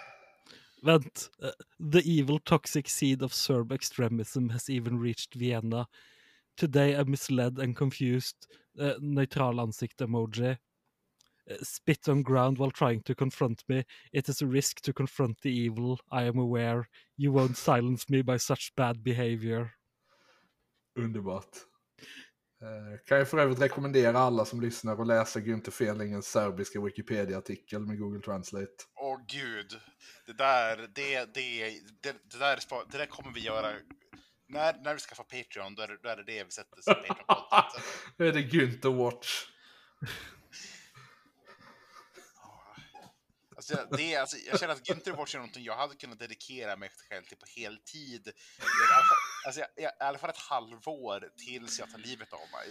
Vent. 0.83 1.31
eh, 1.43 1.91
The 1.93 2.21
evil 2.21 2.41
toxic 2.41 2.89
seed 2.89 3.23
of 3.23 3.33
Serb 3.33 3.73
extremism 3.73 4.51
has 4.51 4.71
even 4.71 5.03
reached 5.03 5.37
Vienna. 5.37 5.87
Today 6.61 6.95
a 6.95 7.05
misled 7.05 7.59
and 7.59 7.77
confused 7.79 8.37
uh, 8.81 8.93
neutral 9.01 9.61
ansikt 9.61 10.01
emoji. 10.01 10.51
Uh, 10.51 10.57
spit 11.63 12.09
on 12.09 12.23
ground 12.23 12.59
while 12.59 12.71
trying 12.71 13.03
to 13.03 13.15
confront 13.15 13.69
me. 13.69 13.85
It 14.13 14.29
is 14.29 14.43
a 14.43 14.47
risk 14.47 14.81
to 14.83 14.93
confront 14.93 15.41
the 15.41 15.51
evil. 15.51 15.99
I 16.11 16.25
am 16.25 16.39
aware. 16.39 16.89
You 17.17 17.33
won't 17.33 17.57
silence 17.57 18.07
me 18.09 18.23
by 18.23 18.39
such 18.39 18.73
bad 18.77 19.03
behavior. 19.03 19.71
Underbart. 20.99 21.69
Eh, 22.63 22.99
kan 23.07 23.19
jag 23.19 23.29
för 23.29 23.39
övrigt 23.39 23.61
rekommendera 23.61 24.19
alla 24.19 24.45
som 24.45 24.61
lyssnar 24.61 25.01
att 25.01 25.07
läsa 25.07 25.41
Günther 25.41 25.71
Felingens 25.71 26.27
serbiska 26.27 26.81
Wikipedia-artikel 26.81 27.87
med 27.87 27.99
Google 27.99 28.21
Translate. 28.21 28.85
Åh 28.97 29.19
gud. 29.29 29.81
Det 30.27 30.33
där, 30.33 30.77
det, 30.77 31.35
det, 31.35 31.65
det, 32.03 32.17
det, 32.31 32.39
där, 32.39 32.59
det 32.91 32.99
där 32.99 33.07
kommer 33.07 33.33
vi 33.33 33.41
göra. 33.41 33.73
När, 34.49 34.83
när 34.85 34.95
vi 34.95 35.01
skaffar 35.01 35.25
Patreon, 35.25 35.75
då 35.75 35.83
är, 35.83 35.89
det, 35.89 35.99
då 36.03 36.09
är 36.09 36.17
det 36.17 36.25
det 36.25 36.45
vi 36.45 36.51
sätter 36.51 36.81
som 36.81 36.95
Patreon-content. 36.95 37.83
Nu 38.17 38.29
är 38.29 38.33
det 38.33 38.43
Günther 38.43 38.97
Watch. 39.05 39.47
Alltså, 43.59 43.73
jag- 43.75 43.99
det, 43.99 44.15
är- 44.15 44.21
alltså, 44.21 44.37
jag 44.51 44.61
känner 44.61 44.75
att 44.75 44.83
Günther 44.89 45.17
Watch 45.17 45.35
är 45.35 45.39
någonting 45.39 45.65
jag 45.65 45.77
hade 45.77 45.95
kunnat 45.95 46.19
dedikera 46.19 46.77
mig 46.77 46.91
själv 47.09 47.23
till 47.25 47.37
på 47.37 47.47
heltid. 47.57 48.29
I 48.29 48.31
alla 48.95 49.05
fall, 49.09 49.17
alltså, 49.47 49.61
jag, 49.61 49.69
jag, 49.77 49.93
i 49.93 50.09
alla 50.09 50.19
fall 50.19 50.31
ett 50.31 50.39
halvår 50.51 51.29
tills 51.37 51.79
jag 51.79 51.91
tar 51.91 51.99
livet 51.99 52.29
av 52.33 52.47
mig. 52.57 52.69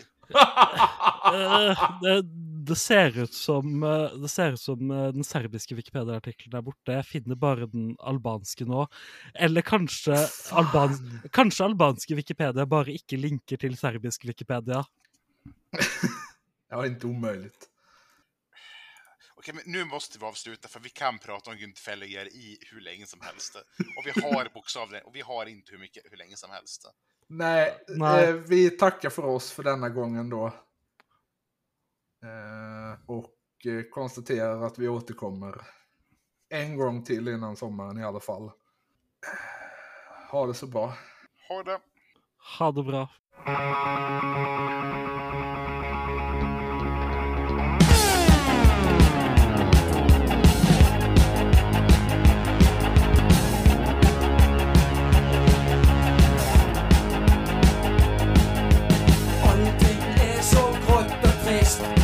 Eh, 1.33 1.99
det, 2.01 2.21
det 2.67 2.75
ser 2.75 3.17
ut 3.23 3.33
som, 3.33 3.83
eh, 3.83 4.11
det 4.21 4.29
ser 4.29 4.51
ut 4.53 4.61
som 4.61 4.91
eh, 4.91 5.07
den 5.13 5.23
serbiske 5.23 5.75
Wikipedia-artikkelen 5.75 6.57
er 6.57 6.61
borte. 6.61 6.91
Jeg 6.95 7.05
finner 7.05 7.35
bare 7.35 7.67
den 7.67 7.95
albanske 7.99 8.65
nå. 8.65 8.87
Eller 9.35 9.61
kanskje, 9.67 10.15
albans, 10.51 11.01
kanskje 11.35 11.65
albanske 11.67 12.15
Wikipedia 12.15 12.65
bare 12.65 12.95
ikke 12.95 13.19
linker 13.19 13.57
til 13.59 13.75
serbisk 13.77 14.25
Wikipedia. 14.25 14.83
Ja, 16.69 16.85
inte 16.85 17.07
omöjligt. 17.07 17.66
Okej, 19.47 19.61
men 19.65 19.73
nu 19.73 19.85
måste 19.85 20.19
vi 20.19 20.25
avsluta 20.25 20.67
för 20.67 20.79
vi 20.79 20.89
kan 20.89 21.19
prata 21.19 21.51
om 21.51 21.57
Günther 21.57 21.79
Fälliger 21.79 22.25
i 22.25 22.57
hur 22.71 22.81
länge 22.81 23.05
som 23.05 23.21
helst. 23.21 23.55
Och 23.97 24.05
vi 24.05 24.21
har 24.21 24.49
bokstavligen, 24.53 25.05
och 25.05 25.15
vi 25.15 25.21
har 25.21 25.45
inte 25.45 25.71
hur 25.71 25.79
mycket, 25.79 26.03
hur 26.11 26.17
länge 26.17 26.35
som 26.35 26.49
helst. 26.51 26.85
Nej, 27.27 27.77
Nej. 27.87 28.29
Eh, 28.29 28.33
vi 28.33 28.69
tackar 28.69 29.09
för 29.09 29.25
oss 29.25 29.51
för 29.51 29.63
denna 29.63 29.89
gången 29.89 30.29
då. 30.29 30.45
Eh, 32.23 32.93
och 33.05 33.65
eh, 33.65 33.83
konstaterar 33.91 34.61
att 34.61 34.79
vi 34.79 34.87
återkommer 34.87 35.61
en 36.49 36.77
gång 36.77 37.03
till 37.03 37.27
innan 37.27 37.55
sommaren 37.55 37.97
i 37.97 38.03
alla 38.03 38.19
fall. 38.19 38.51
Ha 40.31 40.47
det 40.47 40.53
så 40.53 40.67
bra. 40.67 40.93
Ha 41.49 41.63
det! 41.63 41.79
Ha 42.59 42.71
det 42.71 42.83
bra. 42.83 43.09
Allting 61.67 61.96